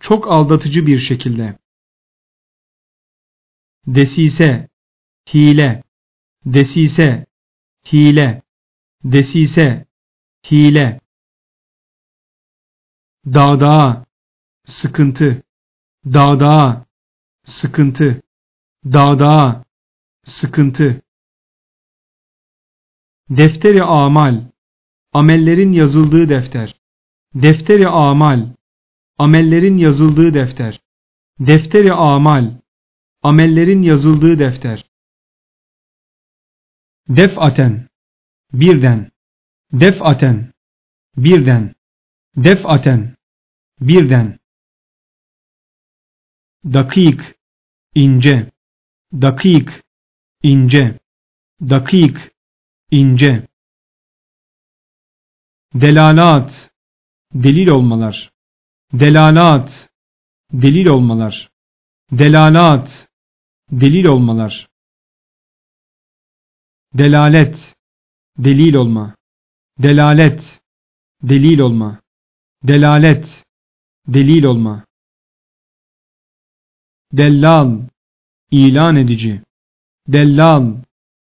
[0.00, 1.58] çok aldatıcı bir şekilde.
[3.86, 4.68] Desise,
[5.34, 5.82] hile,
[6.46, 7.26] desise,
[7.92, 8.42] hile,
[9.04, 9.86] desise,
[10.50, 11.00] hile.
[13.34, 14.06] Dağdağa,
[14.66, 15.42] sıkıntı,
[16.04, 16.86] dağdağa,
[17.44, 18.22] sıkıntı,
[18.84, 19.64] dağdağa,
[20.24, 21.02] sıkıntı.
[23.30, 24.44] Defteri amal,
[25.12, 26.76] amellerin yazıldığı defter.
[27.34, 28.48] Defteri amal,
[29.18, 30.80] amellerin yazıldığı defter.
[31.40, 32.54] Defteri amal,
[33.22, 34.90] amellerin yazıldığı defter.
[37.08, 37.88] Defaten,
[38.52, 39.10] birden.
[39.72, 40.52] Defaten,
[41.16, 41.74] birden.
[42.36, 43.15] Defaten,
[43.80, 44.38] birden.
[46.64, 47.20] Dakik,
[47.94, 48.52] ince.
[49.12, 49.68] Dakik,
[50.42, 50.98] ince.
[51.60, 52.16] Dakik,
[52.90, 53.48] ince.
[55.74, 56.70] Delalat,
[57.34, 58.32] delil olmalar.
[58.92, 59.90] Delalat,
[60.52, 61.50] delil olmalar.
[62.10, 63.08] Delalat,
[63.70, 64.68] delil olmalar.
[66.94, 67.56] Delalet,
[68.38, 69.16] delil olma.
[69.78, 70.42] Delalet,
[71.22, 72.00] delil olma.
[72.62, 73.45] Delalet,
[74.08, 74.86] delil olma.
[77.12, 77.88] Dellal,
[78.50, 79.42] ilan edici.
[80.08, 80.82] Dellal,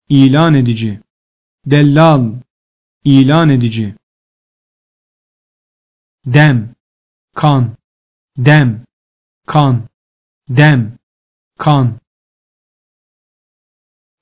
[0.10, 1.02] ilan edici.
[1.66, 2.42] Dellal,
[3.04, 3.96] ilan edici.
[6.26, 6.76] Dem,
[7.36, 7.78] kan,
[8.38, 8.86] dem,
[9.48, 9.88] kan,
[10.50, 10.98] dem,
[11.58, 12.00] kan.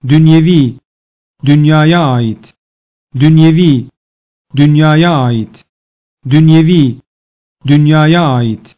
[0.03, 0.79] Dünyevi,
[1.45, 2.55] dünyaya ait.
[3.15, 3.89] Dünyevi,
[4.55, 5.65] dünyaya ait.
[6.29, 7.01] Dünyevi,
[7.67, 8.77] dünyaya ait.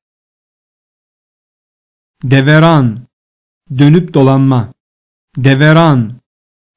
[2.23, 3.07] Deveran,
[3.69, 4.73] dönüp dolanma.
[5.37, 6.21] Deveran,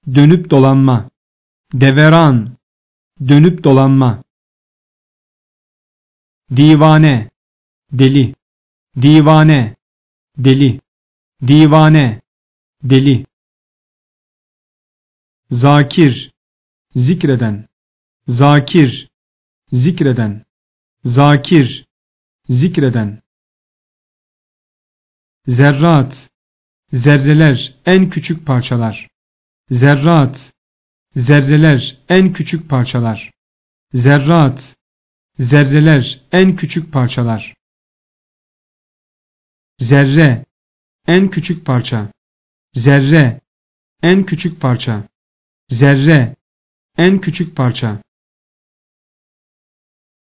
[0.07, 1.11] dönüp dolanma.
[1.73, 2.57] Deveran,
[3.29, 4.25] dönüp dolanma.
[6.57, 7.31] Divane,
[7.93, 8.35] deli.
[8.97, 9.77] Divane,
[10.37, 10.81] deli.
[11.43, 12.23] Divane,
[12.83, 13.27] deli.
[15.51, 16.33] Zakir,
[16.95, 17.69] zikreden.
[18.27, 19.11] Zakir,
[19.73, 20.45] zikreden.
[21.05, 21.87] Zakir,
[22.49, 23.23] zikreden.
[25.47, 26.31] Zerrat,
[26.93, 29.09] zerreler, en küçük parçalar.
[29.71, 30.53] Zerrat,
[31.17, 33.33] zerreler, en küçük parçalar.
[33.95, 34.77] Zerrat,
[35.39, 37.55] zerreler, en küçük parçalar.
[39.79, 40.45] Zerre,
[41.07, 42.13] en küçük parça.
[42.75, 43.41] Zerre,
[44.03, 45.09] en küçük parça.
[45.69, 46.37] Zerre,
[46.97, 48.03] en küçük parça.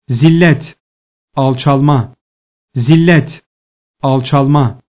[0.10, 0.81] Zillet,
[1.36, 2.16] alçalma.
[2.76, 3.45] Zillet,
[4.02, 4.82] alçalma.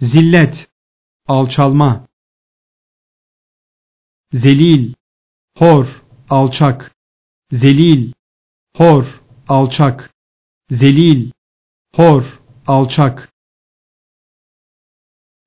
[0.00, 0.70] Zillet,
[1.26, 2.08] alçalma.
[4.32, 4.94] Zelil,
[5.56, 6.96] hor, alçak.
[7.52, 8.12] Zelil,
[8.76, 10.14] hor, alçak.
[10.70, 11.30] Zelil,
[11.94, 13.32] hor, alçak.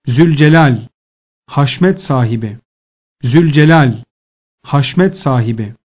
[0.08, 0.88] Zülcelal,
[1.46, 2.60] haşmet sahibi.
[3.24, 4.04] Zülcelal,
[4.64, 5.76] haşmet sahibi.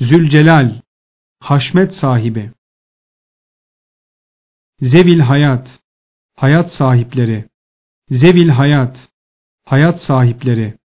[0.00, 0.80] Zülcelal,
[1.40, 2.52] haşmet sahibi.
[4.82, 5.80] Zevil hayat,
[6.36, 7.48] hayat sahipleri.
[8.10, 9.10] Zevil hayat,
[9.64, 10.78] hayat sahipleri.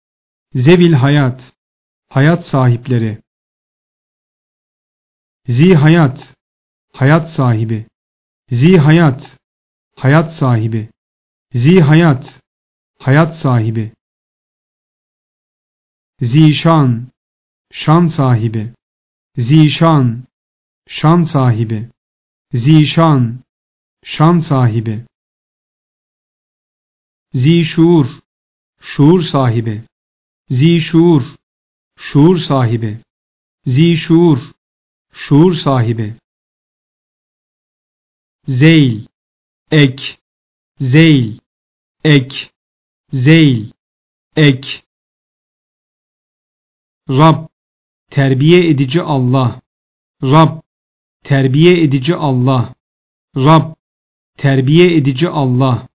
[0.56, 1.53] Zevil hayat,
[2.10, 3.22] hayat sahipleri.
[5.48, 6.36] Zi hayat,
[6.94, 7.88] hayat sahibi.
[8.52, 9.38] Zi hayat,
[9.95, 10.90] hayat sahibi.
[11.53, 12.41] Zi hayat,
[12.99, 13.94] hayat sahibi.
[16.22, 17.11] Zişan,
[17.72, 18.74] şan sahibi.
[19.38, 20.24] Zişan,
[20.88, 21.90] şan sahibi.
[22.53, 23.44] Zişan,
[24.04, 25.06] şan sahibi.
[27.34, 28.08] Zişuur,
[28.80, 29.84] şuur sahibi.
[30.50, 31.24] Zişuur,
[31.98, 33.02] şuur sahibi.
[33.66, 34.40] Zişuur,
[35.12, 36.16] şuur sahibi.
[38.48, 39.08] Zeyl,
[39.72, 40.18] ek,
[40.80, 41.40] zeyl,
[42.04, 42.52] ek,
[43.12, 43.72] zeyl,
[44.36, 44.84] ek.
[47.10, 47.48] Rab,
[48.10, 49.62] terbiye edici Allah.
[50.24, 50.62] Rab,
[51.24, 52.76] terbiye edici Allah.
[53.36, 53.78] Rab,
[54.40, 55.88] terbiye edici Allah.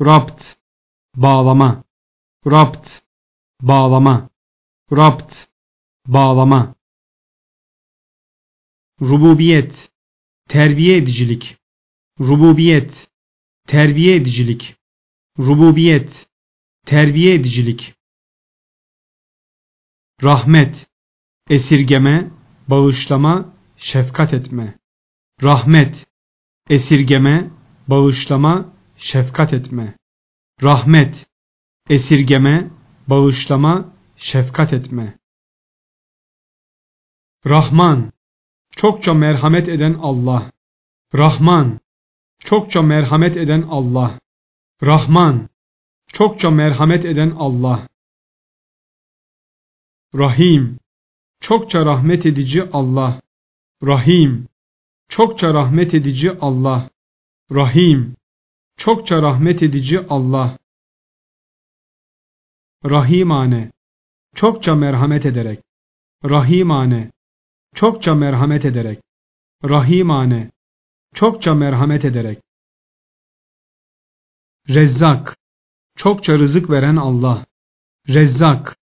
[0.00, 0.56] Rabt,
[1.16, 1.84] bağlama.
[2.46, 3.02] Rabt,
[3.62, 4.30] bağlama.
[4.92, 5.48] Rabt,
[6.06, 6.74] bağlama.
[9.00, 9.92] Rububiyet,
[10.48, 11.56] terbiye edicilik.
[12.20, 13.10] Rububiyet,
[13.66, 14.76] terbiye edicilik.
[15.38, 16.28] Rububiyet,
[16.86, 17.94] terbiye edicilik.
[20.22, 20.86] Rahmet,
[21.50, 22.30] esirgeme,
[22.68, 24.78] bağışlama, şefkat etme.
[25.42, 26.13] Rahmet,
[26.70, 27.50] esirgeme,
[27.88, 29.96] bağışlama, şefkat etme.
[30.62, 31.26] Rahmet,
[31.90, 32.70] esirgeme,
[33.08, 35.18] bağışlama, şefkat etme.
[37.46, 38.12] Rahman,
[38.70, 40.52] çokça merhamet eden Allah.
[41.14, 41.80] Rahman,
[42.38, 44.20] çokça merhamet eden Allah.
[44.82, 45.48] Rahman,
[46.06, 47.88] çokça merhamet eden Allah.
[50.14, 50.78] Rahim,
[51.40, 53.20] çokça rahmet edici Allah.
[53.82, 54.48] Rahim,
[55.08, 56.90] çokça rahmet edici Allah.
[57.52, 58.16] Rahim,
[58.76, 60.58] çokça rahmet edici Allah.
[62.84, 63.72] Rahimane,
[64.34, 65.60] çokça merhamet ederek.
[66.24, 67.12] Rahimane,
[67.74, 68.98] çokça merhamet ederek.
[69.64, 70.50] Rahimane,
[71.14, 72.38] çokça merhamet ederek.
[74.68, 75.36] Rezzak,
[75.96, 77.46] çokça rızık veren Allah.
[78.08, 78.76] Rezzak,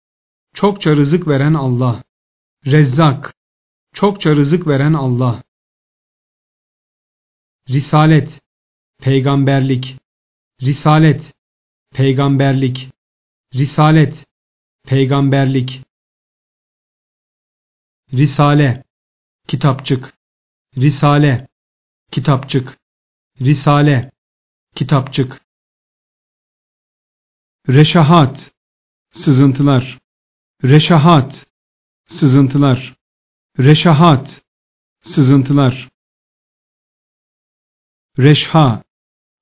[0.54, 2.04] çokça rızık veren Allah.
[2.66, 3.34] Rezzak,
[3.92, 5.42] çokça rızık veren Allah.
[7.70, 8.40] Risalet,
[8.98, 9.96] peygamberlik.
[10.62, 11.34] Risalet,
[11.94, 12.90] peygamberlik.
[13.54, 14.26] Risalet,
[14.84, 15.82] peygamberlik.
[18.12, 18.84] Risale,
[19.48, 20.14] kitapçık.
[20.76, 21.48] Risale,
[22.10, 22.78] kitapçık.
[23.40, 24.10] Risale,
[24.74, 25.42] kitapçık.
[27.68, 28.52] Reşahat,
[29.10, 29.98] sızıntılar.
[30.64, 31.46] Reşahat,
[32.06, 32.96] sızıntılar.
[33.58, 34.42] Reşahat,
[35.02, 35.88] sızıntılar.
[38.18, 38.84] Reşha,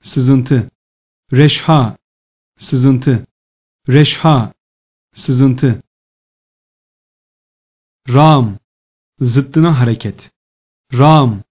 [0.02, 0.70] sızıntı.
[1.32, 1.98] Reşha,
[2.58, 3.26] sızıntı.
[3.88, 4.52] Reşha,
[5.14, 5.82] sızıntı.
[8.08, 8.58] Ram,
[9.20, 10.30] zıttına hareket.
[10.92, 11.42] Ram,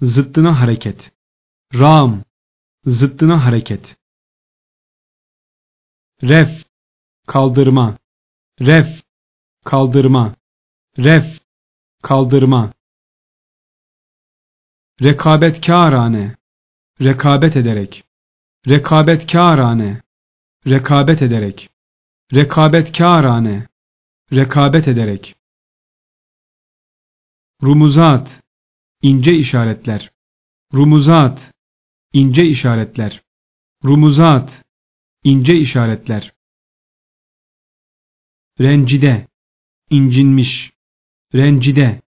[0.00, 1.12] zıttına hareket.
[1.74, 2.24] Ram,
[2.86, 3.96] zıttına hareket.
[6.22, 6.66] Ref,
[7.26, 7.98] kaldırma.
[8.60, 9.02] Ref,
[9.64, 10.36] kaldırma.
[10.98, 11.40] Ref,
[12.02, 12.72] kaldırma.
[15.02, 16.36] Rekabetkârane,
[17.00, 18.04] rekabet ederek.
[18.68, 20.02] Rekabetkârane,
[20.66, 21.70] rekabet ederek.
[22.34, 23.68] Rekabetkârane,
[24.32, 25.36] rekabet ederek.
[27.62, 28.42] Rumuzat,
[29.02, 30.12] ince işaretler.
[30.74, 31.52] Rumuzat,
[32.12, 33.22] ince işaretler.
[33.84, 34.64] Rumuzat,
[35.24, 36.32] ince işaretler.
[38.60, 39.26] Rencide,
[39.90, 40.72] incinmiş.
[41.34, 42.02] Rencide,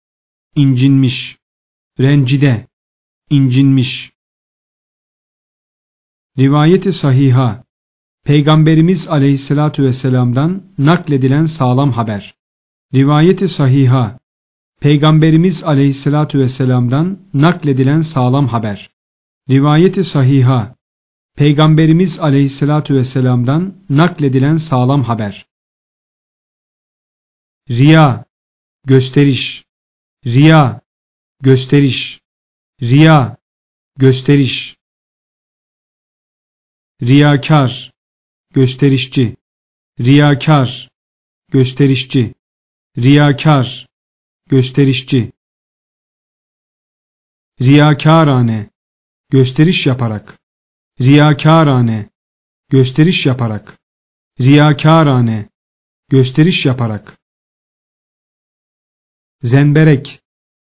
[0.56, 1.38] incinmiş.
[2.00, 2.68] Rencide,
[3.30, 4.17] incinmiş.
[6.40, 7.64] Rivayeti sahiha,
[8.24, 12.36] Peygamberimiz aleyhissalatu vesselam'dan nakledilen sağlam haber.
[12.94, 14.20] Rivayeti sahiha,
[14.82, 18.90] Peygamberimiz aleyhissalatu vesselam'dan nakledilen sağlam haber.
[19.50, 20.76] Rivayeti sahiha,
[21.36, 25.46] Peygamberimiz aleyhissalatu vesselam'dan nakledilen sağlam haber.
[27.70, 28.26] Riya,
[28.86, 29.66] gösteriş.
[30.26, 30.82] Riya,
[31.42, 32.22] gösteriş.
[32.82, 33.38] Riya,
[33.98, 34.77] gösteriş.
[37.02, 37.92] Riyakar,
[38.54, 39.38] gösterişçi.
[40.00, 40.90] Riyakar,
[41.52, 42.34] gösterişçi.
[42.98, 43.88] Riyakar,
[44.50, 45.32] gösterişçi.
[47.62, 48.70] Riyakarane,
[49.30, 50.40] gösteriş yaparak.
[51.02, 52.10] Riyakarane,
[52.70, 53.80] gösteriş yaparak.
[54.40, 55.50] Riyakarane,
[56.10, 57.18] gösteriş yaparak.
[59.42, 60.20] Zemberek,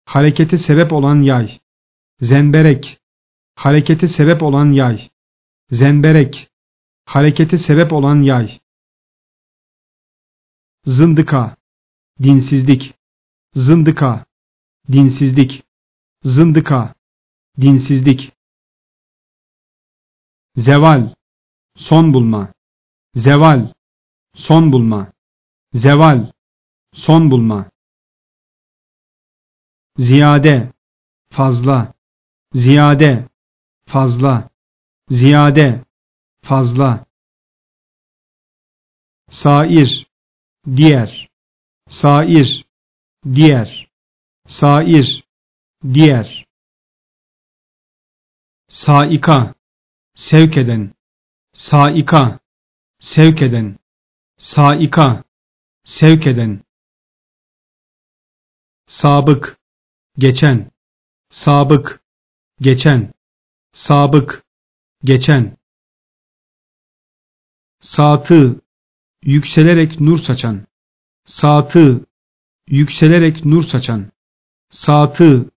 [0.06, 1.60] harekete sebep olan yay.
[2.20, 2.98] Zenberek,
[3.56, 5.10] harekete sebep olan yay.
[5.72, 6.50] Zenberek,
[7.06, 8.60] harekete sebep olan yay.
[10.86, 11.58] Zındıka,
[12.24, 12.96] dinsizlik.
[13.54, 14.26] Zındıka,
[14.92, 15.64] dinsizlik.
[16.24, 16.96] Zındıka,
[17.62, 18.34] dinsizlik.
[20.56, 21.14] Zeval,
[21.76, 22.54] son bulma.
[23.16, 23.74] Zeval,
[24.36, 25.14] son bulma.
[25.74, 26.32] Zeval,
[26.94, 27.72] son bulma.
[29.98, 30.74] Ziyade,
[31.30, 31.94] fazla.
[32.54, 33.30] Ziyade,
[33.86, 34.55] fazla.
[35.10, 35.86] Ziyade,
[36.41, 37.06] fazla.
[39.30, 40.07] Sair,
[40.65, 41.30] diğer.
[41.88, 42.65] Sair,
[43.36, 43.90] diğer.
[44.48, 45.23] Sair,
[45.94, 46.48] diğer.
[48.68, 49.56] Saika,
[50.15, 50.94] sevk eden.
[51.53, 52.40] Saika,
[52.99, 53.80] sevk eden.
[54.38, 55.23] Saika,
[55.84, 56.64] sevk eden.
[58.88, 59.57] Sabık,
[60.18, 60.72] geçen.
[61.30, 62.03] Sabık,
[62.60, 63.14] geçen.
[63.73, 64.45] Sabık,
[65.06, 65.57] geçen.
[67.82, 68.61] Saatı,
[69.23, 70.68] yükselerek nur saçan.
[71.26, 72.06] Saatı,
[72.69, 74.11] yükselerek nur saçan.
[74.69, 75.52] Saatı,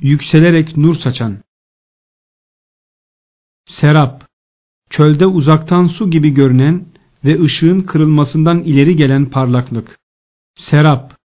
[0.00, 1.44] yükselerek nur saçan.
[3.64, 4.28] Serap,
[4.90, 6.86] çölde uzaktan su gibi görünen
[7.24, 9.98] ve ışığın kırılmasından ileri gelen parlaklık.
[10.54, 11.16] Serap,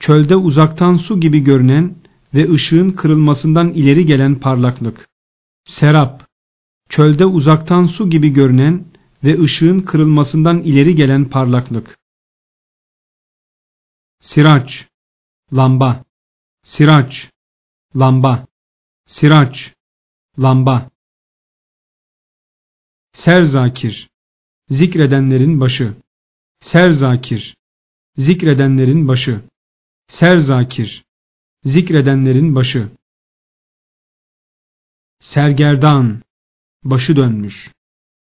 [0.00, 1.96] çölde uzaktan su gibi görünen
[2.34, 5.08] ve ışığın kırılmasından ileri gelen parlaklık.
[5.64, 6.31] Serap,
[6.92, 8.86] çölde uzaktan su gibi görünen
[9.24, 11.98] ve ışığın kırılmasından ileri gelen parlaklık.
[14.20, 14.88] Siraç,
[15.52, 16.04] lamba,
[16.62, 17.30] siraç,
[17.96, 18.46] lamba,
[19.06, 19.74] siraç,
[20.38, 20.90] lamba.
[23.12, 24.10] Serzakir,
[24.68, 25.96] zikredenlerin başı.
[26.60, 27.56] Serzakir,
[28.16, 29.44] zikredenlerin başı.
[30.06, 31.04] Serzakir,
[31.64, 32.90] zikredenlerin başı.
[35.20, 36.22] Sergerdan,
[36.84, 37.70] başı dönmüş.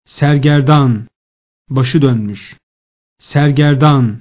[0.05, 1.09] Sergerdan,
[1.69, 2.57] başı dönmüş.
[3.19, 4.21] Sergerdan,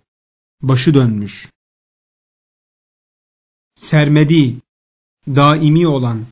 [0.62, 1.50] başı dönmüş.
[3.76, 4.62] Sermedi,
[5.28, 6.26] daimi olan.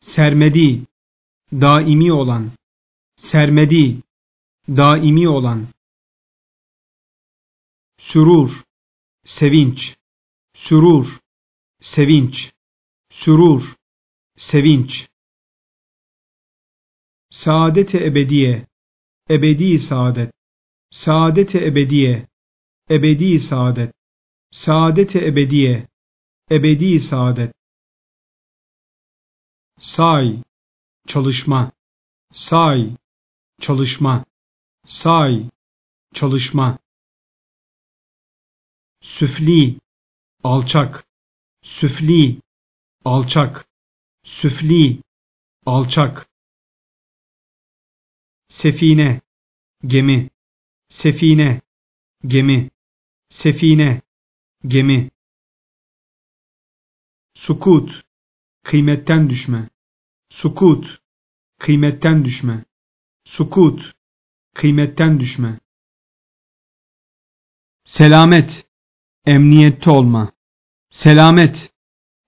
[0.00, 0.86] Sermedi,
[1.52, 2.50] daimi olan.
[3.16, 4.02] Sermedi,
[4.68, 5.68] daimi olan.
[7.98, 8.64] Sürur,
[9.24, 9.96] sevinç.
[10.54, 11.20] Sürur,
[11.80, 12.52] sevinç.
[13.10, 13.76] Sürur,
[14.36, 15.11] sevinç.
[17.42, 18.66] Saadet-i ebediye,
[19.34, 20.30] ebedi saadet.
[20.90, 22.28] Saadet-i ebediye,
[22.90, 23.90] ebedi saadet.
[24.52, 25.88] Saadet-i ebediye,
[26.50, 27.52] ebedi saadet.
[29.78, 30.42] Say,
[31.06, 31.72] çalışma.
[32.32, 32.96] Say,
[33.60, 34.24] çalışma.
[34.84, 35.50] Say,
[36.14, 36.78] çalışma.
[39.00, 39.80] Süfli,
[40.44, 41.06] alçak.
[41.62, 42.40] Süfli,
[43.04, 43.66] alçak.
[44.22, 45.02] Süfli,
[45.66, 46.31] alçak.
[48.58, 49.20] Sefine,
[49.86, 50.30] gemi.
[50.88, 51.60] Sefine,
[52.26, 52.70] gemi.
[53.28, 54.02] Sefine,
[54.66, 55.10] gemi.
[57.34, 58.04] Sukut,
[58.62, 59.70] kıymetten düşme.
[60.30, 61.00] Sukut,
[61.58, 62.64] kıymetten düşme.
[63.24, 63.94] Sukut,
[64.54, 65.60] kıymetten düşme.
[67.84, 68.66] Selamet,
[69.26, 70.32] emniyette olma.
[70.90, 71.74] Selamet,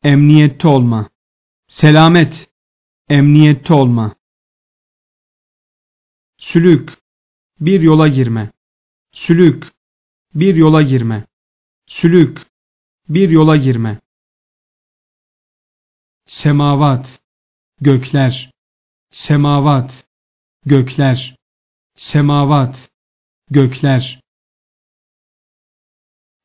[0.02, 1.10] emniyette olma.
[1.68, 2.50] Selamet,
[3.08, 4.23] emniyette olma.
[6.44, 6.98] Sülük,
[7.60, 8.52] bir yola girme.
[9.12, 9.72] Sülük,
[10.34, 11.26] bir yola girme.
[11.86, 12.46] Sülük,
[13.08, 14.00] bir yola girme.
[16.26, 17.22] Semavat,
[17.80, 18.52] gökler.
[19.10, 20.06] Semavat,
[20.64, 21.36] gökler.
[21.94, 22.90] Semavat,
[23.50, 24.20] gökler.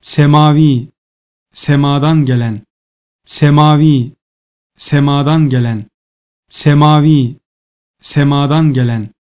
[0.02, 0.92] Semavi,
[1.52, 2.66] semadan gelen.
[3.26, 4.16] Semavi,
[4.76, 5.90] semadan gelen.
[6.50, 7.40] Semavi,
[8.00, 9.19] semadan gelen.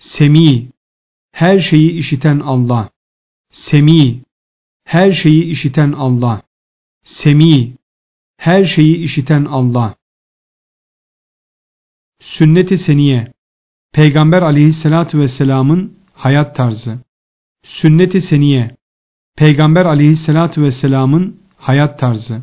[0.00, 0.70] Semi,
[1.32, 2.90] her şeyi işiten Allah.
[3.50, 4.22] Semi,
[4.84, 6.42] her şeyi işiten Allah.
[7.02, 7.76] Semi,
[8.36, 9.96] her şeyi işiten Allah.
[12.20, 13.32] Sünnet-i Seniye
[13.92, 16.98] Peygamber aleyhissalatü vesselamın hayat tarzı.
[17.64, 18.76] Sünnet-i Seniye
[19.36, 22.42] Peygamber aleyhissalatü vesselamın hayat tarzı.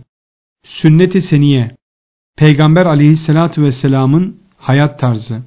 [0.64, 1.78] Sünnet-i Seniye
[2.36, 5.47] Peygamber aleyhissalatü vesselamın hayat tarzı.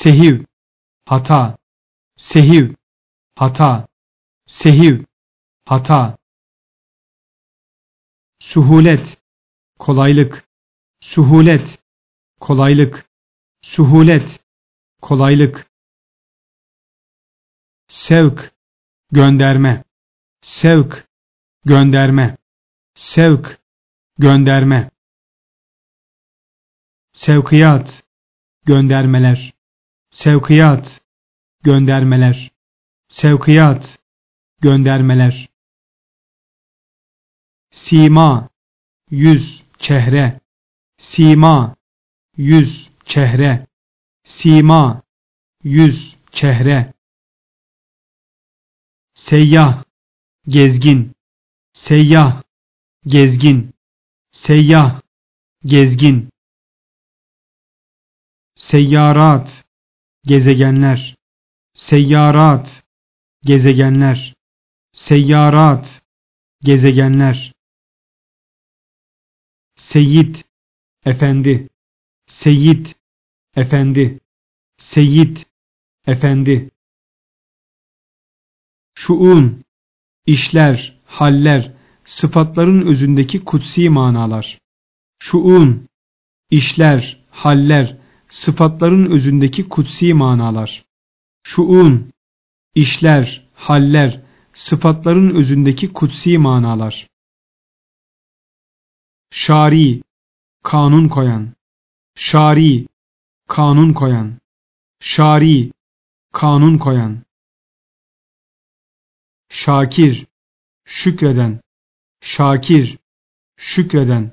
[0.00, 0.36] Sehiv
[1.08, 1.58] Hata.
[2.16, 2.74] Sehiv
[3.38, 3.88] Hata.
[4.46, 5.04] Sehiv
[5.68, 6.18] Hata.
[8.40, 9.06] Suhulet
[9.78, 10.48] Kolaylık.
[11.00, 11.82] Suhulet
[12.42, 13.10] kolaylık,
[13.62, 14.44] suhulet,
[15.02, 15.70] kolaylık.
[17.88, 18.52] Sevk,
[19.10, 19.84] gönderme,
[20.40, 21.08] sevk,
[21.64, 22.36] gönderme,
[22.94, 23.60] sevk,
[24.18, 24.90] gönderme.
[27.12, 28.04] Sevkiyat
[28.66, 29.51] göndermeler
[30.12, 31.02] sevkiyat
[31.62, 32.52] göndermeler.
[33.08, 33.98] Sevkiyat
[34.60, 35.48] göndermeler.
[37.70, 38.48] Sima
[39.10, 40.40] yüz çehre.
[40.98, 41.76] Sima
[42.36, 43.66] yüz çehre.
[44.24, 45.02] Sima
[45.64, 46.94] yüz çehre.
[49.14, 49.84] Seyyah
[50.46, 51.12] gezgin.
[51.72, 52.42] Seyyah
[53.06, 53.74] gezgin.
[54.30, 55.00] Seyyah
[55.64, 56.30] gezgin.
[58.54, 59.64] Seyyarat
[60.24, 61.16] gezegenler.
[61.74, 62.84] Seyyarat
[63.42, 64.34] gezegenler.
[64.92, 66.02] Seyyarat
[66.60, 67.52] gezegenler.
[69.76, 70.36] Seyyid
[71.04, 71.68] efendi.
[72.26, 72.86] Seyyid
[73.56, 74.20] efendi.
[74.78, 75.36] Seyyid
[76.06, 76.70] efendi.
[78.94, 79.64] Şuun
[80.26, 81.72] işler, haller,
[82.04, 84.58] sıfatların özündeki kutsi manalar.
[85.18, 85.88] Şuun
[86.50, 88.01] işler, haller,
[88.32, 90.84] sıfatların özündeki kutsi manalar.
[91.42, 92.12] Şuun
[92.74, 94.22] işler, haller,
[94.52, 97.08] sıfatların özündeki kutsi manalar.
[99.30, 100.02] Şari,
[100.62, 101.54] kanun koyan.
[102.14, 102.86] Şari,
[103.48, 104.38] kanun koyan.
[105.00, 105.72] Şari,
[106.32, 107.22] kanun koyan.
[109.48, 110.26] Şakir,
[110.84, 111.60] şükreden.
[112.20, 112.98] Şakir,
[113.56, 114.32] şükreden.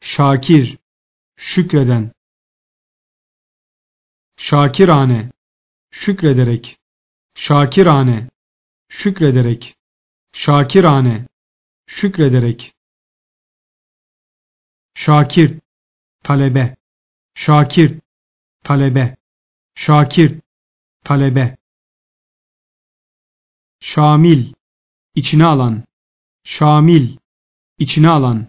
[0.00, 0.78] Şakir,
[1.36, 2.12] şükreden.
[4.46, 5.30] Şakirane,
[5.90, 6.78] şükrederek.
[7.34, 8.28] Şakirane,
[8.88, 9.76] şükrederek.
[10.32, 11.26] Şakirane,
[11.86, 12.74] şükrederek.
[14.94, 15.60] Şakir,
[16.22, 16.76] talebe.
[17.34, 18.00] Şakir,
[18.64, 19.16] talebe.
[19.74, 20.40] Şakir,
[21.04, 21.56] talebe.
[23.80, 24.52] Şamil,
[25.14, 25.84] içine alan.
[26.44, 27.16] Şamil,
[27.78, 28.48] içine alan.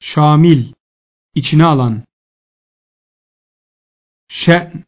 [0.00, 0.72] Şamil,
[1.34, 2.04] içine alan.
[4.28, 4.84] Şe'n,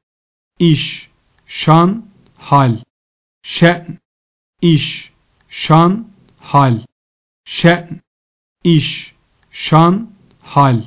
[0.70, 1.10] iş,
[1.46, 1.90] şan,
[2.48, 2.74] hal.
[3.42, 3.98] Şe'n,
[4.72, 5.12] iş,
[5.48, 5.92] şan,
[6.50, 6.76] hal.
[7.44, 8.00] Şe'n,
[8.64, 9.14] iş,
[9.50, 9.94] şan,
[10.52, 10.78] hal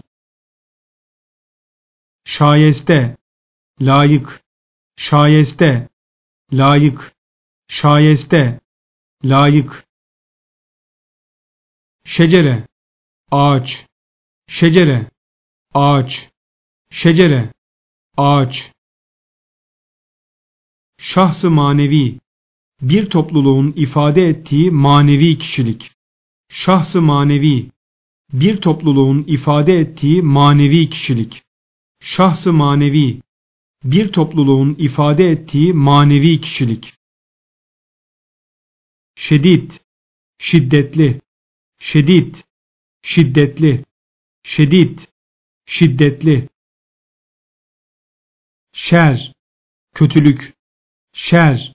[2.27, 3.17] şayeste,
[3.81, 4.41] layık,
[4.95, 5.89] şayeste,
[6.53, 7.13] layık,
[7.67, 8.59] şayeste,
[9.23, 9.87] layık.
[12.05, 12.67] Şecere,
[13.31, 13.85] ağaç,
[14.47, 15.11] şecere,
[15.73, 16.29] ağaç,
[16.91, 17.53] şecere,
[18.17, 18.71] ağaç.
[21.11, 22.19] Şahsı manevi,
[22.81, 25.91] bir topluluğun ifade ettiği manevi kişilik.
[26.49, 27.71] Şahsı manevi,
[28.33, 31.43] bir topluluğun ifade ettiği manevi kişilik
[31.99, 33.21] şahsı manevi,
[33.83, 36.93] bir topluluğun ifade ettiği manevi kişilik.
[39.15, 39.71] Şedid,
[40.39, 41.21] şiddetli,
[41.79, 42.35] şedid,
[43.01, 43.85] şiddetli,
[44.43, 44.99] şedid,
[45.65, 46.49] şiddetli.
[48.73, 49.33] Şer,
[49.93, 50.56] kötülük,
[51.25, 51.73] şer,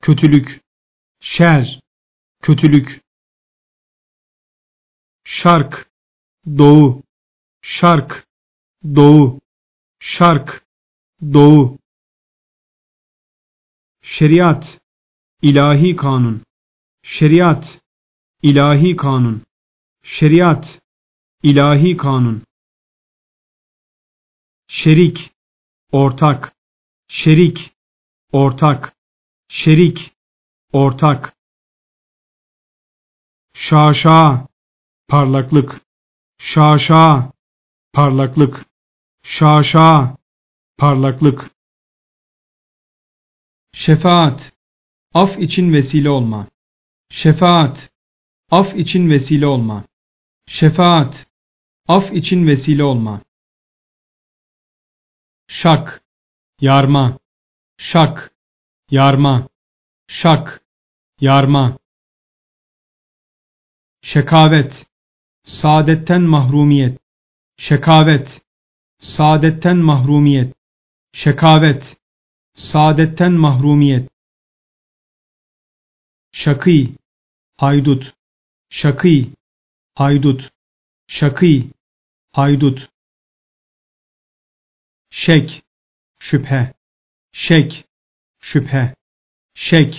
[0.00, 0.60] kötülük,
[1.20, 1.80] şer,
[2.42, 3.00] kötülük.
[5.24, 5.90] Şark,
[6.58, 7.02] doğu,
[7.62, 8.26] şark,
[8.94, 9.44] doğu.
[10.06, 10.66] Şark,
[11.32, 11.78] doğu,
[14.02, 14.80] şeriat,
[15.42, 16.42] ilahi kanun,
[17.02, 17.80] şeriat,
[18.42, 19.42] ilahi kanun,
[20.02, 20.82] şeriat,
[21.42, 22.42] ilahi kanun,
[24.66, 25.32] şerik,
[25.92, 26.56] ortak,
[27.08, 27.73] şerik,
[28.34, 28.96] ortak,
[29.48, 29.98] şerik,
[30.72, 31.36] ortak,
[33.54, 34.48] şaşa,
[35.08, 35.80] parlaklık,
[36.38, 37.32] şaşa,
[37.92, 38.66] parlaklık,
[39.22, 40.16] şaşa,
[40.78, 41.50] parlaklık.
[43.72, 44.52] Şefaat,
[45.14, 46.48] af için vesile olma.
[47.10, 47.92] Şefaat,
[48.50, 49.84] af için vesile olma.
[50.46, 51.26] Şefaat,
[51.88, 53.20] af için vesile olma.
[55.48, 56.04] Şak,
[56.60, 57.23] yarma.
[57.76, 58.34] Şak,
[58.90, 59.48] yarma.
[60.08, 60.62] Şak,
[61.20, 61.78] yarma.
[64.02, 64.86] Şekavet,
[65.44, 67.04] saadetten mahrumiyet.
[67.56, 68.44] Şekavet,
[68.98, 70.56] saadetten mahrumiyet,
[71.12, 71.96] şekavet,
[72.54, 74.10] saadetten mahrumiyet,
[76.32, 76.96] şakî,
[77.56, 78.14] haydut,
[78.70, 79.34] şakî,
[79.94, 80.40] haydut,
[81.06, 81.70] şakî,
[82.32, 82.78] haydut,
[85.10, 85.64] şek,
[86.18, 86.74] şüphe,
[87.42, 87.70] şek,
[88.40, 88.94] şüphe,
[89.54, 89.92] şek,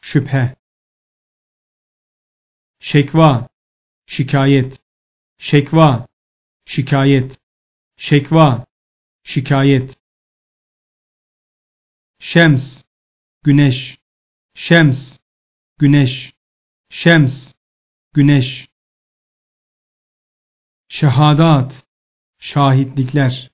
[0.00, 0.56] şüphe,
[2.80, 3.48] şekva,
[4.06, 4.72] şikayet,
[5.38, 6.08] şekva,
[6.64, 7.30] şikayet,
[7.96, 8.66] şekva,
[9.24, 9.98] şikayet.
[12.18, 12.82] Şems,
[13.42, 13.98] güneş,
[14.54, 15.18] şems,
[15.78, 16.34] güneş,
[16.90, 17.52] şems,
[18.14, 18.68] güneş.
[20.88, 21.86] şehadat,
[22.38, 23.50] şahitlikler,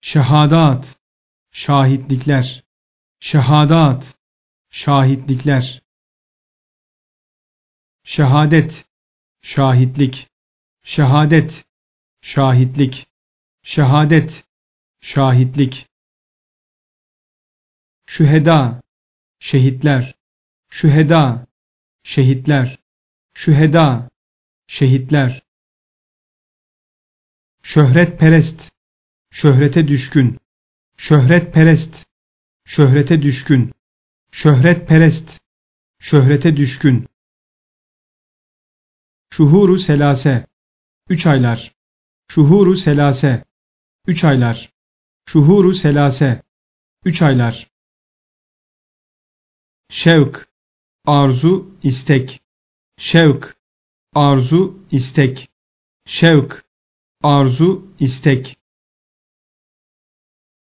[0.00, 0.98] şehadat,
[1.62, 2.64] şahitlikler,
[3.20, 4.02] şehadat,
[4.70, 5.82] şahitlikler,
[8.04, 8.72] şehadet,
[9.42, 10.28] şahitlik,
[10.82, 11.66] şehadet,
[12.20, 13.08] şahitlik,
[13.62, 14.44] şehadet,
[15.00, 15.86] şahitlik,
[18.06, 18.82] şüheda,
[19.38, 20.14] şehitler,
[20.68, 21.46] şüheda,
[22.02, 22.78] şehitler,
[23.34, 24.10] şüheda,
[24.66, 25.42] şehitler,
[27.62, 28.72] şöhret perest,
[29.30, 30.38] şöhrete düşkün,
[30.96, 32.06] şöhret perest,
[32.64, 33.72] şöhrete düşkün,
[34.32, 35.40] şöhret perest,
[35.98, 37.06] şöhrete düşkün,
[39.30, 40.46] şuhuru selase,
[41.08, 41.74] üç aylar,
[42.28, 43.44] şuhuru selase,
[44.06, 44.72] üç aylar,
[45.26, 46.42] şuhuru selase,
[47.04, 47.68] üç aylar,
[49.90, 50.48] şevk,
[51.06, 52.42] arzu, istek,
[52.98, 53.56] şevk,
[54.14, 55.50] arzu, istek,
[56.06, 56.64] şevk,
[57.22, 58.56] arzu, istek.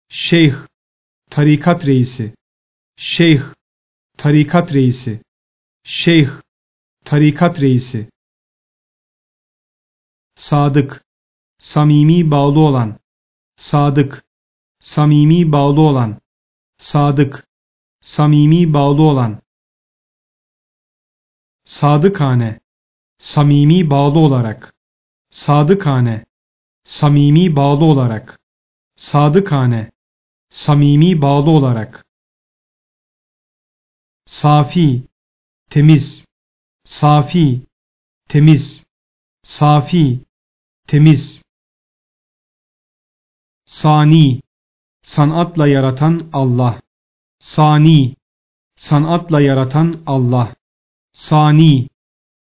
[0.10, 0.56] Şeyh,
[1.30, 2.36] tarikat reisi,
[2.98, 3.42] şeyh,
[4.18, 5.22] tarikat reisi,
[5.84, 6.30] şeyh,
[7.06, 8.10] tarikat reisi.
[10.36, 11.04] Sadık,
[11.60, 13.00] samimi bağlı olan,
[13.58, 14.26] sadık,
[14.80, 16.22] samimi bağlı olan,
[16.78, 17.48] sadık,
[18.02, 19.42] samimi bağlı olan.
[21.66, 22.60] Sadıkane,
[23.18, 24.74] samimi bağlı olarak,
[25.30, 26.26] sadıkane,
[26.84, 28.40] samimi bağlı olarak,
[28.96, 29.92] sadıkane,
[30.49, 32.06] samimi bağlı olarak,
[34.26, 35.03] safi,
[35.69, 36.26] temiz,
[36.86, 37.61] safi,
[38.30, 38.86] temiz,
[39.44, 40.26] safi,
[40.88, 41.41] temiz,
[43.65, 44.41] sani,
[45.02, 46.82] sanatla yaratan Allah,
[47.40, 48.15] sani,
[48.76, 50.56] sanatla yaratan Allah,
[51.14, 51.90] sani,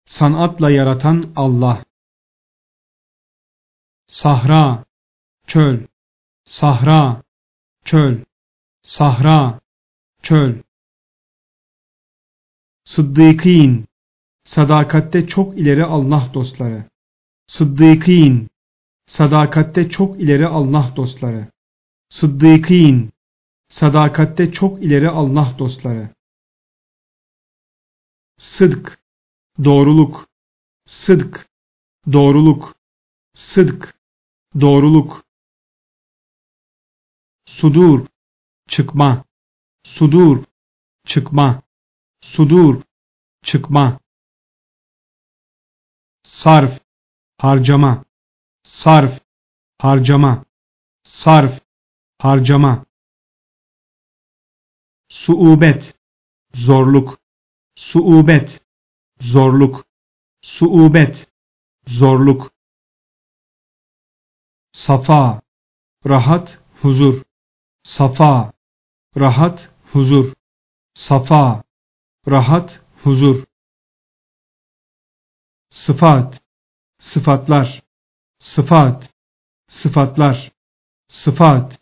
[0.05, 1.83] sanatla yaratan Allah,
[4.07, 4.85] Sahra,
[5.47, 5.87] çöl,
[6.45, 7.23] sahra,
[7.85, 8.23] çöl,
[8.83, 9.59] sahra,
[10.21, 10.61] çöl.
[12.85, 13.85] Sıddıkîn,
[14.43, 16.89] sadakatte çok ileri Allah dostları.
[17.47, 18.49] Sıddıkîn,
[19.05, 21.51] sadakatte çok ileri Allah dostları.
[22.09, 23.11] Sıddıkîn,
[23.67, 26.09] sadakatte çok ileri Allah dostları.
[28.37, 28.99] Sıdk,
[29.63, 30.27] doğruluk,
[30.85, 31.47] sıdk,
[32.11, 32.75] doğruluk,
[33.33, 33.95] sıdk,
[34.61, 35.25] doğruluk.
[37.57, 38.07] Sudur,
[38.67, 39.25] çıkma,
[39.83, 40.43] sudur,
[41.05, 41.63] çıkma,
[42.21, 42.83] sudur,
[43.43, 43.99] çıkma.
[46.23, 46.81] Sarf,
[47.37, 48.05] harcama,
[48.63, 49.21] sarf,
[49.77, 50.45] harcama,
[51.03, 51.61] sarf,
[52.19, 52.85] harcama.
[55.09, 55.95] Suubet,
[56.53, 57.19] zorluk,
[57.75, 58.61] suubet,
[59.21, 59.85] zorluk,
[60.41, 61.27] suubet,
[61.87, 62.53] zorluk.
[64.71, 65.41] Safa,
[66.05, 67.32] rahat, huzur.
[67.83, 68.53] Safa,
[69.15, 70.33] rahat, huzur.
[70.95, 71.63] Safa,
[72.27, 73.45] rahat, huzur.
[75.69, 76.41] Sıfat,
[76.99, 77.83] sıfatlar.
[78.39, 79.13] Sıfat,
[79.67, 80.51] sıfatlar.
[81.07, 81.79] Sıfat,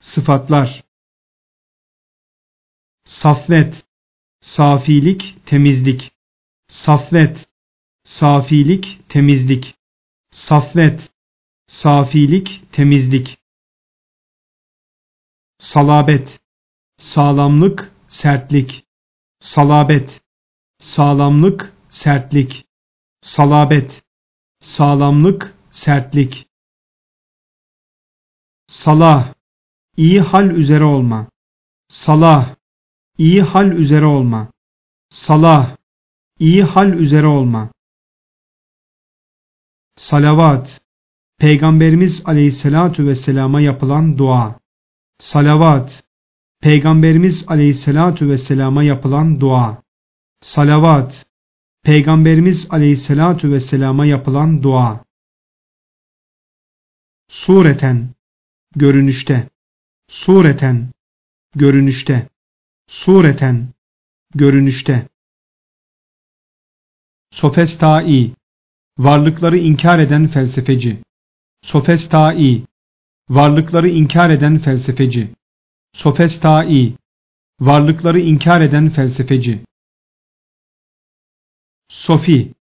[0.00, 0.84] sıfatlar.
[3.04, 3.86] Safvet,
[4.40, 6.12] safilik, temizlik.
[6.68, 7.48] Safvet,
[8.04, 9.74] safilik, temizlik.
[10.30, 11.12] Safvet,
[11.68, 13.38] safilik, temizlik.
[15.58, 16.40] Salabet,
[16.98, 18.86] sağlamlık, sertlik.
[19.40, 20.22] Salabet,
[20.78, 22.66] sağlamlık, sertlik.
[23.22, 24.04] Salabet,
[24.60, 26.48] sağlamlık, sertlik.
[28.68, 29.34] Salah,
[29.96, 31.30] iyi hal üzere olma.
[31.88, 32.56] Salah,
[33.18, 34.52] iyi hal üzere olma.
[35.10, 35.76] Salah,
[36.38, 37.70] iyi hal üzere olma.
[39.96, 40.80] Salavat,
[41.38, 44.60] Peygamberimiz aleyhissalatu vesselama yapılan dua.
[45.18, 46.04] Salavat.
[46.60, 49.82] Peygamberimiz aleyhissalatu vesselama yapılan dua.
[50.40, 51.26] Salavat.
[51.82, 55.04] Peygamberimiz aleyhissalatu vesselama yapılan dua.
[57.28, 58.14] Sureten.
[58.74, 59.48] Görünüşte.
[60.08, 60.92] Sureten.
[61.54, 62.28] Görünüşte.
[62.88, 63.68] Sureten.
[64.34, 65.08] Görünüşte.
[67.30, 68.34] Sofestai.
[68.98, 71.02] Varlıkları inkar eden felsefeci.
[71.62, 72.64] Sofestai,
[73.28, 75.34] varlıkları inkar eden felsefeci.
[75.92, 76.96] Sofestai,
[77.60, 79.64] varlıkları inkar eden felsefeci.
[81.88, 82.54] Sofi,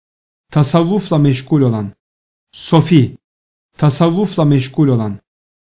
[0.51, 1.93] tasavvufla meşgul olan.
[2.51, 3.17] Sofi,
[3.77, 5.19] tasavvufla meşgul olan.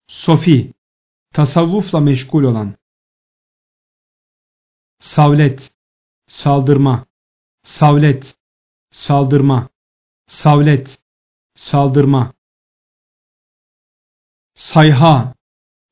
[0.07, 0.73] Sofi,
[1.33, 2.77] tasavvufla meşgul olan.
[4.99, 5.73] Savlet,
[6.27, 7.07] saldırma.
[7.63, 8.37] Savlet,
[8.91, 9.69] saldırma.
[10.27, 10.99] Savlet,
[11.55, 12.33] saldırma.
[14.73, 15.35] Sayha,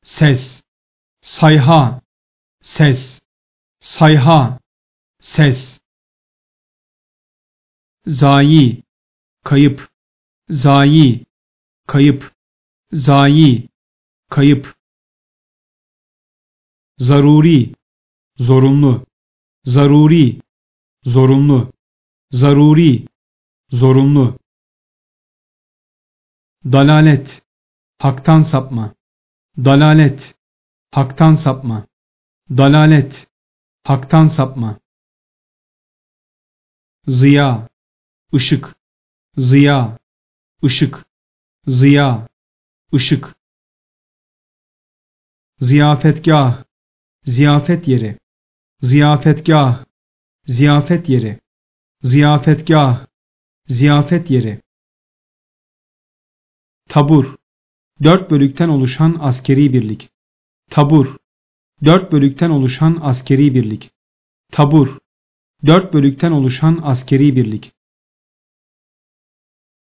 [0.02, 0.62] ses,
[1.20, 2.00] sayha,
[2.62, 3.20] ses,
[3.80, 4.58] sayha,
[5.20, 5.80] ses.
[8.06, 8.82] Zayi,
[9.44, 9.78] kayıp,
[10.48, 11.26] zayi,
[11.86, 12.20] kayıp,
[12.92, 13.68] zayi,
[14.30, 14.64] kayıp.
[16.98, 17.74] Zaruri,
[18.38, 19.06] zorunlu,
[19.64, 20.40] zaruri,
[21.04, 21.72] zorunlu,
[22.32, 23.06] zaruri,
[23.70, 24.38] zorunlu.
[26.64, 27.42] Dalalet,
[28.04, 28.94] haktan sapma,
[29.66, 30.20] dalalet,
[30.96, 31.86] haktan sapma,
[32.58, 33.12] dalalet,
[33.84, 34.80] haktan sapma.
[37.06, 37.68] Ziya,
[38.34, 38.76] ışık,
[39.36, 39.98] ziya,
[40.64, 41.06] ışık,
[41.66, 42.28] ziya,
[42.94, 43.36] ışık.
[45.58, 46.64] Ziyafetgah,
[47.24, 48.18] ziyafet yeri,
[48.80, 49.84] ziyafetgah,
[50.46, 51.40] ziyafet yeri,
[52.02, 53.06] ziyafetgah,
[53.66, 54.62] ziyafet yeri.
[56.88, 57.39] Tabur,
[58.02, 60.10] dört bölükten oluşan askeri birlik.
[60.70, 61.16] Tabur,
[61.84, 63.90] dört bölükten oluşan askeri birlik.
[64.52, 64.98] Tabur,
[65.66, 67.72] dört bölükten oluşan askeri birlik.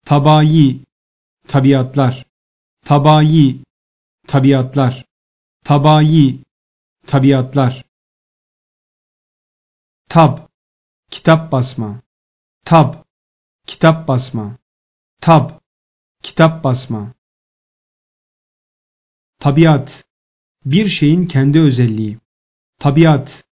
[0.05, 0.85] Tabayi,
[1.49, 2.27] tabiatlar.
[2.85, 3.63] Tabayi,
[4.27, 5.05] tabiatlar.
[5.65, 6.45] Tabayi,
[7.07, 7.85] tabiatlar.
[10.09, 10.39] Tab,
[11.11, 12.03] kitap basma.
[12.65, 12.95] Tab,
[13.67, 14.59] kitap basma.
[15.21, 15.51] Tab,
[16.23, 17.18] kitap basma.
[19.41, 20.05] Tabiat,
[20.65, 22.19] bir şeyin kendi özelliği.
[22.79, 23.45] Tabiat,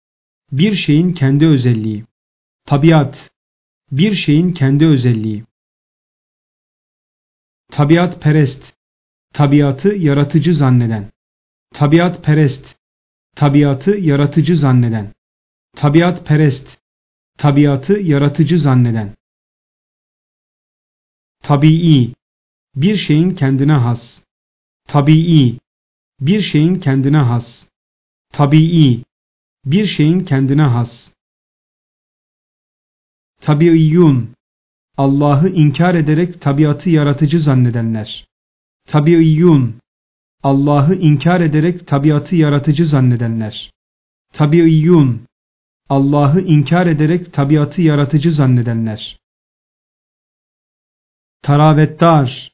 [0.51, 2.05] bir şeyin kendi özelliği.
[2.65, 3.31] Tabiat,
[3.91, 5.43] bir şeyin kendi özelliği.
[7.71, 8.73] Tabiat perest,
[9.33, 11.11] tabiatı yaratıcı zanneden.
[11.73, 12.77] Tabiat perest,
[13.35, 15.13] tabiatı yaratıcı zanneden.
[15.75, 16.81] Tabiat perest,
[17.37, 19.15] tabiatı yaratıcı zanneden.
[21.43, 22.13] Tabii,
[22.75, 24.23] bir şeyin kendine has.
[24.87, 25.57] Tabii,
[26.19, 27.69] bir şeyin kendine has.
[28.31, 29.03] Tabii,
[29.65, 31.13] bir şeyin kendine has.
[33.41, 34.29] Tabiiyyun,
[34.97, 38.27] Allah'ı inkar ederek tabiatı yaratıcı zannedenler.
[38.85, 39.75] Tabiiyyun,
[40.43, 43.71] Allah'ı inkar ederek tabiatı yaratıcı zannedenler.
[44.33, 45.25] Tabiiyyun,
[45.89, 49.19] Allah'ı inkar ederek tabiatı yaratıcı zannedenler.
[51.41, 52.51] Taravettar,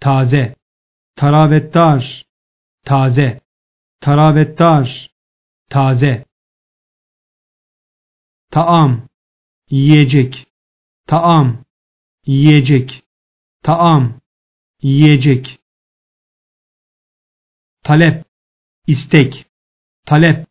[0.00, 0.54] taze,
[1.16, 2.24] taravettar,
[2.84, 3.40] taze,
[4.00, 5.10] taravettar,
[5.70, 6.24] taze.
[8.50, 9.08] Taam,
[9.70, 10.48] yiyecek,
[11.06, 11.64] taam,
[12.26, 13.04] yiyecek,
[13.62, 14.20] taam,
[14.82, 15.60] yiyecek.
[17.82, 18.26] Talep,
[18.86, 19.50] istek,
[20.06, 20.48] talep,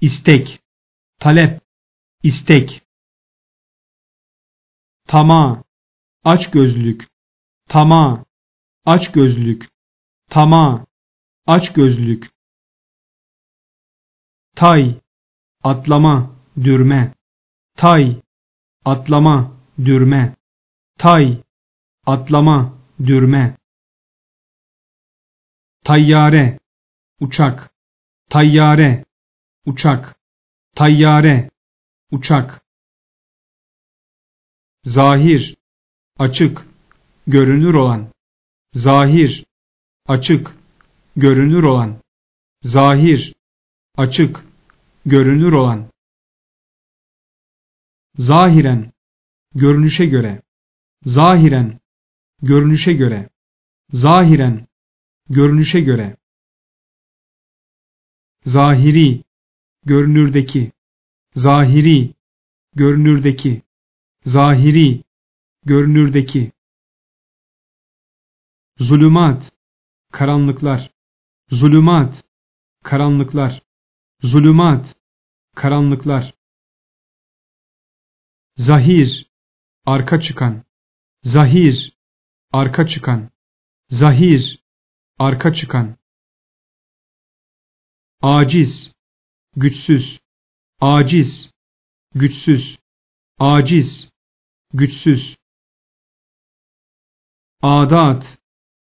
[0.00, 0.60] istek,
[1.20, 1.62] talep,
[2.22, 2.82] istek.
[5.06, 5.64] Tama,
[6.24, 7.08] aç gözlük,
[7.68, 8.24] tama,
[8.84, 9.68] aç gözlük,
[10.30, 10.85] tama,
[11.46, 12.30] aç gözlük.
[14.54, 15.00] Tay,
[15.62, 17.14] atlama, dürme,
[17.76, 18.22] tay,
[18.84, 20.36] atlama, dürme,
[20.98, 21.42] tay,
[22.06, 23.56] atlama, dürme.
[25.84, 26.58] Tayyare,
[27.20, 27.74] uçak,
[28.30, 29.04] tayyare,
[29.66, 30.16] uçak,
[30.74, 31.50] tayyare,
[32.10, 32.62] uçak.
[34.84, 35.56] Zahir,
[36.18, 36.66] açık,
[37.26, 38.12] görünür olan,
[38.72, 39.44] zahir,
[40.06, 40.56] açık,
[41.16, 42.02] görünür olan,
[42.62, 43.34] zahir,
[43.96, 44.44] açık,
[45.06, 45.90] görünür olan.
[48.14, 48.92] Zahiren,
[49.54, 50.42] görünüşe göre,
[51.02, 51.80] zahiren,
[52.42, 53.30] görünüşe göre,
[53.90, 54.66] zahiren,
[55.28, 56.16] görünüşe göre.
[58.44, 59.24] Zahiri,
[59.84, 60.72] görünürdeki,
[61.34, 62.14] zahiri,
[62.74, 63.62] görünürdeki,
[64.24, 65.04] zahiri,
[65.64, 66.52] görünürdeki.
[68.78, 69.52] Zulümat,
[70.12, 70.95] karanlıklar,
[71.50, 72.24] zulümat,
[72.82, 73.62] karanlıklar,
[74.22, 74.96] zulümat,
[75.54, 76.34] karanlıklar.
[78.56, 79.30] Zahir,
[79.84, 80.64] arka çıkan,
[81.22, 81.98] zahir,
[82.52, 83.30] arka çıkan,
[83.88, 84.64] zahir,
[85.18, 85.96] arka çıkan.
[88.22, 88.94] Aciz,
[89.56, 90.20] güçsüz,
[90.80, 91.52] aciz,
[92.14, 92.78] güçsüz,
[93.38, 94.12] aciz,
[94.72, 95.36] güçsüz.
[97.62, 98.38] Adat,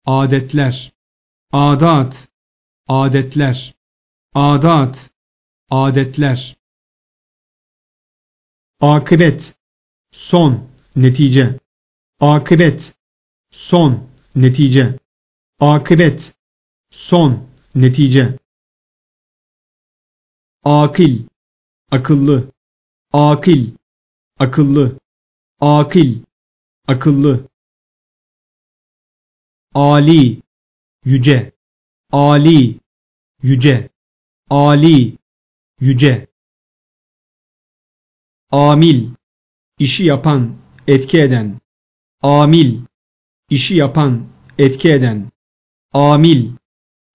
[0.04, 0.92] adetler,
[1.52, 2.33] adat,
[2.88, 3.74] adetler,
[4.34, 5.10] adat,
[5.70, 6.56] adetler.
[8.80, 9.54] Akıbet,
[10.12, 11.60] son, netice.
[12.20, 12.94] Akıbet,
[13.50, 14.98] son, netice.
[15.60, 16.34] Akıbet,
[16.90, 18.38] son, netice.
[20.64, 21.26] Akil,
[21.90, 22.52] akıllı,
[23.12, 23.74] akil,
[24.38, 24.98] akıllı,
[25.60, 26.22] akil,
[26.88, 27.48] akıllı.
[29.74, 30.42] Ali,
[31.04, 31.53] yüce,
[32.16, 32.80] Ali,
[33.42, 33.90] yüce,
[34.50, 35.18] Ali,
[35.80, 36.26] yüce.
[38.50, 39.10] Amil,
[39.78, 41.60] işi yapan, etki eden.
[42.22, 42.80] Amil,
[43.50, 44.28] işi yapan,
[44.58, 45.30] etki eden.
[45.92, 46.52] Amil,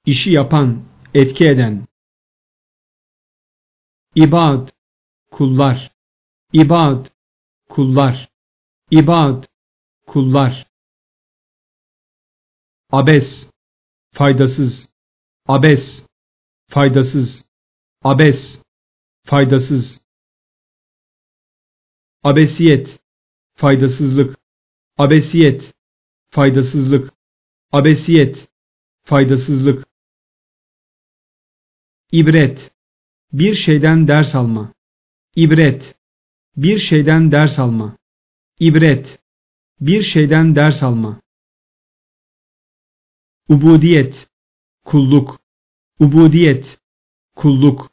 [0.06, 1.88] işi yapan, etki eden.
[4.16, 4.70] İbad,
[5.32, 5.92] kullar.
[6.54, 7.06] İbad,
[7.70, 8.30] kullar.
[8.92, 9.46] İbad,
[10.08, 10.68] kullar.
[12.92, 13.49] Abes,
[14.20, 14.90] faydasız.
[15.48, 16.06] Abes,
[16.70, 17.46] faydasız.
[18.04, 18.62] Abes,
[19.26, 20.02] faydasız.
[22.24, 23.00] Abesiyet,
[23.56, 24.40] faydasızlık.
[24.98, 25.74] Abesiyet,
[26.30, 27.14] faydasızlık.
[27.72, 28.50] Abesiyet,
[29.04, 29.88] faydasızlık.
[32.12, 32.72] İbret,
[33.34, 34.74] bir şeyden ders alma.
[35.36, 35.96] İbret,
[36.58, 37.98] bir şeyden ders alma.
[38.60, 39.20] İbret,
[39.80, 41.22] bir şeyden ders alma.
[43.50, 44.30] Ubudiyet,
[44.86, 45.42] kulluk.
[46.00, 46.80] Ubudiyet,
[47.36, 47.92] kulluk.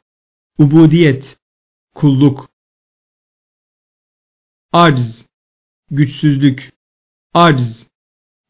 [0.59, 1.39] Ubudiyet,
[1.95, 2.49] kulluk.
[4.71, 5.25] Arz,
[5.89, 6.73] güçsüzlük.
[7.33, 7.87] Arz,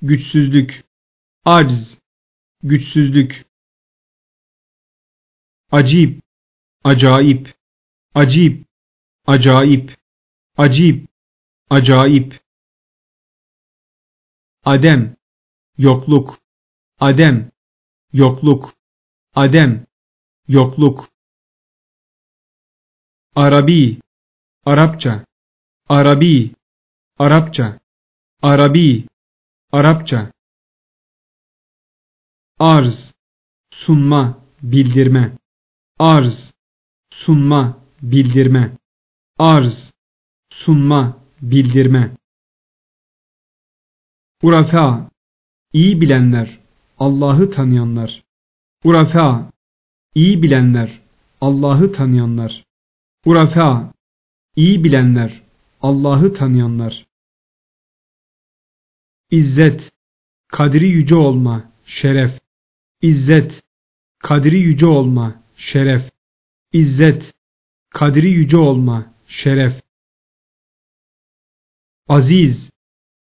[0.01, 0.85] güçsüzlük.
[1.45, 1.97] Arz,
[2.63, 3.45] güçsüzlük.
[5.71, 6.23] Acip,
[6.83, 7.57] acayip,
[8.13, 8.67] acip,
[9.25, 9.99] acayip,
[10.57, 11.09] acip,
[11.69, 12.41] acayip.
[14.63, 15.17] Adem,
[15.77, 16.39] yokluk,
[16.99, 17.51] adem,
[18.13, 18.73] yokluk,
[19.35, 19.85] adem,
[20.47, 21.09] yokluk.
[23.35, 23.99] Arabi,
[24.65, 25.25] Arapça,
[25.87, 26.55] Arabi,
[27.19, 27.79] Arapça,
[28.41, 29.07] Arabi,
[29.71, 30.31] Arapça.
[32.59, 33.13] Arz,
[33.73, 35.37] sunma, bildirme.
[35.99, 36.53] Arz,
[37.13, 38.77] sunma, bildirme.
[39.37, 39.93] Arz,
[40.51, 42.17] sunma, bildirme.
[44.43, 45.09] Urafa,
[45.73, 46.66] iyi bilenler,
[46.99, 48.23] Allah'ı tanıyanlar.
[48.83, 49.51] Urafa,
[50.15, 51.01] iyi bilenler,
[51.41, 52.65] Allah'ı tanıyanlar.
[53.25, 53.93] Urafa,
[54.55, 55.43] iyi bilenler,
[55.81, 57.07] Allah'ı tanıyanlar.
[59.31, 59.91] İzzet,
[60.47, 62.41] kadri yüce olma, şeref.
[63.01, 63.63] İzzet,
[64.19, 66.11] kadri yüce olma, şeref.
[66.73, 67.33] İzzet,
[67.89, 69.81] kadri yüce olma, şeref.
[72.07, 72.71] Aziz,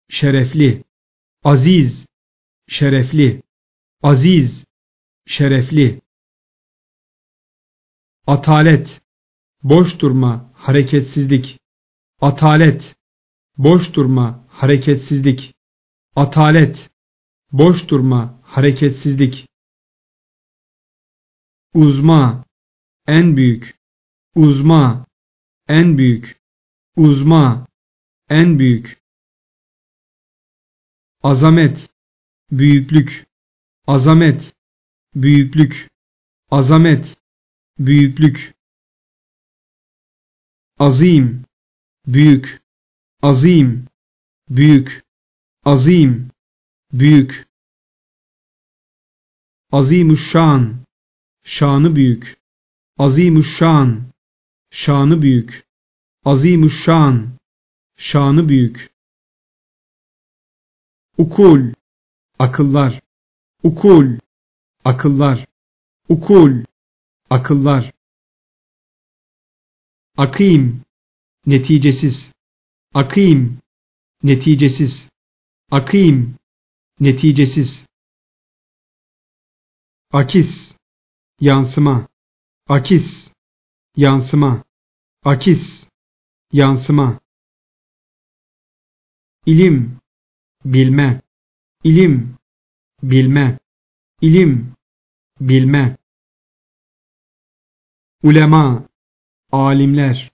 [0.09, 0.85] şerefli.
[1.45, 2.07] Aziz,
[2.69, 3.44] şerefli.
[4.11, 4.65] Aziz,
[5.27, 6.03] şerefli.
[8.27, 9.03] Atalet,
[9.63, 11.61] boş durma, hareketsizlik.
[12.21, 12.97] Atalet,
[13.57, 15.55] boş durma, hareketsizlik.
[16.17, 16.91] Atalet,
[17.53, 19.49] boş durma, hareketsizlik.
[21.75, 22.45] Uzma,
[23.07, 23.79] en büyük.
[24.35, 25.07] Uzma,
[25.69, 26.41] en büyük.
[26.97, 27.67] Uzma,
[28.29, 29.03] en büyük.
[31.23, 31.91] Azamet,
[32.51, 33.34] büyüklük.
[33.87, 34.55] Azamet,
[35.15, 35.91] büyüklük.
[36.51, 37.19] Azamet,
[37.79, 38.55] büyüklük.
[40.79, 41.45] Azim,
[42.07, 42.63] büyük.
[43.23, 43.89] Azim,
[44.49, 45.05] büyük.
[45.65, 46.31] Azim,
[46.93, 47.49] büyük.
[49.73, 50.85] Azimuşşan,
[51.43, 52.39] şanı büyük.
[52.99, 54.13] Azimuşşan,
[54.71, 55.67] şanı büyük.
[56.25, 57.39] Azimuşşan,
[57.97, 58.91] şanı büyük.
[61.19, 61.73] Ukul,
[62.39, 63.04] akıllar.
[63.65, 64.19] Ukul,
[64.85, 65.49] akıllar.
[66.09, 66.65] Ukul,
[67.31, 67.93] akıllar.
[70.17, 70.85] Akim,
[71.47, 72.33] neticesiz.
[72.95, 73.61] Akim,
[74.23, 75.09] neticesiz.
[75.71, 76.37] Akim,
[77.01, 77.87] neticesiz.
[80.13, 80.77] Akis,
[81.41, 82.09] yansıma.
[82.69, 83.33] Akis,
[83.97, 84.65] yansıma.
[85.25, 85.89] Akis,
[86.53, 87.21] yansıma.
[89.47, 90.01] İlim,
[90.65, 91.23] bilme.
[91.85, 92.34] İlim,
[93.11, 93.59] bilme.
[94.21, 94.75] İlim,
[95.41, 95.97] bilme.
[98.23, 98.89] Ulema,
[99.53, 100.33] alimler.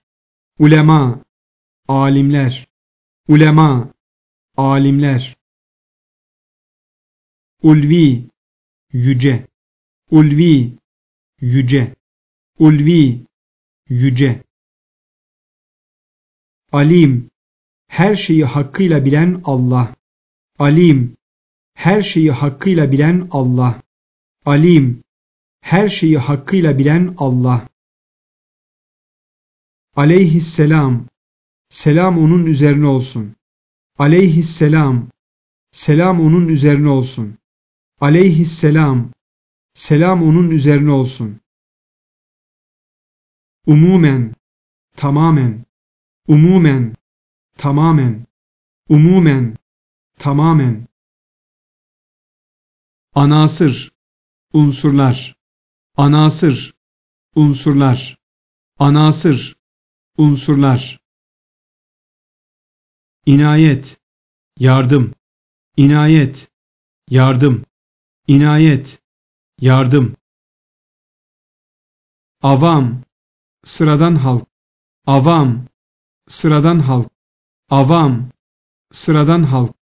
[0.59, 1.23] Ulema,
[1.87, 2.67] alimler.
[3.27, 3.93] Ulema,
[4.57, 5.37] alimler.
[7.63, 8.29] Ulvi,
[8.93, 9.47] yüce.
[10.11, 10.77] Ulvi,
[11.41, 11.95] yüce.
[12.59, 13.25] Ulvi,
[13.89, 14.43] yüce.
[16.71, 17.29] Alim,
[17.87, 19.95] her şeyi hakkıyla bilen Allah.
[20.59, 21.17] Alim,
[21.83, 23.81] her şeyi hakkıyla bilen Allah.
[24.45, 25.03] Alim,
[25.61, 27.67] her şeyi hakkıyla bilen Allah.
[29.95, 31.05] Aleyhisselam,
[31.69, 33.35] selam onun üzerine olsun.
[33.97, 35.09] Aleyhisselam,
[35.71, 37.37] selam onun üzerine olsun.
[38.01, 39.11] Aleyhisselam,
[39.73, 41.39] selam onun üzerine olsun.
[43.65, 44.33] Umumen,
[44.97, 45.65] tamamen,
[46.27, 46.95] umumen,
[47.57, 48.25] tamamen,
[48.89, 49.57] umumen,
[50.19, 50.90] tamamen.
[53.15, 53.91] Anasır,
[54.53, 55.35] unsurlar,
[55.97, 56.73] anasır,
[57.35, 58.17] unsurlar,
[58.79, 59.55] anasır,
[60.17, 61.01] unsurlar.
[63.25, 63.99] İnayet,
[64.59, 65.13] yardım,
[65.77, 66.51] inayet,
[67.09, 67.65] yardım,
[68.27, 69.01] inayet,
[69.59, 70.15] yardım.
[72.41, 73.03] Avam,
[73.63, 74.47] sıradan halk,
[75.05, 75.67] avam,
[76.27, 77.11] sıradan halk,
[77.69, 78.29] avam,
[78.91, 79.75] sıradan halk.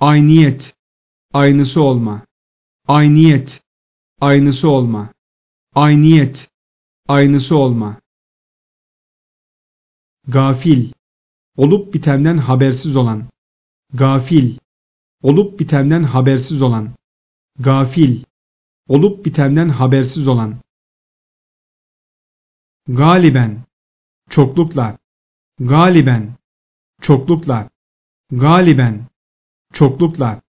[0.00, 0.76] Ayniyet,
[1.32, 2.26] aynısı olma,
[2.86, 3.62] ayniyet,
[4.20, 5.14] aynısı olma,
[5.74, 6.50] ayniyet,
[7.08, 8.00] aynısı olma.
[10.28, 10.92] Gafil,
[11.56, 13.28] olup bitenden habersiz olan,
[13.94, 14.58] gafil,
[15.22, 16.94] olup bitenden habersiz olan,
[17.58, 18.24] gafil,
[18.88, 20.60] olup bitenden habersiz olan.
[22.88, 23.64] Galiben,
[24.30, 24.98] çoklukla,
[25.58, 26.36] galiben,
[27.00, 27.70] çoklukla,
[28.30, 29.06] galiben,
[29.72, 30.42] çoklukla.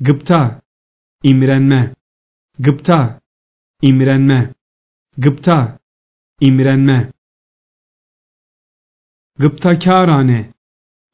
[0.00, 0.62] Gıpta,
[1.22, 1.94] imrenme,
[2.58, 3.20] gıpta,
[3.82, 4.54] imrenme,
[5.16, 5.78] gıpta,
[6.40, 7.12] imrenme.
[9.38, 10.52] Gıptakârane,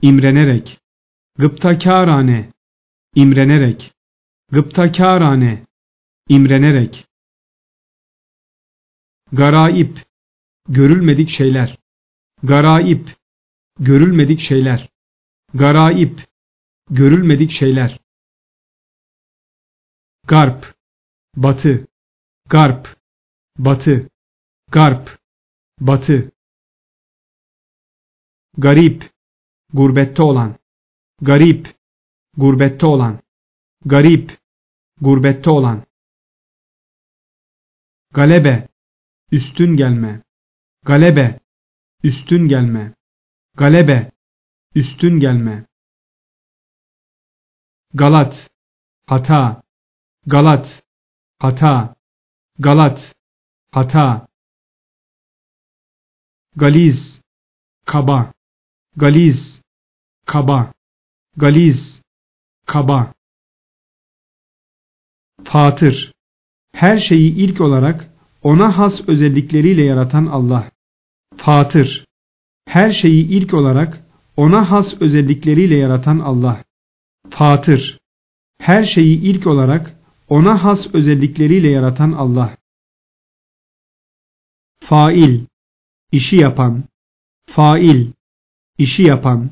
[0.03, 0.81] imrenerek,
[1.39, 2.53] gıptakârane,
[3.15, 3.93] imrenerek,
[4.53, 5.67] gıptakârane,
[6.29, 7.07] imrenerek.
[9.33, 10.07] Garaip,
[10.69, 11.79] görülmedik şeyler,
[12.43, 13.17] garaip,
[13.79, 14.89] görülmedik şeyler,
[15.55, 16.29] garaip,
[16.91, 18.01] görülmedik şeyler.
[20.29, 20.77] Garp,
[21.37, 21.89] batı,
[22.49, 22.99] garp,
[23.59, 24.11] batı,
[24.71, 25.21] garp,
[25.81, 26.33] batı.
[28.59, 29.13] Garip,
[29.73, 30.59] gurbette olan,
[31.21, 31.77] garip,
[32.37, 33.23] gurbette olan,
[33.85, 34.39] garip,
[35.01, 35.87] gurbette olan.
[38.11, 38.69] Galebe,
[39.33, 40.23] üstün gelme,
[40.83, 41.41] galebe,
[42.03, 42.95] üstün gelme,
[43.55, 44.13] galebe,
[44.75, 45.67] üstün gelme.
[47.95, 48.51] Galat,
[49.07, 49.68] hata,
[50.29, 50.83] galat,
[51.39, 51.95] hata,
[52.59, 53.15] galat,
[53.73, 54.29] hata.
[56.57, 57.23] Galiz,
[57.87, 58.33] kaba,
[58.97, 59.63] galiz,
[60.27, 60.73] kaba,
[61.37, 62.03] galiz,
[62.67, 63.15] kaba.
[65.45, 66.13] Fatır,
[66.73, 68.11] her şeyi ilk olarak
[68.43, 70.71] ona has özellikleriyle yaratan Allah.
[71.37, 72.05] Fatır,
[72.67, 74.05] her şeyi ilk olarak
[74.37, 76.65] ona has özellikleriyle yaratan Allah.
[77.31, 77.99] Fatır,
[78.59, 79.98] her şeyi ilk olarak
[80.29, 82.57] ona has özellikleriyle yaratan Allah.
[84.81, 85.47] Fail,
[86.13, 86.85] işi yapan,
[87.47, 88.13] fail,
[88.79, 89.51] işi yapan,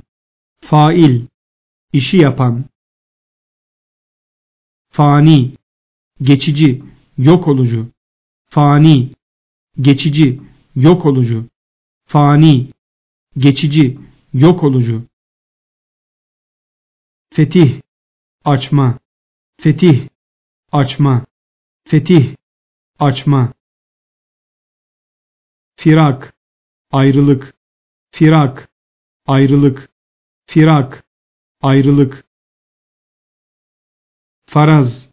[0.61, 1.27] fail,
[1.93, 2.65] işi yapan.
[4.91, 5.53] Fani,
[6.23, 6.83] geçici,
[7.19, 7.91] yok olucu,
[8.51, 9.11] fani,
[9.81, 10.41] geçici,
[10.75, 11.49] yok olucu,
[12.07, 12.69] fani,
[13.39, 13.99] geçici,
[14.33, 15.07] yok olucu.
[17.35, 17.81] Fetih,
[18.45, 18.99] açma,
[19.61, 20.09] fetih,
[20.81, 21.27] açma,
[21.89, 22.37] fetih,
[22.99, 23.53] açma.
[25.81, 26.37] Firak,
[26.91, 27.55] ayrılık,
[28.11, 28.71] firak,
[29.27, 29.91] ayrılık,
[30.47, 31.05] firak,
[31.63, 32.27] ayrılık.
[34.47, 35.11] Faraz,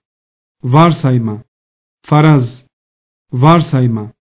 [0.64, 1.44] varsayma,
[2.02, 2.68] faraz,
[3.32, 4.14] varsayma,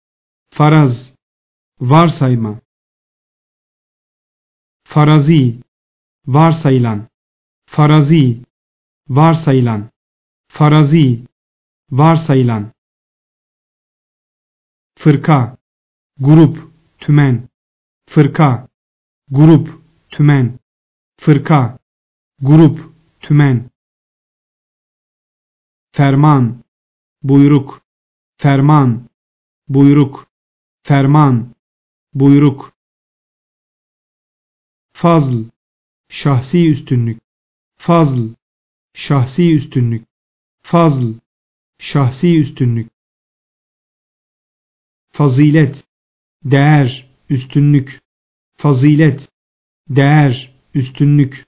[0.50, 1.14] faraz,
[1.80, 2.60] varsayma.
[4.84, 5.60] Farazi,
[6.26, 7.08] varsayılan,
[7.66, 8.42] farazi,
[9.08, 9.90] varsayılan,
[10.48, 11.31] farazi,
[11.92, 12.72] varsayılan.
[14.98, 15.58] Fırka,
[16.18, 17.48] grup, tümen,
[18.08, 18.68] fırka,
[19.28, 20.58] grup, tümen,
[21.20, 21.78] fırka,
[22.40, 23.70] grup, tümen.
[25.92, 26.64] Ferman,
[27.22, 27.82] buyruk,
[28.36, 29.08] ferman,
[29.68, 30.26] buyruk,
[30.82, 31.54] ferman,
[32.14, 32.72] buyruk.
[34.92, 35.34] Fazl,
[36.08, 37.22] şahsi üstünlük,
[37.76, 38.34] fazl,
[38.94, 40.08] şahsi üstünlük,
[40.62, 41.21] fazl,
[41.82, 42.90] şahsi üstünlük.
[45.12, 45.84] Fazilet,
[46.44, 48.00] değer, üstünlük,
[48.56, 49.32] fazilet,
[49.88, 51.46] değer, üstünlük,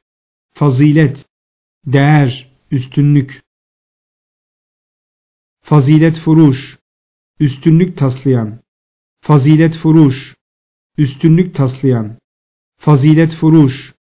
[0.52, 1.28] fazilet,
[1.86, 3.43] değer, üstünlük.
[5.61, 6.78] Fazilet furuş,
[7.40, 8.62] üstünlük taslayan,
[9.20, 10.36] fazilet furuş,
[10.98, 12.19] üstünlük taslayan,
[12.77, 13.94] fazilet furuş,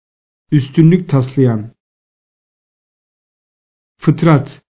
[0.52, 1.74] üstünlük taslayan.
[3.98, 4.62] Fıtrat,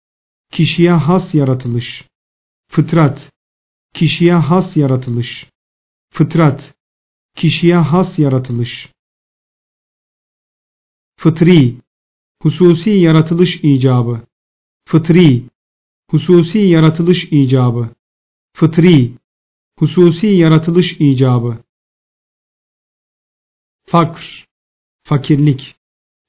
[0.50, 2.04] kişiye has yaratılış.
[2.70, 3.32] Fıtrat,
[3.94, 5.46] kişiye has yaratılış.
[6.10, 6.74] Fıtrat,
[7.34, 8.92] kişiye has yaratılış.
[11.16, 11.80] Fıtri,
[12.42, 14.26] hususi yaratılış icabı.
[14.88, 15.44] Fıtri,
[16.10, 17.94] hususi yaratılış icabı.
[18.56, 19.18] Fıtri,
[19.78, 21.64] hususi yaratılış icabı.
[23.86, 24.46] Fakr,
[25.04, 25.76] fakirlik,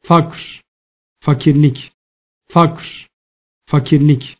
[0.03, 0.61] fakr,
[1.19, 1.93] fakirlik,
[2.47, 3.08] fakr,
[3.71, 4.37] fakirlik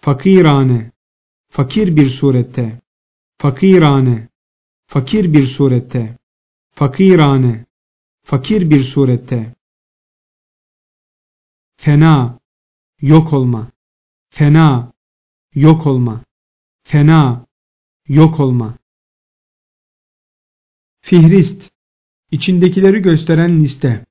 [0.00, 0.92] fakirane
[1.50, 2.80] fakir bir surette
[3.38, 4.28] fakirane
[4.86, 6.18] fakir bir surette
[6.74, 7.66] fakirane
[8.22, 9.54] fakir bir surette.
[11.76, 12.40] Fena
[13.00, 13.72] yok olma
[14.30, 14.92] fena
[15.54, 16.24] yok olma
[16.82, 17.46] fena
[18.08, 18.78] yok olma.
[21.00, 21.72] Fihrist
[22.30, 24.06] içindekileri gösteren liste.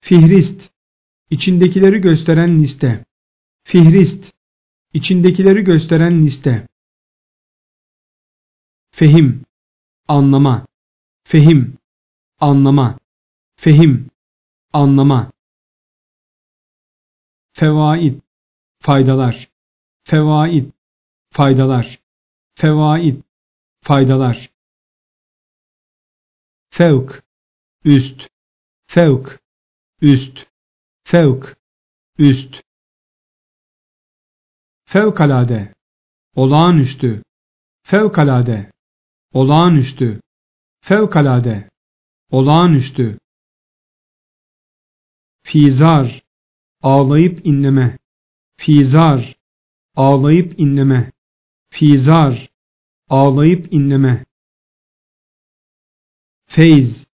[0.00, 0.77] Fihrist
[1.30, 3.04] içindekileri gösteren liste.
[3.64, 4.34] Fihrist.
[4.92, 6.68] İçindekileri gösteren liste.
[8.90, 9.44] Fehim.
[10.08, 10.66] Anlama.
[11.24, 11.78] Fehim.
[12.40, 12.98] Anlama.
[13.56, 14.10] Fehim.
[14.72, 15.32] Anlama.
[17.52, 18.20] Fevaid.
[18.78, 19.48] Faydalar.
[20.04, 20.70] Fevaid.
[21.30, 22.00] Faydalar.
[22.54, 23.22] Fevaid.
[23.80, 24.50] Faydalar.
[26.70, 27.24] Fevk.
[27.84, 28.28] Üst.
[28.86, 29.40] Fevk.
[30.02, 30.48] Üst
[31.10, 31.56] fevk
[32.18, 32.62] üst.
[34.84, 35.74] Fevkalade
[36.34, 37.22] olağanüstü.
[37.82, 38.72] Fevkalade
[39.32, 40.20] olağanüstü.
[40.80, 41.70] Fevkalade
[42.30, 43.18] olağanüstü.
[45.42, 46.22] Fizar
[46.82, 47.98] ağlayıp inleme.
[48.56, 49.36] Fizar
[49.96, 51.12] ağlayıp inleme.
[51.70, 52.50] Fizar
[53.08, 54.24] ağlayıp inleme.
[56.46, 57.06] Feyz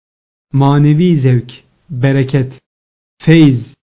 [0.53, 2.63] manevi zevk bereket.
[3.19, 3.74] Feyz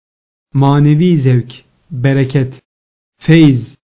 [0.54, 2.64] manevi zevk bereket.
[3.18, 3.78] Feyz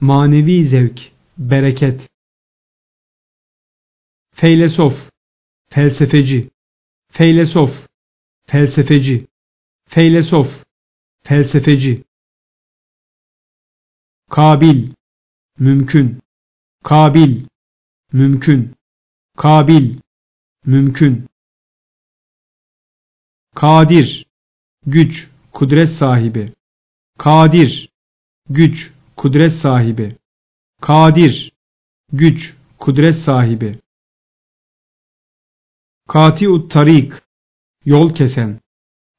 [0.00, 2.10] manevi zevk bereket.
[4.34, 5.10] Feylesof,
[5.68, 6.50] felsefeci,
[7.10, 7.88] feylesof,
[8.46, 9.26] felsefeci,
[9.88, 10.64] feylesof,
[11.22, 12.04] felsefeci.
[14.30, 14.92] Kabil,
[15.58, 16.22] mümkün,
[16.84, 17.46] kabil,
[18.12, 18.74] mümkün,
[19.36, 19.98] kabil,
[20.66, 21.28] mümkün.
[23.54, 24.26] Kadir,
[24.86, 26.54] güç, kudret sahibi.
[27.18, 27.90] Kadir,
[28.48, 30.16] güç, kudret sahibi.
[30.80, 31.52] Kadir,
[32.12, 33.80] güç, kudret sahibi.
[36.08, 37.12] Kati'ut tarik,
[37.84, 38.60] yol kesen.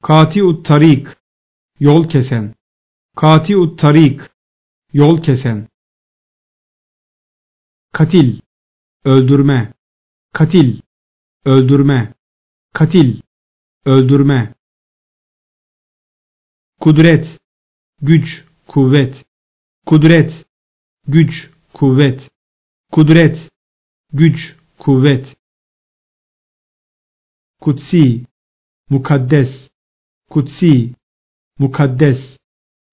[0.03, 1.07] Kati'ut tarik,
[1.79, 2.55] yol kesen.
[3.15, 4.21] Kati'ut tarik,
[4.93, 5.67] yol kesen.
[7.93, 8.41] Katil,
[9.05, 9.73] öldürme.
[10.33, 10.81] Katil,
[11.45, 12.13] öldürme.
[12.73, 13.21] Katil,
[13.85, 14.55] öldürme.
[16.81, 17.39] Kudret,
[18.01, 19.25] güç, kuvvet.
[19.85, 20.45] Kudret,
[21.07, 22.31] güç, kuvvet.
[22.91, 23.51] Kudret,
[24.13, 25.35] güç, kuvvet
[27.65, 28.25] kutsi,
[28.89, 29.71] mukaddes,
[30.29, 30.95] kutsi,
[31.59, 32.37] mukaddes,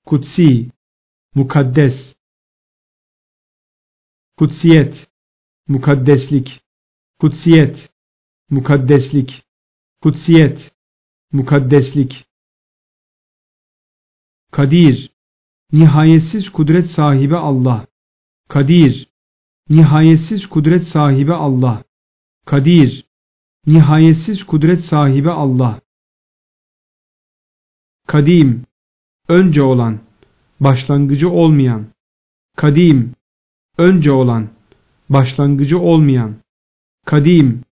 [0.07, 0.71] kutsi,
[1.35, 2.15] mukaddes.
[4.39, 4.95] Kutsiyet,
[5.69, 6.49] mukaddeslik,
[7.21, 7.93] kutsiyet,
[8.51, 9.31] mukaddeslik,
[10.03, 10.59] kutsiyet,
[11.33, 12.13] mukaddeslik.
[14.53, 15.13] Kadir,
[15.73, 17.87] nihayetsiz kudret sahibi Allah.
[18.49, 19.09] Kadir,
[19.69, 21.85] nihayetsiz kudret sahibi Allah.
[22.47, 23.13] Kadir,
[23.67, 25.81] Nihayetsiz kudret sahibi Allah.
[28.07, 28.67] Kadim,
[29.29, 30.01] önce olan,
[30.61, 31.87] başlangıcı olmayan.
[32.57, 33.15] Kadim,
[33.79, 34.49] önce olan,
[35.09, 36.37] başlangıcı olmayan.
[37.07, 37.65] Kadim,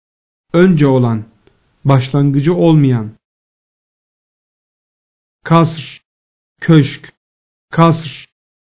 [0.53, 1.25] önce olan,
[1.85, 3.11] başlangıcı olmayan.
[5.45, 5.98] Kasr,
[6.61, 7.15] köşk,
[7.71, 8.29] kasr,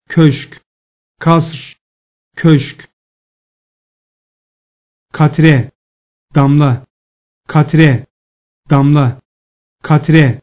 [0.10, 0.66] köşk,
[1.20, 1.80] kasr,
[2.36, 2.90] köşk.
[5.14, 5.72] Katre,
[6.36, 6.86] damla,
[7.48, 8.06] katre,
[8.70, 9.22] damla,
[9.84, 10.42] katre,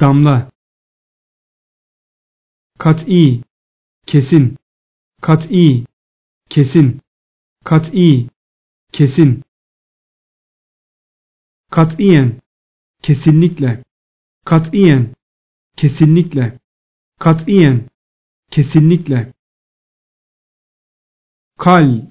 [0.00, 0.50] damla.
[2.78, 3.42] Kat'i,
[4.06, 4.58] kesin,
[5.22, 5.86] kat'i,
[6.48, 7.00] kesin,
[7.64, 8.28] kat'i,
[8.92, 9.44] kesin.
[11.70, 12.42] Katiyen,
[13.02, 13.84] kesinlikle,
[14.44, 15.14] katiyen,
[15.76, 16.58] kesinlikle,
[17.18, 17.90] katiyen,
[18.50, 19.34] kesinlikle.
[21.58, 22.10] Kal,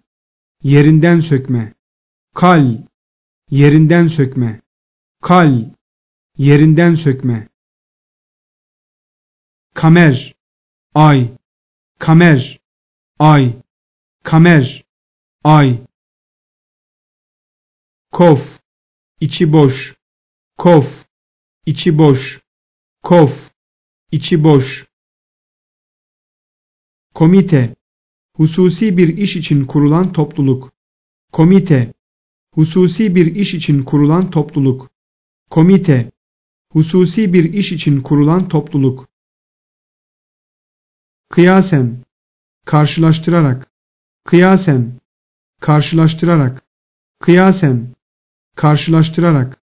[0.63, 1.73] yerinden sökme,
[2.35, 2.77] kal,
[3.49, 4.61] yerinden sökme.
[5.21, 5.73] Kal,
[6.38, 7.49] yerinden sökme.
[9.73, 10.35] Kamer,
[10.95, 11.38] ay,
[11.99, 12.59] kamer,
[13.19, 13.61] ay,
[14.23, 14.85] kamer,
[15.43, 15.85] ay.
[18.11, 18.59] Kof,
[19.19, 19.95] içi boş,
[20.57, 21.05] kof,
[21.65, 22.41] içi boş,
[23.03, 23.51] kof,
[24.11, 24.93] içi boş.
[27.14, 27.76] Komite,
[28.35, 30.72] hususi bir iş için kurulan topluluk.
[31.31, 31.94] Komite,
[32.53, 34.90] hususi bir iş için kurulan topluluk.
[35.49, 36.11] Komite,
[36.72, 39.07] hususi bir iş için kurulan topluluk.
[41.30, 42.03] Kıyasen,
[42.65, 43.72] karşılaştırarak,
[44.26, 44.99] kıyasen,
[45.61, 46.65] karşılaştırarak,
[47.19, 47.95] kıyasen,
[48.56, 49.61] karşılaştırarak.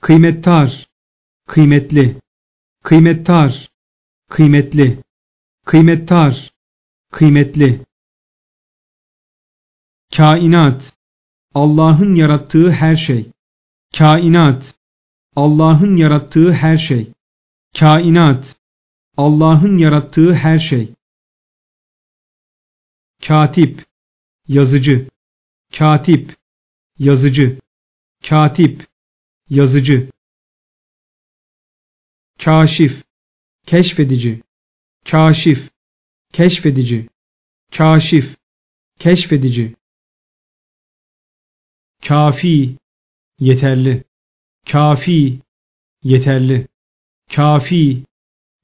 [0.00, 0.88] Kıymettar,
[1.46, 2.20] kıymetli,
[2.82, 3.70] kıymettar,
[4.28, 5.01] kıymetli,
[5.72, 6.52] kıymettar,
[7.10, 7.86] kıymetli.
[10.16, 10.96] Kainat,
[11.54, 13.30] Allah'ın yarattığı her şey.
[13.98, 14.74] Kainat,
[15.36, 17.12] Allah'ın yarattığı her şey.
[17.78, 18.56] Kainat,
[19.16, 20.94] Allah'ın yarattığı her şey.
[23.26, 23.86] Katip,
[24.48, 25.08] yazıcı.
[25.78, 26.36] Katip,
[26.98, 27.60] yazıcı.
[28.28, 28.86] Katip,
[29.50, 30.10] yazıcı.
[32.38, 33.04] Kaşif,
[33.66, 34.42] keşfedici.
[35.10, 35.70] Kaşif,
[36.32, 37.08] keşfedici.
[37.76, 38.36] Kaşif,
[38.98, 39.76] keşfedici.
[42.08, 42.78] Kafi,
[43.38, 44.04] yeterli.
[44.66, 45.40] Kafi,
[46.02, 46.68] yeterli.
[47.34, 48.04] Kafi,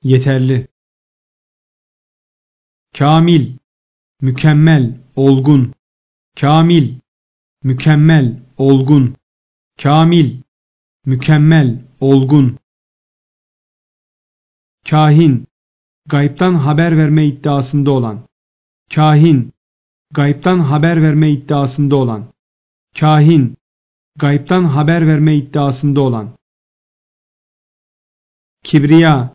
[0.02, 0.68] yeterli.
[2.98, 3.56] Kamil,
[4.20, 5.74] mükemmel, olgun.
[6.40, 6.98] Kamil,
[7.62, 9.16] mükemmel, olgun.
[9.82, 10.42] Kamil,
[11.04, 12.58] mükemmel, olgun.
[14.90, 15.47] Kahin,
[16.08, 18.28] gaybtan haber verme iddiasında olan.
[18.94, 19.52] Kahin,
[20.10, 22.32] gaybtan haber verme iddiasında olan.
[23.00, 23.56] Kahin,
[24.16, 26.38] gaybtan haber verme iddiasında olan.
[28.64, 29.34] Kibriya,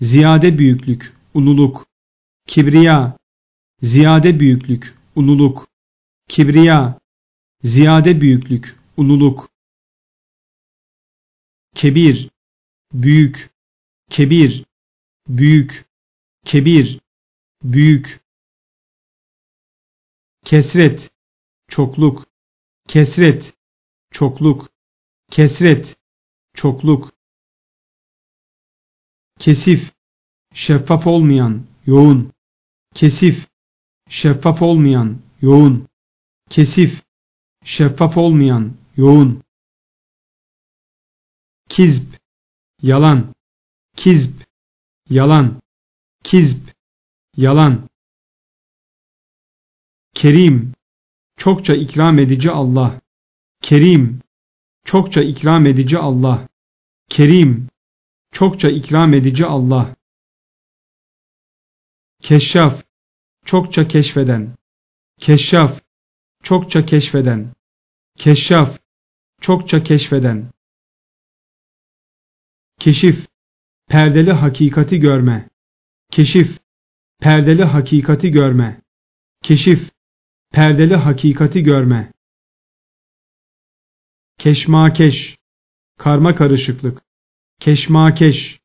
[0.00, 1.86] ziyade büyüklük, ululuk.
[2.46, 3.16] Kibriya,
[3.82, 5.68] ziyade büyüklük, ululuk.
[6.28, 6.98] Kibriya,
[7.62, 9.50] ziyade büyüklük, ululuk.
[11.74, 12.30] Kebir,
[12.92, 13.50] büyük,
[14.10, 14.64] kebir,
[15.28, 15.89] büyük,
[16.44, 17.00] kebir,
[17.62, 18.20] büyük.
[20.44, 21.10] Kesret,
[21.68, 22.26] çokluk,
[22.88, 23.54] kesret,
[24.10, 24.70] çokluk,
[25.30, 25.98] kesret,
[26.54, 27.14] çokluk.
[29.38, 29.92] Kesif,
[30.54, 32.32] şeffaf olmayan, yoğun.
[32.94, 33.48] Kesif,
[34.08, 35.88] şeffaf olmayan, yoğun.
[36.50, 37.02] Kesif,
[37.64, 39.42] şeffaf olmayan, yoğun.
[41.68, 42.14] Kizb,
[42.82, 43.34] yalan.
[43.96, 44.40] Kizb,
[45.10, 45.60] yalan.
[46.30, 46.68] Kizb,
[47.36, 47.88] yalan.
[50.14, 50.74] Kerim,
[51.36, 53.00] çokça ikram edici Allah.
[53.62, 54.20] Kerim,
[54.84, 56.48] çokça ikram edici Allah.
[57.08, 57.68] Kerim,
[58.32, 59.96] çokça ikram edici Allah.
[62.22, 62.84] Keşşaf,
[63.44, 64.56] çokça keşfeden.
[65.20, 65.80] Keşşaf,
[66.42, 67.54] çokça keşfeden.
[68.18, 68.78] Keşşaf,
[69.40, 70.50] çokça keşfeden.
[72.78, 73.26] Keşif,
[73.88, 75.49] perdeli hakikati görme.
[76.10, 76.58] Keşif,
[77.20, 78.82] perdeli hakikati görme.
[79.42, 79.90] Keşif,
[80.52, 82.12] perdeli hakikati görme.
[84.38, 85.38] Keşmakeş,
[85.98, 87.02] karma karışıklık.
[87.60, 88.60] Keşmakeş,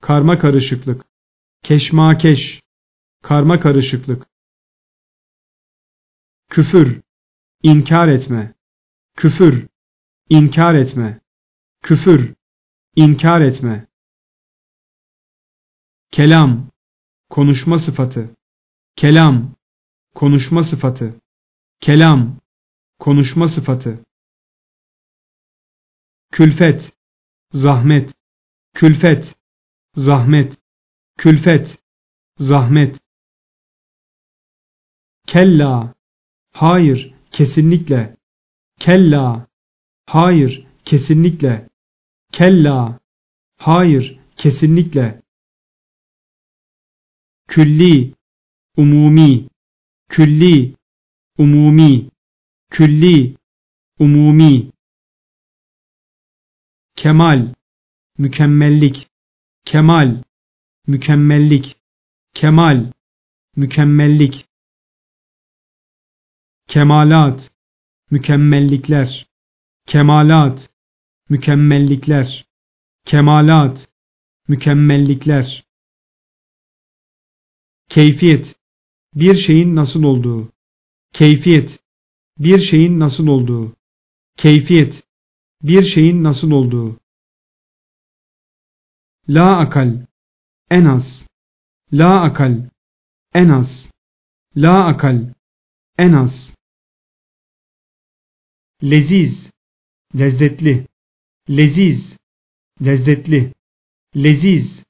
[0.00, 1.06] karma karışıklık.
[1.62, 2.62] Keşmakeş,
[3.22, 4.26] karma karışıklık.
[6.48, 7.02] Küfür,
[7.62, 8.54] inkar etme.
[9.16, 9.68] Küfür,
[10.28, 11.20] inkar etme.
[11.82, 12.34] Küfür,
[12.96, 13.86] inkar etme.
[16.10, 16.71] Kelam,
[17.32, 18.36] konuşma sıfatı.
[18.96, 19.54] Kelam,
[20.14, 21.20] konuşma sıfatı.
[21.80, 22.40] Kelam,
[22.98, 24.04] konuşma sıfatı.
[26.32, 26.92] Külfet,
[27.52, 28.14] zahmet.
[28.74, 29.36] Külfet,
[29.96, 30.58] zahmet.
[31.18, 31.78] Külfet,
[32.38, 33.00] zahmet.
[35.26, 35.94] Kella,
[36.52, 38.16] hayır, kesinlikle.
[38.78, 39.46] Kella,
[40.06, 41.68] hayır, kesinlikle.
[42.32, 43.00] Kella,
[43.58, 45.21] hayır, kesinlikle.
[47.48, 48.14] Külli,
[48.76, 49.48] umumi,
[50.08, 50.76] külli,
[51.38, 52.10] umumi,
[52.70, 53.36] külli,
[53.98, 54.72] umumi.
[56.96, 57.54] Kemal,
[58.18, 59.08] mükemmellik,
[59.64, 60.22] kemal,
[60.86, 61.76] mükemmellik,
[62.34, 62.92] kemal,
[63.56, 64.46] mükemmellik.
[66.68, 67.52] Kemalat,
[68.10, 69.26] mükemmellikler,
[69.86, 70.70] kemalat,
[71.28, 72.46] mükemmellikler,
[73.04, 73.88] kemalat,
[74.48, 75.64] mükemmellikler.
[77.94, 78.56] Keyfiyet,
[79.14, 80.52] bir şeyin nasıl olduğu.
[81.12, 81.80] Keyfiyet,
[82.38, 83.76] bir şeyin nasıl olduğu.
[84.36, 85.04] Keyfiyet,
[85.62, 87.00] bir şeyin nasıl olduğu.
[89.28, 90.06] La akal,
[90.70, 91.26] en az.
[91.92, 92.70] La akal,
[93.34, 93.90] en az.
[94.56, 95.34] La akal,
[95.98, 96.54] en az.
[98.82, 99.50] Leziz,
[100.14, 100.86] lezzetli.
[101.48, 102.16] Leziz,
[102.80, 103.52] lezzetli.
[104.16, 104.84] Leziz,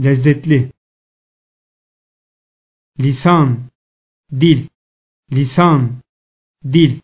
[0.00, 0.73] lezzetli.
[2.98, 3.70] Lisan,
[4.30, 4.68] dil.
[5.32, 6.02] Lisan,
[6.62, 7.00] dil.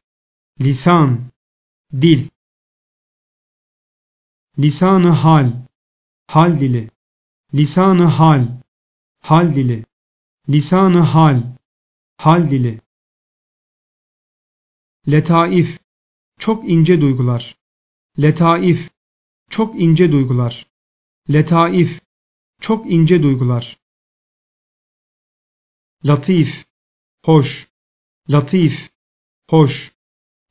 [0.60, 1.32] Lisan,
[1.92, 2.30] dil.
[4.58, 5.66] Lisanı hal,
[6.26, 6.90] hal dili.
[7.54, 8.60] Lisanı hal,
[9.20, 9.84] hal dili.
[10.48, 11.56] Lisanı hal,
[12.16, 12.80] hal dili.
[15.08, 15.78] Letaif,
[16.38, 17.56] çok ince duygular.
[18.18, 18.90] Letaif,
[19.48, 20.66] çok ince duygular.
[21.30, 22.00] Letaif,
[22.60, 23.79] çok ince duygular.
[26.04, 26.66] Latif,
[27.24, 27.68] hoş,
[28.30, 28.90] latif,
[29.50, 29.92] hoş,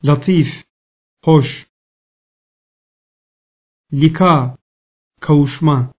[0.04, 0.64] latif,
[1.24, 1.66] hoş.
[3.92, 4.58] Lika,
[5.20, 5.92] kavuşma,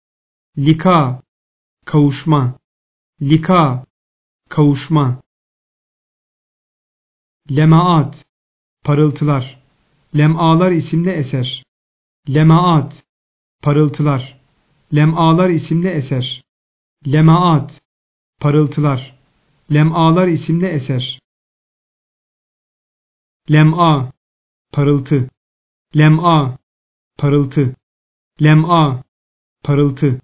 [0.58, 1.24] lika,
[1.86, 2.60] kavuşma,
[3.22, 3.86] lika,
[4.50, 5.22] kavuşma.
[7.52, 8.26] Lemaat,
[8.84, 9.64] parıltılar,
[10.18, 11.64] lemalar isimli eser.
[12.30, 13.06] Lemaat,
[13.62, 14.42] parıltılar,
[14.96, 16.44] lemalar isimli eser.
[17.08, 17.82] Lemaat,
[18.40, 19.21] parıltılar,
[19.74, 21.22] lemalar isimli eser.
[23.52, 24.14] Lem'a,
[24.72, 25.30] parıltı,
[25.98, 26.58] lem'a,
[27.18, 27.76] parıltı,
[28.42, 29.04] lem'a,
[29.64, 30.22] parıltı.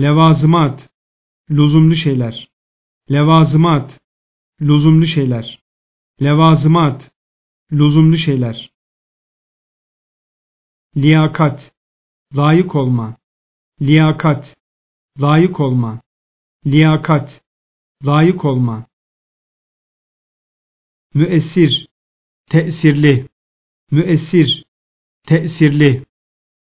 [0.00, 0.90] Levazımat,
[1.50, 2.50] lüzumlu şeyler.
[3.10, 4.00] Levazımat,
[4.60, 5.62] lüzumlu şeyler.
[6.22, 7.12] Levazımat,
[7.72, 8.70] lüzumlu şeyler.
[10.96, 11.74] Liyakat,
[12.36, 13.16] layık olma.
[13.80, 14.56] Liyakat,
[15.20, 16.00] layık olma.
[16.66, 17.44] Liyakat,
[18.06, 18.86] layık olma.
[21.14, 21.88] Müessir,
[22.50, 23.28] tesirli.
[23.90, 24.64] Müessir,
[25.26, 26.06] tesirli.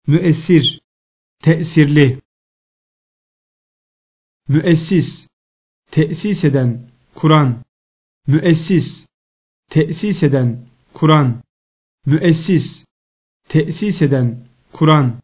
[0.07, 0.81] Müessir,
[1.39, 2.21] tesirli.
[4.47, 5.27] Müessis,
[5.91, 7.65] tesis eden, Kur'an.
[8.27, 9.07] Müessis,
[9.69, 11.43] tesis eden, Kur'an.
[12.05, 12.85] Müessis,
[13.49, 15.21] tesis eden, Kur'an.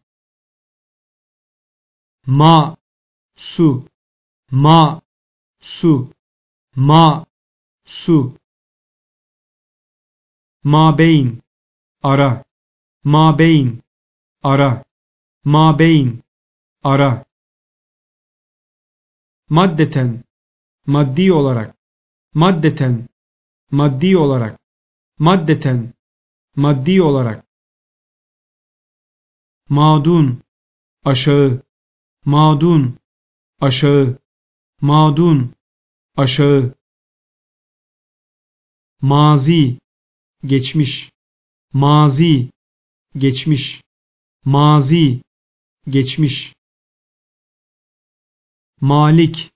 [2.26, 2.76] Ma,
[3.36, 3.88] su,
[4.50, 5.02] ma,
[5.60, 6.12] su,
[6.74, 7.26] ma,
[7.84, 8.36] su.
[10.62, 11.42] Mabeyn,
[12.02, 12.44] ara,
[13.04, 13.82] mabeyn,
[14.42, 14.84] ara,
[15.44, 16.22] mabeyn,
[16.82, 17.24] ara.
[19.48, 20.24] Maddeten,
[20.86, 21.76] maddi olarak,
[22.34, 23.08] maddeten,
[23.70, 24.60] maddi olarak,
[25.18, 25.94] maddeten,
[26.56, 27.46] maddi olarak.
[29.68, 30.42] Madun,
[31.04, 31.62] aşağı,
[32.24, 32.98] madun,
[33.60, 34.18] aşağı,
[34.80, 35.54] madun,
[36.16, 36.74] aşağı.
[39.00, 39.78] Mazi,
[40.44, 41.12] geçmiş,
[41.72, 42.50] mazi,
[43.14, 43.82] geçmiş,
[44.44, 45.22] mazi,
[45.88, 46.54] geçmiş.
[48.80, 49.52] Malik,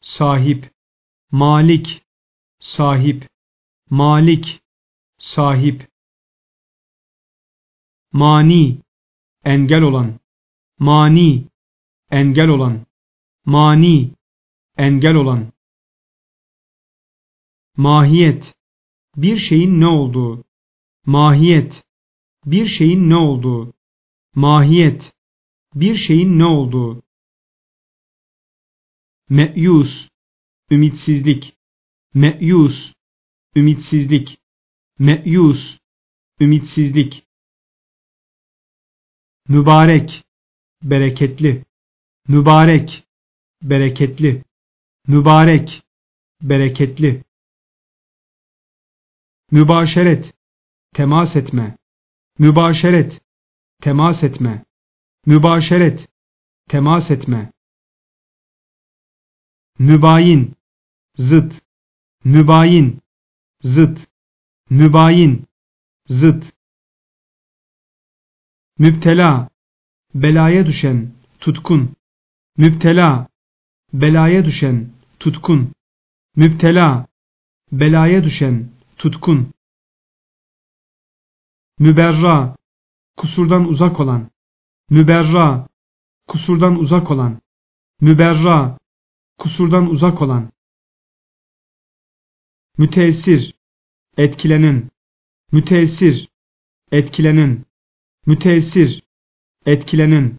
[0.00, 0.72] sahip,
[1.30, 2.02] malik,
[2.60, 3.28] sahip,
[3.90, 4.60] malik,
[5.18, 5.88] sahip.
[8.12, 8.78] Mani,
[9.44, 10.20] engel olan,
[10.78, 11.48] mani,
[12.10, 12.86] engel olan,
[13.44, 14.17] mani,
[14.78, 15.52] engel olan.
[17.76, 18.54] Mahiyet,
[19.16, 20.44] bir şeyin ne olduğu,
[21.06, 21.84] mahiyet,
[22.44, 23.74] bir şeyin ne olduğu,
[24.34, 25.14] mahiyet,
[25.74, 27.02] bir şeyin ne olduğu.
[29.28, 30.08] Me'yus,
[30.70, 31.56] ümitsizlik,
[32.14, 32.92] me'yus,
[33.56, 34.38] ümitsizlik,
[34.98, 35.78] me'yus,
[36.40, 37.24] ümitsizlik.
[39.48, 40.24] Mübarek,
[40.82, 41.64] bereketli,
[42.28, 43.04] mübarek,
[43.62, 44.44] bereketli,
[45.08, 45.82] mübarek,
[46.42, 47.24] bereketli.
[49.50, 50.34] Mübaşeret,
[50.94, 51.76] temas etme,
[52.38, 53.22] mübaşeret,
[53.80, 54.64] temas etme,
[55.26, 56.08] mübaşeret,
[56.68, 57.52] temas etme.
[59.78, 60.56] Mübayin,
[61.16, 61.62] zıt,
[62.24, 63.00] mübayin,
[63.62, 64.08] zıt,
[64.70, 65.46] mübayin,
[66.06, 66.52] zıt.
[68.78, 69.48] Müptela,
[70.14, 71.96] belaya düşen, tutkun.
[72.56, 73.28] Müptela,
[73.92, 75.72] belaya düşen, tutkun.
[76.36, 77.06] Müptela,
[77.72, 79.52] belaya düşen, tutkun.
[81.78, 82.56] Müberra,
[83.16, 84.30] kusurdan uzak olan.
[84.90, 85.68] Müberra,
[86.28, 87.40] kusurdan uzak olan.
[88.00, 88.78] Müberra,
[89.38, 90.52] kusurdan uzak olan.
[92.78, 93.54] Müteessir,
[94.16, 94.90] etkilenen.
[95.52, 96.28] Müteessir,
[96.92, 97.64] etkilenen.
[98.26, 99.02] Müteessir,
[99.66, 100.38] etkilenen.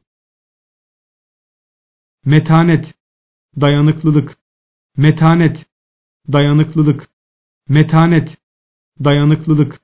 [2.25, 2.93] Metanet,
[3.61, 4.37] dayanıklılık.
[4.97, 5.65] Metanet,
[6.31, 7.09] dayanıklılık.
[7.67, 8.37] Metanet,
[9.03, 9.81] dayanıklılık.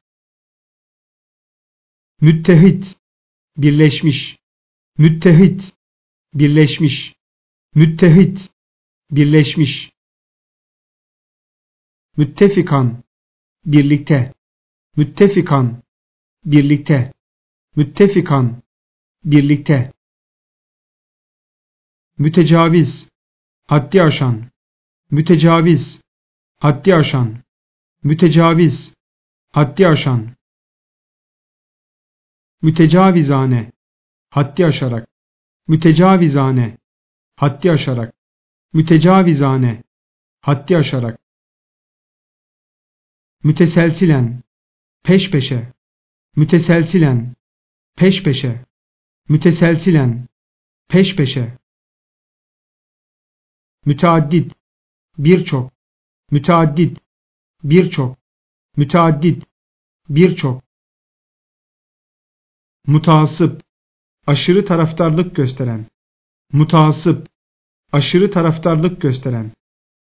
[2.21, 2.97] Müttehit,
[3.57, 4.37] birleşmiş.
[4.97, 5.73] Müttehit,
[6.33, 7.15] birleşmiş.
[7.75, 8.39] Müttehit,
[9.11, 9.91] birleşmiş.
[12.17, 13.03] Müttefikan,
[13.65, 14.33] birlikte.
[14.95, 15.83] Müttefikan,
[16.45, 17.13] birlikte.
[17.75, 18.63] Müttefikan,
[19.23, 19.93] birlikte.
[22.17, 23.09] Mütecaviz,
[23.67, 24.54] haddi aşan.
[25.11, 26.01] Mütecaviz,
[26.57, 27.43] haddi aşan.
[28.03, 28.95] Mütecaviz,
[29.51, 30.35] haddi aşan.
[32.61, 33.71] Mütecavizane,
[34.29, 35.09] haddi aşarak.
[35.67, 36.77] Mütecavizane,
[37.35, 38.15] haddi aşarak.
[38.73, 39.83] Mütecavizane,
[40.41, 41.19] haddi aşarak.
[43.43, 44.43] Müteselsilen,
[45.03, 45.73] peş peşe.
[46.35, 47.35] Müteselsilen,
[47.95, 48.65] peş peşe.
[49.29, 50.27] Müteselsilen,
[50.89, 51.57] peş peşe
[53.85, 54.53] müteaddit
[55.17, 55.71] birçok
[56.31, 56.99] müteaddit
[57.63, 58.17] birçok
[58.77, 59.43] müteaddit
[60.09, 60.63] birçok.
[62.87, 63.61] Mutasip
[64.27, 65.85] aşırı taraftarlık gösteren.
[66.51, 67.27] Mutasip
[67.91, 69.51] aşırı taraftarlık gösteren.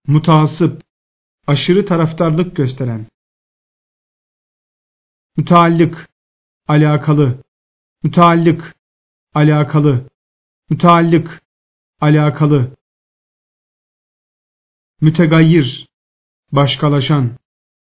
[0.06, 0.82] Mutasip
[1.46, 3.06] aşırı taraftarlık gösteren.
[5.36, 6.08] Müteallık
[6.68, 7.42] alakalı.
[8.02, 8.76] Müteallık
[9.34, 10.10] alakalı.
[10.70, 11.42] Müteallık
[12.00, 12.76] alakalı
[15.04, 15.88] mütegayyir
[16.52, 17.38] başkalaşan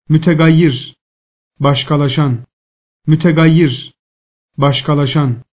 [0.08, 0.96] mütegayyir
[1.60, 2.46] başkalaşan
[3.06, 3.94] mütegayyir
[4.58, 5.44] başkalaşan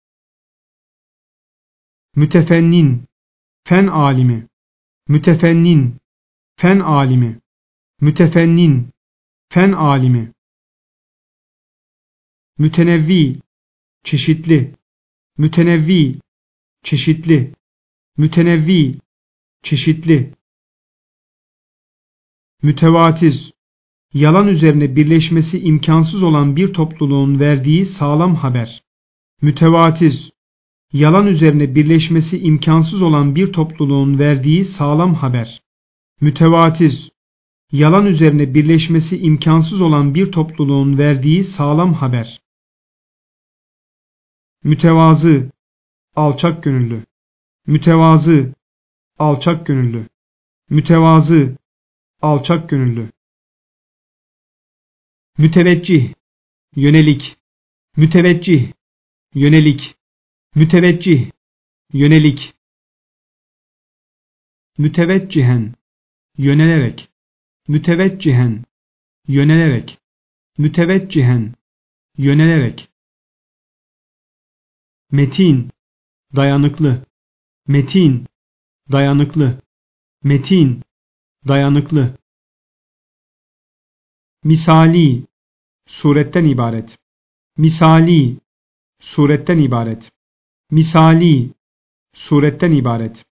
[2.16, 3.06] mütefennin
[3.64, 4.48] fen alimi
[5.08, 5.98] mütefennin
[6.56, 7.42] fen alimi
[8.02, 8.92] mütefennin
[9.50, 10.34] fen alimi
[12.58, 13.40] mütenevvi
[14.04, 14.76] çeşitli
[15.38, 16.20] mütenevvi
[16.84, 17.54] çeşitli
[18.18, 19.00] mütenevvi
[19.64, 20.41] çeşitli
[22.62, 23.54] mütevatir
[24.14, 28.84] yalan üzerine birleşmesi imkansız olan bir topluluğun verdiği sağlam haber.
[29.42, 30.32] Mütevatir
[30.94, 35.62] yalan üzerine birleşmesi imkansız olan bir topluluğun verdiği sağlam haber.
[36.22, 37.12] Mütevatir
[37.72, 42.42] yalan üzerine birleşmesi imkansız olan bir topluluğun verdiği sağlam haber.
[44.64, 45.52] Mütevazı
[46.16, 47.06] alçak gönüllü.
[47.68, 48.54] Mütevazı
[49.20, 50.08] alçak gönüllü.
[50.70, 51.61] Mütevazı
[52.22, 53.12] alçak gönüllü.
[55.38, 56.14] Müteveccih
[56.76, 57.38] yönelik.
[57.98, 58.72] Müteveccih
[59.36, 59.96] yönelik.
[60.56, 61.32] Müteveccih
[61.94, 62.54] yönelik.
[64.78, 65.76] Müteveccihen
[66.38, 67.10] yönelerek.
[67.68, 68.66] Müteveccihen
[69.28, 69.98] yönelerek.
[70.58, 71.56] Müteveccihen
[72.18, 72.90] yönelerek.
[75.12, 75.72] Metin
[76.36, 77.06] dayanıklı.
[77.68, 78.28] Metin
[78.92, 79.62] dayanıklı.
[80.24, 80.84] Metin
[81.48, 82.18] dayanıklı
[84.44, 85.28] misali
[85.88, 86.98] suretten ibaret
[87.58, 88.38] misali
[89.00, 90.12] suretten ibaret
[90.72, 91.54] misali
[92.14, 93.26] suretten ibaret.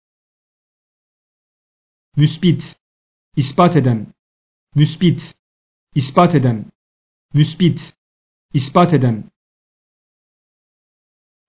[2.15, 2.77] Müsbit
[3.35, 4.13] ispat eden
[4.75, 5.35] müsbit
[5.95, 6.71] ispat eden
[7.33, 7.93] müsbit
[8.53, 9.31] ispat eden.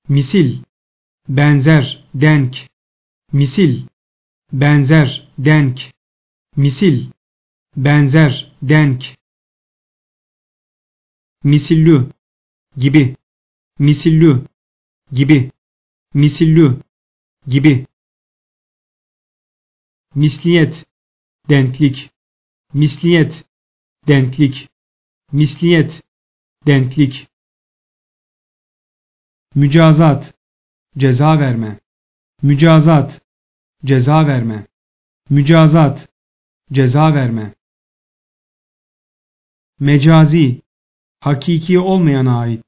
[0.08, 0.62] Misil
[1.28, 2.68] benzer denk.
[3.32, 3.86] Misil
[4.52, 5.97] benzer denk
[6.58, 7.12] misil
[7.76, 9.02] benzer denk
[11.44, 12.12] misillü
[12.76, 13.16] gibi
[13.78, 14.46] misillü
[15.12, 15.52] gibi
[16.14, 16.82] misillü
[17.46, 17.86] gibi
[20.14, 20.86] misliyet
[21.48, 22.10] denklik
[22.74, 23.44] misliyet
[24.08, 24.68] denklik
[25.32, 26.02] misliyet
[26.66, 27.28] denklik
[29.54, 30.34] mücazat
[30.96, 31.80] ceza verme
[32.42, 33.22] mücazat
[33.84, 34.66] ceza verme
[35.30, 36.08] mücazat
[36.72, 37.54] ceza verme.
[39.80, 40.62] Mecazi
[41.20, 42.64] hakiki olmayana ait.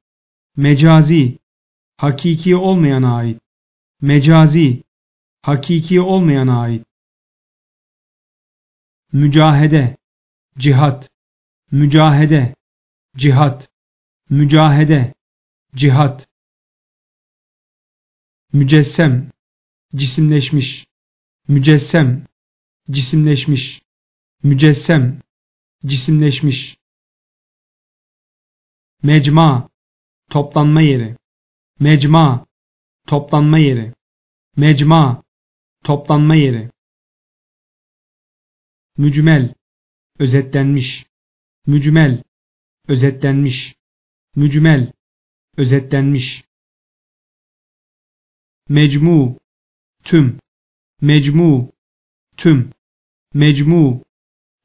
[0.57, 1.39] Mecazi
[1.97, 3.41] hakiki olmayana ait.
[4.01, 4.83] Mecazi
[5.43, 6.87] hakiki olmayana ait.
[9.13, 9.97] Mücahede
[10.59, 11.11] cihat.
[11.71, 12.55] Mücahede
[13.17, 13.71] cihat.
[14.31, 15.15] Mücahede
[15.75, 16.29] cihat.
[18.53, 19.31] Mücessem
[19.95, 20.87] cisimleşmiş.
[21.49, 22.27] Mücessem
[22.91, 23.83] cisimleşmiş
[24.43, 25.21] mücessem
[25.85, 26.77] cisimleşmiş.
[29.03, 29.71] Mecma
[30.31, 31.17] toplanma yeri.
[31.81, 32.47] Mecma
[33.07, 33.95] toplanma yeri.
[34.57, 35.23] Mecma
[35.85, 36.71] toplanma yeri.
[38.97, 39.55] Mücmel
[40.19, 41.07] özetlenmiş.
[41.67, 42.23] Mücmel
[42.89, 43.75] özetlenmiş.
[44.37, 44.93] Mücmel
[45.57, 46.45] özetlenmiş.
[48.69, 49.39] Mecmu
[50.05, 50.39] tüm.
[51.01, 51.73] Mecmu
[52.37, 52.71] tüm.
[53.35, 54.03] Mecmu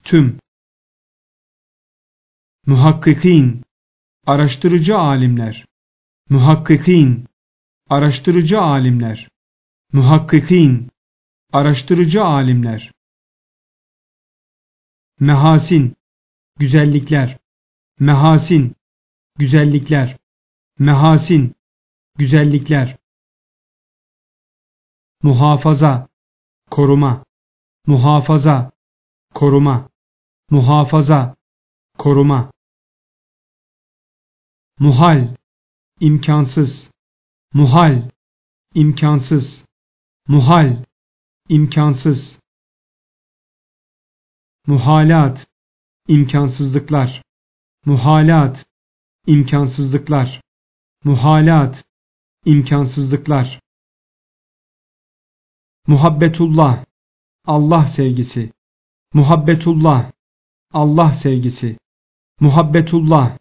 [0.06, 0.40] tüm.
[2.66, 3.64] Muhakkikin
[4.26, 5.66] araştırıcı alimler.
[6.30, 7.28] Muhakkikin
[7.90, 9.30] araştırıcı alimler.
[9.94, 10.92] Muhakkikin
[11.54, 12.92] araştırıcı alimler.
[15.20, 15.96] Mehasin
[16.60, 17.40] güzellikler.
[18.00, 18.76] Mehasin
[19.38, 20.18] güzellikler.
[20.80, 21.56] Mehasin
[22.18, 22.98] güzellikler.
[25.24, 26.08] Muhafaza
[26.72, 27.26] koruma.
[27.88, 28.72] Muhafaza
[29.34, 29.95] koruma
[30.56, 31.36] muhafaza
[31.98, 32.52] koruma.
[34.80, 35.36] Muhal
[36.00, 36.92] imkansız.
[37.54, 38.10] Muhal
[38.74, 39.66] imkansız.
[40.28, 40.84] Muhal
[41.50, 42.40] imkansız.
[44.68, 45.48] Muhalat
[46.08, 47.24] imkansızlıklar.
[47.86, 48.66] Muhalat
[49.28, 50.42] imkansızlıklar.
[51.04, 51.86] Muhalat
[52.46, 53.60] imkansızlıklar.
[55.88, 56.86] Muhabbetullah,
[57.46, 58.54] Allah sevgisi.
[59.14, 60.12] Muhabbetullah,
[60.76, 61.78] Allah sevgisi.
[62.40, 63.38] Muhabbetullah,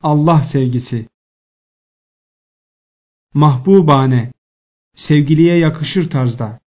[0.00, 1.08] Allah sevgisi.
[3.34, 4.32] Mahbubane,
[4.94, 6.60] sevgiliye yakışır tarzda.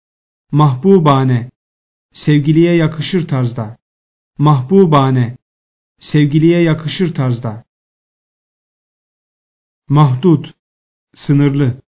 [0.52, 1.52] Mahbubane,
[2.14, 3.78] sevgiliye yakışır tarzda.
[4.38, 5.38] Mahbubane,
[6.00, 7.64] sevgiliye yakışır tarzda.
[9.90, 10.54] Mahdut,
[11.14, 11.82] sınırlı.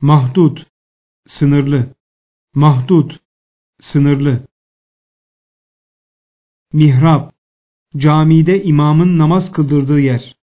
[0.00, 0.66] Mahdut,
[1.26, 1.94] sınırlı.
[2.54, 3.20] Mahdut,
[3.80, 4.46] sınırlı.
[6.72, 7.37] Mihrap,
[7.96, 10.36] camide imamın namaz kıldırdığı yer.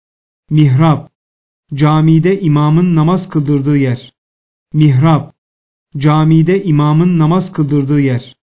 [0.51, 1.13] Mihrap,
[1.75, 4.13] camide imamın namaz kıldırdığı yer.
[4.73, 5.35] Mihrap,
[5.97, 8.37] camide imamın namaz kıldırdığı yer.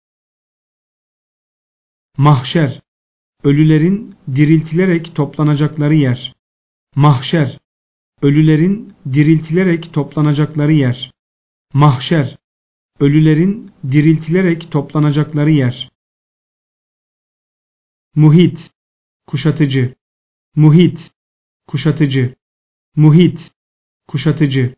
[2.17, 2.81] Mahşer,
[3.43, 6.35] ölülerin diriltilerek toplanacakları yer.
[6.95, 7.59] Mahşer,
[8.21, 11.11] ölülerin diriltilerek toplanacakları yer.
[11.73, 12.37] Mahşer,
[12.99, 15.91] ölülerin diriltilerek toplanacakları yer.
[18.15, 18.71] Muhit,
[19.27, 19.95] kuşatıcı.
[20.55, 21.11] Muhit,
[21.67, 22.35] kuşatıcı.
[22.95, 23.51] Muhit,
[24.07, 24.75] kuşatıcı.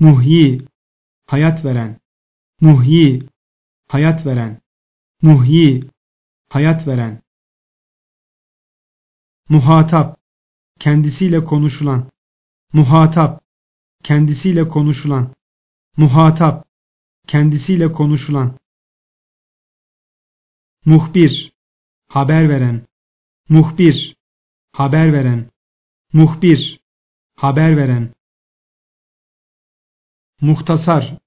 [0.00, 0.68] Muhyi,
[1.26, 2.00] hayat veren.
[2.60, 3.28] Muhyi,
[3.88, 4.60] hayat veren.
[5.22, 5.90] Muhyi,
[6.48, 7.22] hayat veren.
[9.48, 10.20] Muhatap,
[10.78, 12.10] kendisiyle konuşulan.
[12.72, 13.44] Muhatap,
[14.02, 15.34] kendisiyle konuşulan.
[15.96, 16.66] Muhatap,
[17.26, 18.58] kendisiyle konuşulan.
[20.84, 21.55] Muhbir,
[22.16, 22.78] haber veren.
[23.48, 24.16] Muhbir,
[24.72, 25.50] haber veren.
[26.12, 26.80] Muhbir,
[27.42, 28.14] haber veren.
[30.40, 31.18] Muhtasar,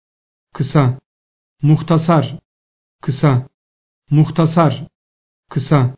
[0.54, 1.00] kısa.
[1.62, 2.40] Muhtasar,
[3.02, 3.50] kısa.
[4.10, 4.88] Muhtasar,
[5.50, 5.96] kısa.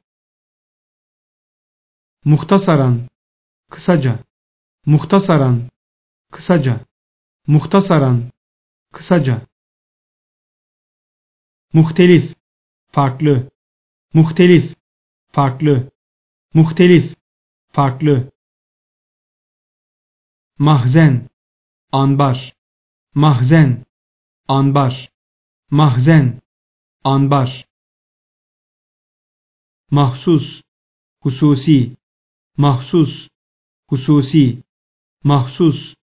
[2.25, 3.09] Muhtasaran,
[3.69, 4.23] kısaca.
[4.85, 5.69] Muhtasaran,
[6.31, 6.85] kısaca.
[7.47, 8.31] Muhtasaran,
[8.93, 9.47] kısaca.
[11.73, 12.35] Muhtelif,
[12.91, 13.51] farklı.
[14.13, 14.80] Muhtelif,
[15.31, 15.91] farklı.
[16.53, 17.15] Muhtelif,
[17.71, 18.31] farklı.
[20.57, 21.29] Mahzen,
[21.91, 22.55] anbar.
[23.13, 23.85] Mahzen,
[24.47, 25.11] anbar.
[25.69, 26.41] Mahzen,
[27.03, 27.67] anbar.
[29.91, 30.61] Mahsus,
[31.21, 31.97] hususi.
[32.57, 33.29] Mahsus,
[33.89, 34.63] hususi.
[35.23, 35.95] Mahsus,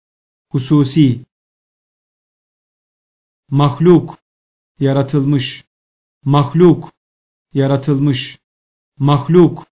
[0.51, 1.25] hususi.
[3.49, 4.19] Mahluk,
[4.80, 5.65] yaratılmış.
[6.23, 6.93] Mahluk,
[7.53, 8.39] yaratılmış.
[9.00, 9.67] Mahluk,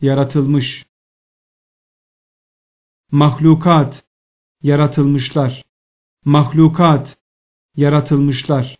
[0.00, 0.86] yaratılmış.
[3.10, 4.04] Mahlukat,
[4.62, 5.64] yaratılmışlar.
[6.24, 7.18] Mahlukat,
[7.76, 8.78] yaratılmışlar.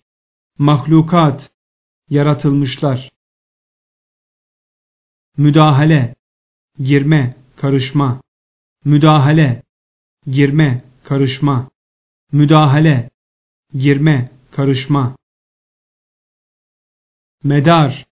[0.58, 1.52] Mahlukat,
[2.08, 3.10] yaratılmışlar.
[5.36, 6.14] Müdahale,
[6.78, 8.22] girme, karışma.
[8.84, 9.62] Müdahale,
[10.26, 11.70] girme, karışma.
[12.32, 13.10] Müdahale,
[13.72, 15.16] girme, karışma.
[17.42, 18.06] Medar,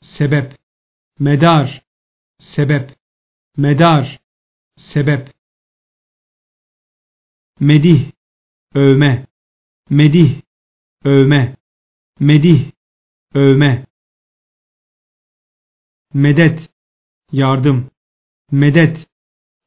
[0.00, 0.67] sebep.
[1.18, 1.84] Medar,
[2.38, 2.96] sebep.
[3.56, 4.20] Medar,
[4.76, 5.34] sebep.
[7.60, 8.12] Medih,
[8.74, 9.26] övme.
[9.90, 10.42] Medih,
[11.04, 11.56] övme.
[12.20, 12.72] Medih,
[13.34, 13.86] övme.
[16.14, 16.70] Medet,
[17.32, 17.90] yardım.
[18.52, 19.08] Medet,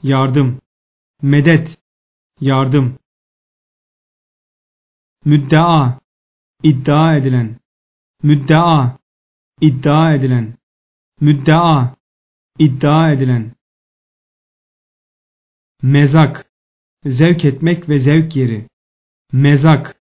[0.04, 0.62] yardım.
[1.22, 1.78] Medet,
[2.40, 3.00] yardım.
[5.26, 6.00] Müddea,
[6.64, 7.60] iddia edilen.
[8.24, 8.98] Müddea,
[9.62, 10.61] iddia edilen.
[11.22, 11.96] Müddea,
[12.60, 13.56] iddia edilen.
[15.82, 16.52] Mezak,
[17.06, 18.70] zevk etmek ve zevk yeri.
[19.34, 20.02] Mezak,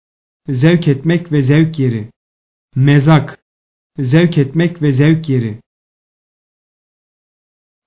[0.48, 2.12] zevk etmek ve zevk yeri.
[2.76, 3.44] Mezak,
[3.98, 5.62] zevk etmek ve zevk yeri.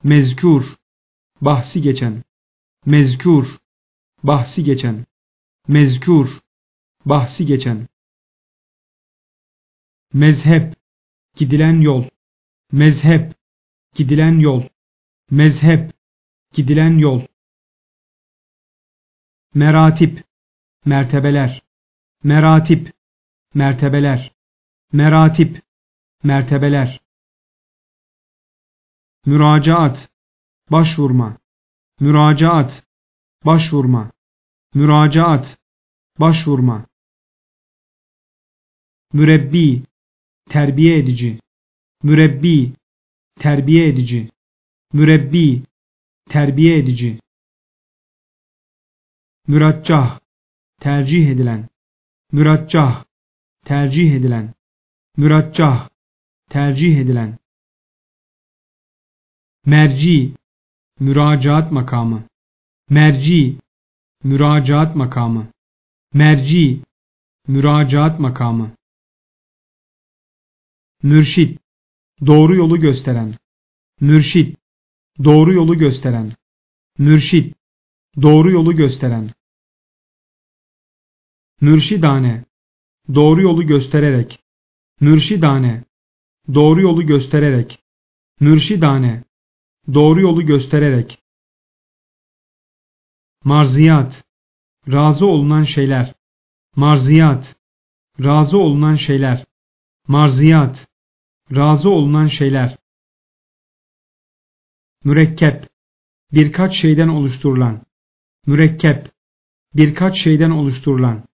[0.03, 0.75] Mezkur,
[1.41, 2.23] bahsi geçen.
[2.85, 3.59] Mezkur,
[4.23, 5.05] bahsi geçen.
[5.67, 6.41] Mezkur,
[7.05, 7.87] bahsi geçen.
[10.13, 10.75] Mezhep,
[11.35, 12.16] gidilen yol.
[12.71, 13.35] Mezhep,
[13.93, 14.63] gidilen yol.
[15.31, 15.93] Mezhep,
[16.53, 17.21] gidilen yol.
[19.53, 20.23] Meratip,
[20.85, 21.63] mertebeler.
[22.23, 22.93] Meratip,
[23.53, 24.35] mertebeler.
[24.91, 25.61] Meratip,
[26.23, 27.01] mertebeler.
[29.25, 30.09] Müracaat,
[30.71, 31.37] başvurma.
[31.99, 32.83] Müracaat,
[33.45, 34.11] başvurma.
[34.73, 35.59] Müracaat,
[36.19, 36.87] başvurma.
[39.13, 39.83] Mürebbi,
[40.49, 41.39] terbiye edici.
[42.07, 42.73] Mürebbi,
[43.39, 44.29] terbiye edici.
[44.93, 45.63] Mürebbi,
[46.29, 47.19] terbiye edici.
[49.47, 50.19] Müraccah,
[50.79, 51.69] tercih edilen.
[52.31, 53.05] Müraccah,
[53.65, 54.53] tercih edilen.
[55.17, 55.89] Müraccah,
[56.49, 57.37] tercih edilen.
[59.65, 60.33] Merci,
[60.99, 62.27] müracaat makamı.
[62.89, 63.57] Merci,
[64.23, 65.47] müracaat makamı.
[66.13, 66.81] Merci,
[67.47, 68.71] Müracaat makamı.
[71.03, 71.59] Mürşit,
[72.25, 73.37] doğru yolu gösteren.
[74.01, 74.57] Mürşit,
[75.23, 76.33] doğru yolu gösteren.
[76.97, 77.55] Mürşit,
[78.21, 79.31] doğru yolu gösteren.
[81.61, 82.45] Mürşidane,
[83.15, 84.39] doğru yolu göstererek.
[84.99, 85.83] Mürşidane,
[86.53, 87.83] doğru yolu göstererek.
[88.39, 89.23] Mürşidane,
[89.93, 91.19] doğru yolu göstererek.
[93.43, 94.25] Marziyat,
[94.91, 96.13] razı olunan şeyler.
[96.75, 97.55] Marziyat,
[98.23, 99.45] razı olunan şeyler.
[100.07, 100.87] Marziyat,
[101.55, 102.77] razı olunan şeyler.
[105.03, 105.69] Mürekkep,
[106.33, 107.85] birkaç şeyden oluşturulan.
[108.45, 109.11] Mürekkep,
[109.75, 111.27] birkaç şeyden oluşturulan.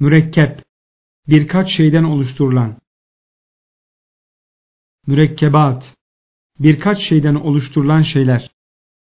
[0.00, 0.64] Mürekkep,
[1.28, 2.80] birkaç şeyden oluşturulan.
[5.06, 5.96] Mürekkebat,
[6.58, 8.50] birkaç şeyden oluşturulan şeyler.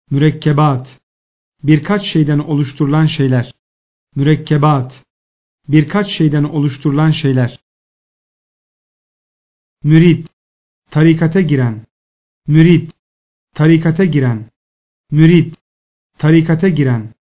[0.10, 1.02] Mürekkebat,
[1.64, 3.54] birkaç şeyden oluşturulan şeyler.
[4.16, 5.06] Mürekkebat,
[5.68, 7.60] birkaç şeyden oluşturulan şeyler.
[9.84, 10.28] Mürid,
[10.92, 11.86] tarikata giren.
[12.48, 12.92] Mürid,
[13.54, 14.52] tarikata giren.
[15.12, 15.54] Mürid,
[16.18, 17.14] tarikata giren.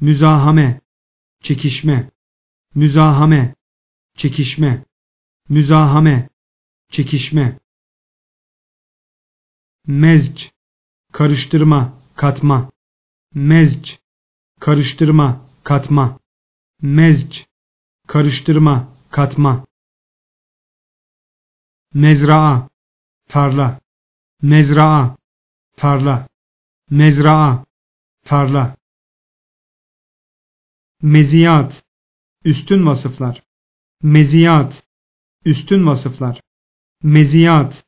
[0.00, 0.80] Müzahame,
[1.42, 2.10] çekişme.
[2.74, 3.54] Müzahame,
[4.16, 4.84] çekişme.
[5.48, 6.28] Müzahame,
[6.90, 7.58] çekişme.
[9.86, 10.50] Mezc,
[11.12, 12.72] karıştırma, katma.
[13.34, 13.98] Mezc,
[14.60, 16.20] karıştırma, katma.
[16.82, 17.46] Mezc,
[18.06, 19.66] karıştırma, katma.
[21.94, 22.68] Mezraa,
[23.28, 23.80] tarla.
[24.42, 25.16] Mezraa,
[25.76, 26.28] tarla.
[26.90, 27.64] Mezraa,
[28.24, 28.76] tarla.
[31.02, 31.84] Meziyat,
[32.44, 33.42] üstün vasıflar.
[34.02, 34.86] Meziyat,
[35.44, 36.42] üstün vasıflar.
[37.02, 37.86] Meziyat,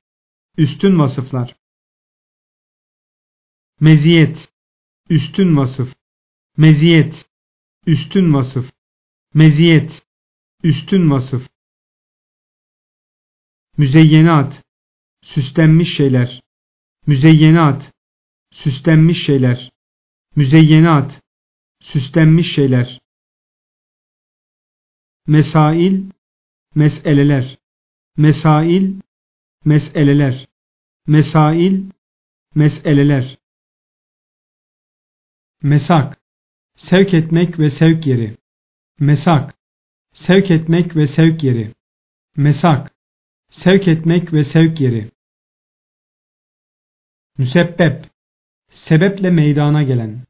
[0.57, 1.57] üstün vasıflar.
[3.81, 4.53] Meziyet,
[5.11, 5.95] üstün vasıf.
[6.57, 7.31] Meziyet,
[7.87, 8.73] üstün vasıf.
[9.35, 10.07] Meziyet,
[10.63, 11.49] üstün vasıf.
[13.79, 14.63] Müzeyyenat,
[15.23, 16.43] süslenmiş şeyler.
[17.07, 17.93] Müzeyyenat,
[18.53, 19.71] süslenmiş şeyler.
[20.37, 21.23] Müzeyyenat,
[21.81, 23.01] süslenmiş şeyler.
[25.27, 26.11] Mesail,
[26.75, 27.59] meseleler.
[28.17, 29.01] Mesail,
[29.65, 30.49] meseleler.
[31.07, 31.91] Mesail,
[32.55, 33.39] meseleler.
[35.63, 36.21] Mesak,
[36.75, 38.37] sevk etmek ve sevk yeri.
[39.01, 39.59] Mesak,
[40.13, 41.75] sevk etmek ve sevk yeri.
[42.37, 42.98] Mesak,
[43.49, 45.11] sevk etmek ve sevk yeri.
[47.39, 48.11] Müsebbep,
[48.71, 50.25] sebeple meydana gelen.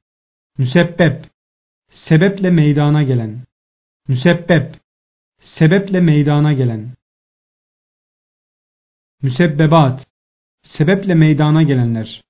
[0.59, 1.31] Müsebbep,
[1.91, 3.45] sebeple meydana gelen.
[4.09, 4.81] Müsebbep,
[5.41, 6.95] sebeple meydana gelen.
[9.23, 10.07] Müsebbebat,
[10.63, 12.25] sebeple meydana gelenler.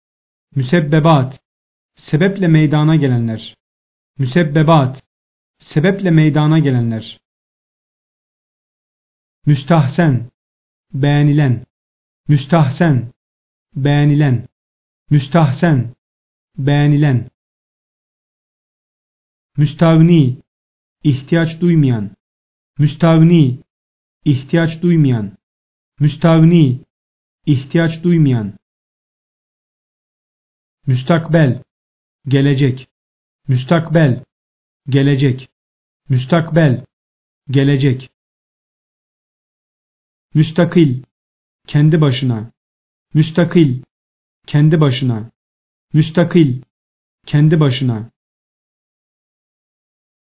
[0.55, 1.41] Müsebbebat,
[1.94, 3.57] sebeple meydana gelenler.
[4.18, 5.02] Müsebbebat,
[5.58, 7.20] sebeple meydana gelenler.
[9.47, 10.31] Müstahsen,
[10.94, 11.67] beğenilen.
[12.28, 13.12] Müstahsen,
[13.76, 14.49] beğenilen.
[15.10, 15.94] Müstahsen,
[16.58, 17.31] beğenilen.
[19.57, 20.42] Müstavni,
[21.05, 22.17] ihtiyaç duymayan.
[22.78, 23.60] Müstavni,
[24.25, 25.39] ihtiyaç duymayan.
[26.00, 26.81] Müstavni,
[27.47, 28.58] ihtiyaç duymayan.
[30.86, 31.62] Müstakbel,
[32.26, 32.89] gelecek.
[33.49, 34.25] Müstakbel,
[34.89, 35.49] gelecek.
[36.08, 36.84] Müstakbel,
[37.50, 38.10] gelecek.
[40.39, 41.02] Müstakil,
[41.67, 42.52] kendi başına.
[43.15, 43.83] Müstakil,
[44.47, 45.31] kendi başına.
[45.92, 46.62] Müstakil,
[47.26, 48.10] kendi başına.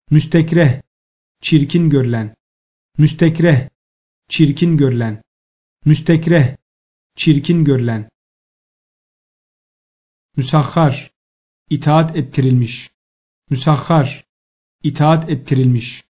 [0.09, 0.81] Müstekreh,
[1.41, 2.35] çirkin görülen.
[2.97, 3.69] Müstekreh,
[4.29, 5.23] çirkin görülen.
[5.85, 6.57] Müstekreh,
[7.15, 8.09] çirkin görülen.
[10.37, 11.11] Müsahhar,
[11.69, 12.91] itaat ettirilmiş.
[13.49, 14.25] Müsahhar,
[14.83, 16.03] itaat ettirilmiş.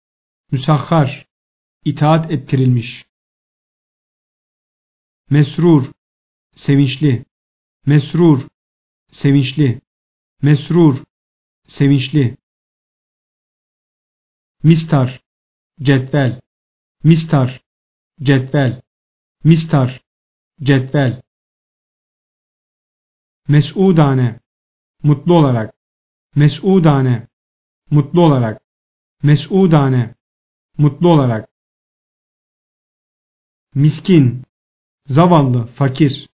[0.51, 1.27] Müsahhar,
[1.85, 3.08] itaat ettirilmiş.
[5.29, 5.93] Mesrur,
[6.55, 7.25] sevinçli.
[7.85, 8.47] Mesrur,
[9.11, 9.81] sevinçli.
[10.41, 11.03] Mesrur,
[11.67, 12.37] sevinçli.
[14.63, 15.21] Mistar,
[15.81, 16.41] cetvel.
[17.03, 17.61] Mistar,
[18.19, 18.81] cetvel.
[19.43, 20.01] Mistar,
[20.61, 21.21] cetvel.
[23.47, 24.39] Mes'udane,
[25.03, 25.75] mutlu olarak.
[26.35, 27.27] Mes'udane,
[27.91, 28.61] mutlu olarak.
[29.23, 30.15] Mes'udane,
[30.77, 31.49] mutlu olarak.
[33.75, 34.43] Miskin,
[35.09, 36.29] zavallı, fakir.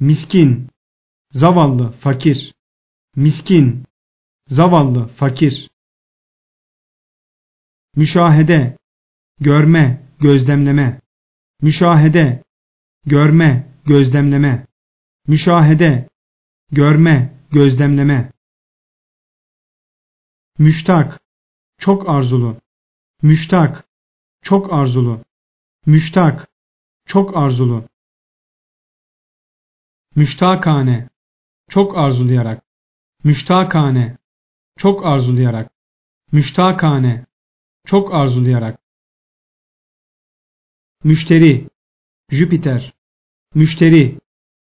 [0.00, 0.68] Miskin,
[1.32, 2.54] zavallı, fakir.
[3.16, 3.84] Miskin,
[4.48, 5.70] zavallı, fakir.
[7.96, 8.76] Müşahede,
[9.40, 11.00] görme, gözlemleme.
[11.62, 12.42] Müşahede,
[13.06, 14.66] görme, gözlemleme.
[15.26, 16.08] Müşahede,
[16.70, 18.32] görme, gözlemleme.
[20.58, 21.20] Müştak,
[21.78, 22.56] çok arzulu.
[23.22, 23.88] Müştak,
[24.42, 25.24] çok arzulu.
[25.86, 26.48] Müştak,
[27.06, 27.88] çok arzulu.
[30.18, 31.08] Müştakane,
[31.68, 32.64] çok arzulayarak.
[33.24, 34.16] Müştakane,
[34.78, 35.72] çok arzulayarak.
[36.32, 37.26] Müştakane,
[37.86, 38.80] çok arzulayarak.
[41.04, 41.68] Müşteri,
[42.30, 42.94] Jüpiter,
[43.54, 44.18] müşteri,